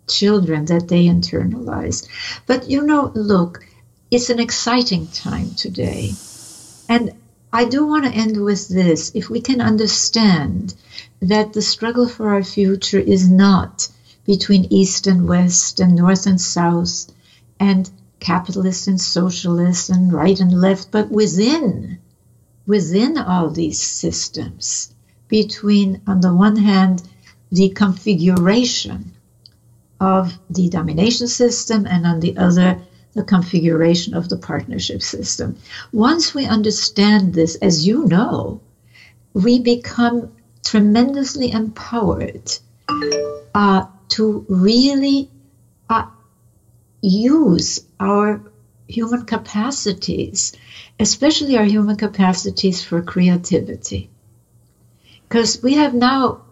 children 0.09 0.66
that 0.66 0.88
they 0.88 1.07
internalize? 1.07 2.07
But 2.47 2.68
you 2.68 2.82
know, 2.82 3.11
look, 3.14 3.64
it's 4.11 4.30
an 4.30 4.38
exciting 4.38 5.07
time 5.09 5.51
today. 5.55 6.12
And 6.88 7.11
I 7.53 7.64
do 7.64 7.86
want 7.86 8.05
to 8.05 8.11
end 8.11 8.43
with 8.43 8.68
this. 8.68 9.11
If 9.14 9.28
we 9.28 9.40
can 9.40 9.61
understand 9.61 10.74
that 11.20 11.53
the 11.53 11.62
struggle 11.62 12.09
for 12.09 12.30
our 12.30 12.43
future 12.43 12.99
is 12.99 13.28
not 13.28 13.88
between 14.24 14.66
East 14.72 15.07
and 15.07 15.28
West 15.28 15.80
and 15.80 15.95
North 15.95 16.26
and 16.26 16.40
South 16.40 17.07
and 17.61 17.90
capitalist 18.23 18.87
and 18.89 19.01
socialist 19.01 19.91
and 19.91 20.12
right 20.12 20.39
and 20.41 20.53
left, 20.53 20.91
but 20.91 21.11
within, 21.11 21.99
within 22.66 23.18
all 23.18 23.51
these 23.51 23.81
systems, 23.81 24.95
between, 25.29 26.01
on 26.07 26.20
the 26.20 26.33
one 26.33 26.57
hand, 26.57 27.03
the 27.51 27.68
configuration 27.70 29.12
of 30.01 30.33
the 30.51 30.68
domination 30.68 31.27
system 31.27 31.87
and 31.87 32.07
on 32.07 32.20
the 32.20 32.37
other, 32.37 32.81
the 33.14 33.23
configuration 33.23 34.14
of 34.14 34.29
the 34.29 34.37
partnership 34.37 35.03
system. 35.03 35.57
Once 35.93 36.35
we 36.35 36.45
understand 36.47 37.35
this, 37.35 37.57
as 37.57 37.87
you 37.87 38.05
know, 38.07 38.61
we 39.35 39.59
become 39.59 40.31
tremendously 40.64 41.51
empowered 41.51 42.59
uh, 43.55 43.85
to 44.09 44.45
really 44.49 45.29
use 47.03 47.85
our 48.01 48.41
human 48.89 49.27
capacities, 49.27 50.55
especially 50.99 51.59
our 51.59 51.65
human 51.65 51.97
capacities 51.97 52.83
for 52.83 53.03
creativity. 53.03 54.09
Because 55.29 55.63
we 55.63 55.75
have 55.75 55.95
now 55.95 56.43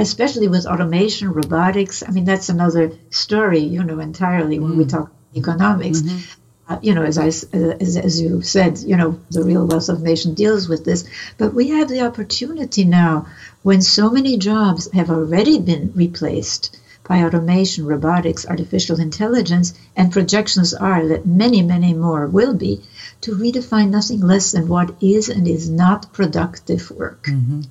especially 0.00 0.48
with 0.48 0.66
automation, 0.66 1.32
robotics. 1.32 2.02
I 2.06 2.10
mean, 2.10 2.24
that's 2.24 2.48
another 2.48 2.92
story, 3.10 3.60
you 3.60 3.82
know, 3.82 3.98
entirely 3.98 4.58
when 4.58 4.72
mm. 4.72 4.76
we 4.76 4.84
talk 4.86 5.12
economics. 5.34 6.00
Mm-hmm. 6.02 6.72
Uh, 6.72 6.78
you 6.82 6.94
know, 6.94 7.02
as 7.02 7.16
I 7.16 7.26
as, 7.26 7.96
as 7.96 8.20
you 8.20 8.42
said, 8.42 8.78
you 8.78 8.96
know, 8.96 9.18
the 9.30 9.42
real 9.42 9.66
wealth 9.66 9.88
of 9.88 10.02
nation 10.02 10.34
deals 10.34 10.68
with 10.68 10.84
this. 10.84 11.08
But 11.38 11.54
we 11.54 11.68
have 11.68 11.88
the 11.88 12.02
opportunity 12.02 12.84
now, 12.84 13.26
when 13.62 13.80
so 13.80 14.10
many 14.10 14.36
jobs 14.36 14.90
have 14.92 15.08
already 15.10 15.60
been 15.60 15.92
replaced 15.94 16.78
by 17.08 17.24
automation, 17.24 17.86
robotics, 17.86 18.46
artificial 18.46 19.00
intelligence, 19.00 19.72
and 19.96 20.12
projections 20.12 20.74
are 20.74 21.08
that 21.08 21.26
many, 21.26 21.62
many 21.62 21.94
more 21.94 22.26
will 22.26 22.54
be, 22.54 22.82
to 23.22 23.34
redefine 23.34 23.88
nothing 23.90 24.20
less 24.20 24.52
than 24.52 24.68
what 24.68 24.94
is 25.00 25.28
and 25.28 25.48
is 25.48 25.68
not 25.70 26.12
productive 26.12 26.90
work. 26.90 27.24
Mm-hmm. 27.24 27.62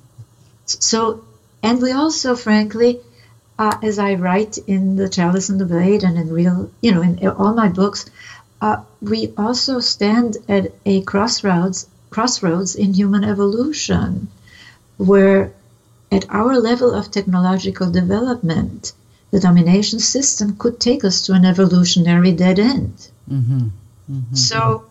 So, 0.66 1.24
and 1.62 1.80
we 1.80 1.92
also, 1.92 2.36
frankly, 2.36 3.00
uh, 3.58 3.78
as 3.82 3.98
I 3.98 4.14
write 4.14 4.58
in 4.66 4.96
The 4.96 5.08
Chalice 5.08 5.48
and 5.48 5.60
the 5.60 5.64
Blade 5.64 6.04
and 6.04 6.18
in 6.18 6.32
real, 6.32 6.70
you 6.80 6.92
know, 6.92 7.02
in 7.02 7.26
all 7.28 7.54
my 7.54 7.68
books, 7.68 8.10
uh, 8.60 8.82
we 9.00 9.32
also 9.36 9.80
stand 9.80 10.36
at 10.48 10.72
a 10.84 11.02
crossroads, 11.02 11.86
crossroads 12.10 12.74
in 12.74 12.92
human 12.92 13.24
evolution, 13.24 14.28
where 14.96 15.52
at 16.10 16.24
our 16.30 16.58
level 16.58 16.92
of 16.92 17.10
technological 17.10 17.90
development, 17.90 18.92
the 19.30 19.40
domination 19.40 19.98
system 20.00 20.56
could 20.56 20.80
take 20.80 21.04
us 21.04 21.26
to 21.26 21.32
an 21.32 21.44
evolutionary 21.44 22.32
dead 22.32 22.58
end. 22.58 23.08
Mm-hmm. 23.30 23.68
Mm-hmm. 24.10 24.34
So 24.34 24.86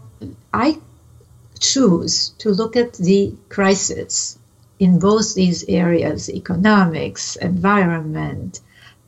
I 0.53 0.77
choose 1.59 2.29
to 2.39 2.49
look 2.49 2.75
at 2.75 2.93
the 2.93 3.35
crisis 3.49 4.37
in 4.79 4.99
both 4.99 5.33
these 5.33 5.63
areas 5.67 6.29
economics, 6.29 7.35
environment, 7.35 8.59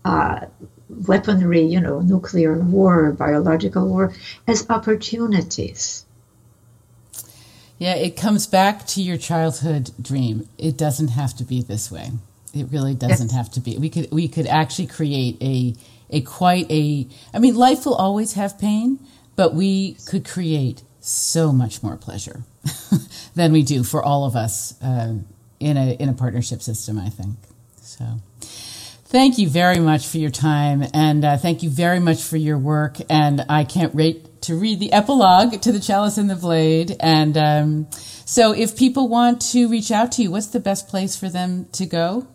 uh, 0.04 0.48
weaponry, 0.90 1.64
you 1.64 1.80
know, 1.80 2.00
nuclear 2.00 2.58
war, 2.58 3.12
biological 3.12 3.88
war, 3.88 4.14
as 4.48 4.68
opportunities. 4.70 6.06
Yeah, 7.78 7.94
it 7.94 8.18
comes 8.18 8.48
back 8.48 8.86
to 8.88 9.02
your 9.02 9.18
childhood 9.18 9.92
dream. 10.02 10.50
It 10.58 10.76
doesn't 10.76 11.10
have 11.10 11.36
to 11.38 11.44
be 11.44 11.62
this 11.62 11.92
way. 11.92 12.12
It 12.54 12.68
really 12.72 12.96
doesn't 12.96 13.28
yes. 13.28 13.36
have 13.36 13.52
to 13.52 13.60
be. 13.60 13.78
We 13.78 13.90
could 13.90 14.12
we 14.12 14.28
could 14.28 14.48
actually 14.48 14.88
create 14.88 15.38
a 15.42 15.76
a 16.10 16.22
quite 16.22 16.70
a 16.72 17.08
I 17.34 17.40
mean 17.40 17.56
life 17.56 17.86
will 17.86 17.96
always 17.96 18.34
have 18.34 18.60
pain, 18.60 19.00
but 19.36 19.54
we 19.54 19.94
could 20.08 20.28
create 20.28 20.84
so 21.00 21.52
much 21.52 21.82
more 21.82 21.96
pleasure 21.96 22.44
than 23.36 23.52
we 23.52 23.64
do 23.64 23.84
for 23.84 24.04
all 24.04 24.26
of 24.26 24.36
us 24.36 24.80
uh, 24.82 25.16
in 25.60 25.78
a 25.78 25.94
in 25.94 26.10
a 26.10 26.14
partnership 26.14 26.62
system, 26.62 26.98
I 27.00 27.10
think. 27.10 27.38
So 27.82 28.06
thank 29.10 29.38
you 29.40 29.50
very 29.50 29.80
much 29.80 30.08
for 30.08 30.18
your 30.18 30.30
time 30.30 30.86
and 30.94 31.26
uh, 31.26 31.36
thank 31.36 31.64
you 31.64 31.70
very 31.70 32.00
much 32.00 32.22
for 32.22 32.38
your 32.38 32.60
work 32.60 32.98
and 33.10 33.44
I 33.50 33.64
can't 33.64 33.96
wait 33.96 34.44
to 34.44 34.56
read 34.56 34.80
the 34.80 34.94
epilogue 34.94 35.62
to 35.62 35.72
the 35.72 35.80
chalice 35.80 36.20
and 36.20 36.30
the 36.30 36.36
blade 36.36 36.96
and 37.00 37.36
um, 37.36 37.88
so 37.92 38.54
if 38.54 38.78
people 38.78 39.08
want 39.08 39.42
to 39.54 39.68
reach 39.68 39.90
out 39.90 40.12
to 40.14 40.22
you 40.22 40.30
what's 40.30 40.48
the 40.48 40.60
best 40.60 40.88
place 40.88 41.16
for 41.16 41.28
them 41.28 41.68
to 41.72 41.88
go 41.88 42.28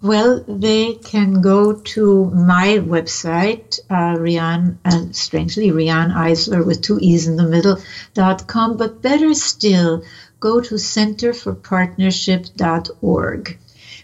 well, 0.00 0.44
they 0.46 0.94
can 0.94 1.40
go 1.40 1.72
to 1.72 2.26
my 2.26 2.78
website, 2.78 3.80
uh, 3.90 4.14
Riane, 4.16 4.78
uh, 4.84 5.06
strangely, 5.10 5.72
Riane 5.72 6.12
Eisler 6.12 6.64
with 6.64 6.82
two 6.82 7.00
E's 7.00 7.26
in 7.26 7.34
the 7.34 7.48
middle, 7.48 7.78
dot 8.14 8.46
com, 8.46 8.76
but 8.76 9.02
better 9.02 9.34
still, 9.34 10.04
go 10.38 10.60
to 10.60 10.76
centerforpartnership.org 10.76 13.58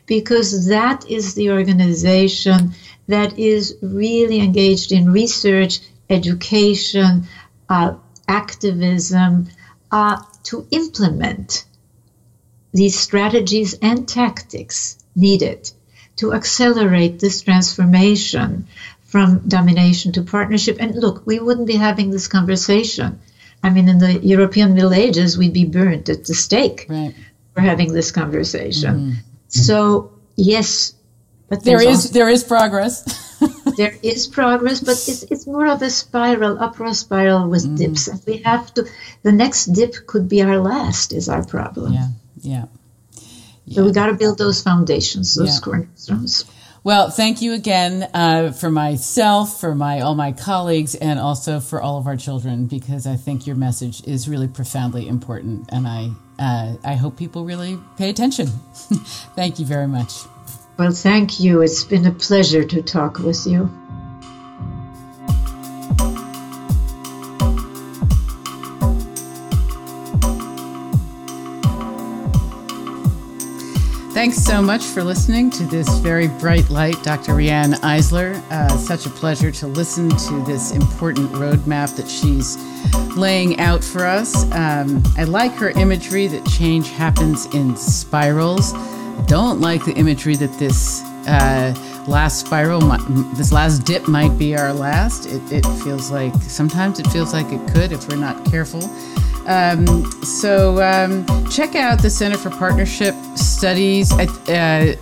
because 0.07 0.67
that 0.67 1.09
is 1.09 1.35
the 1.35 1.53
organization 1.53 2.75
that 3.07 3.39
is 3.39 3.77
really 3.81 4.41
engaged 4.41 4.91
in 4.91 5.13
research, 5.13 5.79
education, 6.11 7.29
uh, 7.69 7.95
activism 8.27 9.47
uh, 9.93 10.21
to 10.43 10.67
implement 10.73 11.67
these 12.73 12.99
strategies 12.99 13.75
and 13.75 14.09
tactics 14.09 14.99
needed 15.15 15.71
to 16.17 16.33
accelerate 16.33 17.19
this 17.19 17.43
transformation 17.43 18.67
from 19.05 19.49
domination 19.49 20.13
to 20.13 20.23
partnership. 20.23 20.77
And 20.81 20.95
look, 20.97 21.27
we 21.27 21.39
wouldn't 21.39 21.67
be 21.67 21.77
having 21.77 22.11
this 22.11 22.29
conversation. 22.29 23.21
I 23.63 23.71
mean, 23.71 23.89
in 23.89 23.99
the 23.99 24.19
European 24.19 24.75
Middle 24.75 24.93
Ages, 24.93 25.39
we'd 25.39 25.53
be 25.53 25.65
burnt 25.65 26.09
at 26.09 26.25
the 26.25 26.35
stake 26.35 26.87
right. 26.89 27.15
for 27.55 27.61
having 27.61 27.93
this 27.93 28.11
conversation. 28.11 28.95
Mm-hmm. 28.95 29.19
So, 29.49 30.13
yes, 30.37 30.95
but 31.49 31.63
there 31.63 31.81
is 31.81 32.11
there 32.11 32.29
is 32.29 32.43
progress. 32.43 33.05
there 33.77 33.95
is 34.03 34.27
progress, 34.27 34.81
but 34.81 34.99
it's 35.09 35.23
it's 35.25 35.47
more 35.47 35.67
of 35.67 35.83
a 35.83 35.91
spiral, 35.91 36.59
upward 36.59 36.97
spiral 36.97 37.49
with 37.49 37.65
mm. 37.65 37.77
dips, 37.77 38.09
and 38.09 38.21
we 38.27 38.39
have 38.39 38.73
to. 38.75 38.87
The 39.23 39.33
next 39.33 39.67
dip 39.67 40.07
could 40.07 40.29
be 40.29 40.43
our 40.43 40.59
last. 40.59 41.13
Is 41.13 41.29
our 41.29 41.45
problem? 41.45 41.93
Yeah, 41.93 42.09
yeah. 42.41 42.65
Yeah. 43.67 43.77
So 43.77 43.85
we 43.85 43.93
got 43.93 44.07
to 44.07 44.15
build 44.15 44.39
those 44.39 44.63
foundations, 44.63 45.35
those 45.35 45.55
yeah. 45.55 45.61
cornerstones. 45.61 46.45
Well, 46.85 47.09
thank 47.09 47.41
you 47.41 47.55
again 47.55 48.11
uh, 48.13 48.53
for 48.53 48.71
myself, 48.71 49.59
for 49.59 49.75
my 49.75 50.01
all 50.01 50.15
my 50.15 50.33
colleagues, 50.33 50.95
and 50.95 51.19
also 51.19 51.59
for 51.59 51.81
all 51.81 51.97
of 51.97 52.07
our 52.07 52.17
children, 52.17 52.67
because 52.67 53.07
I 53.07 53.17
think 53.17 53.47
your 53.47 53.57
message 53.57 54.07
is 54.07 54.29
really 54.29 54.49
profoundly 54.49 55.09
important, 55.09 55.71
and 55.73 55.89
I 55.89 56.11
uh, 56.39 56.77
I 56.85 56.95
hope 56.95 57.17
people 57.17 57.47
really 57.47 57.79
pay 57.97 58.11
attention. 58.11 58.47
thank 59.35 59.59
you 59.59 59.65
very 59.65 59.89
much. 59.89 60.13
Well, 60.77 60.91
thank 60.91 61.41
you. 61.41 61.63
It's 61.63 61.85
been 61.85 62.05
a 62.07 62.13
pleasure 62.13 62.65
to 62.65 62.83
talk 62.83 63.19
with 63.19 63.47
you. 63.47 63.71
Thanks 74.25 74.43
so 74.43 74.63
much 74.63 74.83
for 74.83 75.05
listening 75.05 75.51
to 75.51 75.65
this 75.65 75.87
very 75.99 76.29
bright 76.29 76.71
light, 76.71 76.97
Dr. 77.03 77.35
Riane 77.35 77.75
Eisler. 77.83 78.43
Uh, 78.51 78.75
such 78.79 79.05
a 79.05 79.11
pleasure 79.11 79.51
to 79.51 79.67
listen 79.67 80.09
to 80.09 80.43
this 80.47 80.73
important 80.73 81.31
roadmap 81.33 81.95
that 81.97 82.09
she's 82.09 82.57
laying 83.19 83.61
out 83.61 83.85
for 83.85 84.07
us. 84.07 84.51
Um, 84.53 85.03
I 85.19 85.25
like 85.25 85.53
her 85.57 85.69
imagery 85.73 86.27
that 86.29 86.43
change 86.47 86.89
happens 86.89 87.45
in 87.55 87.77
spirals. 87.77 88.73
Don't 89.27 89.61
like 89.61 89.85
the 89.85 89.93
imagery 89.93 90.37
that 90.37 90.59
this 90.59 91.03
uh, 91.29 91.75
last 92.09 92.47
spiral, 92.47 92.81
this 93.35 93.53
last 93.53 93.81
dip 93.81 94.09
might 94.09 94.39
be 94.39 94.57
our 94.57 94.73
last. 94.73 95.27
It, 95.27 95.53
it 95.53 95.67
feels 95.83 96.11
like 96.11 96.33
sometimes 96.45 96.99
it 96.99 97.07
feels 97.09 97.35
like 97.35 97.53
it 97.53 97.61
could 97.75 97.93
if 97.93 98.09
we're 98.09 98.17
not 98.17 98.43
careful. 98.47 98.81
Um, 99.47 99.87
so 100.23 100.83
um, 100.83 101.27
check 101.51 101.75
out 101.75 102.01
the 102.01 102.09
Center 102.11 102.39
for 102.39 102.51
Partnership 102.51 103.15
Studies. 103.37 104.13
Uh, 104.13 104.95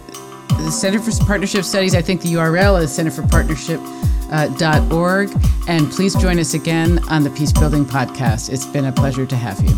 the 0.48 0.70
Center 0.70 1.00
for 1.00 1.10
Partnership 1.24 1.64
Studies, 1.64 1.94
I 1.94 2.02
think 2.02 2.20
the 2.22 2.34
URL 2.34 2.82
is 2.82 2.90
centerforpartnership.org. 2.96 5.30
Uh, 5.30 5.38
and 5.68 5.90
please 5.90 6.14
join 6.14 6.38
us 6.38 6.54
again 6.54 6.98
on 7.08 7.22
the 7.22 7.30
Peace 7.30 7.52
Building 7.52 7.84
Podcast. 7.84 8.50
It's 8.52 8.66
been 8.66 8.86
a 8.86 8.92
pleasure 8.92 9.26
to 9.26 9.36
have 9.36 9.62
you. 9.62 9.76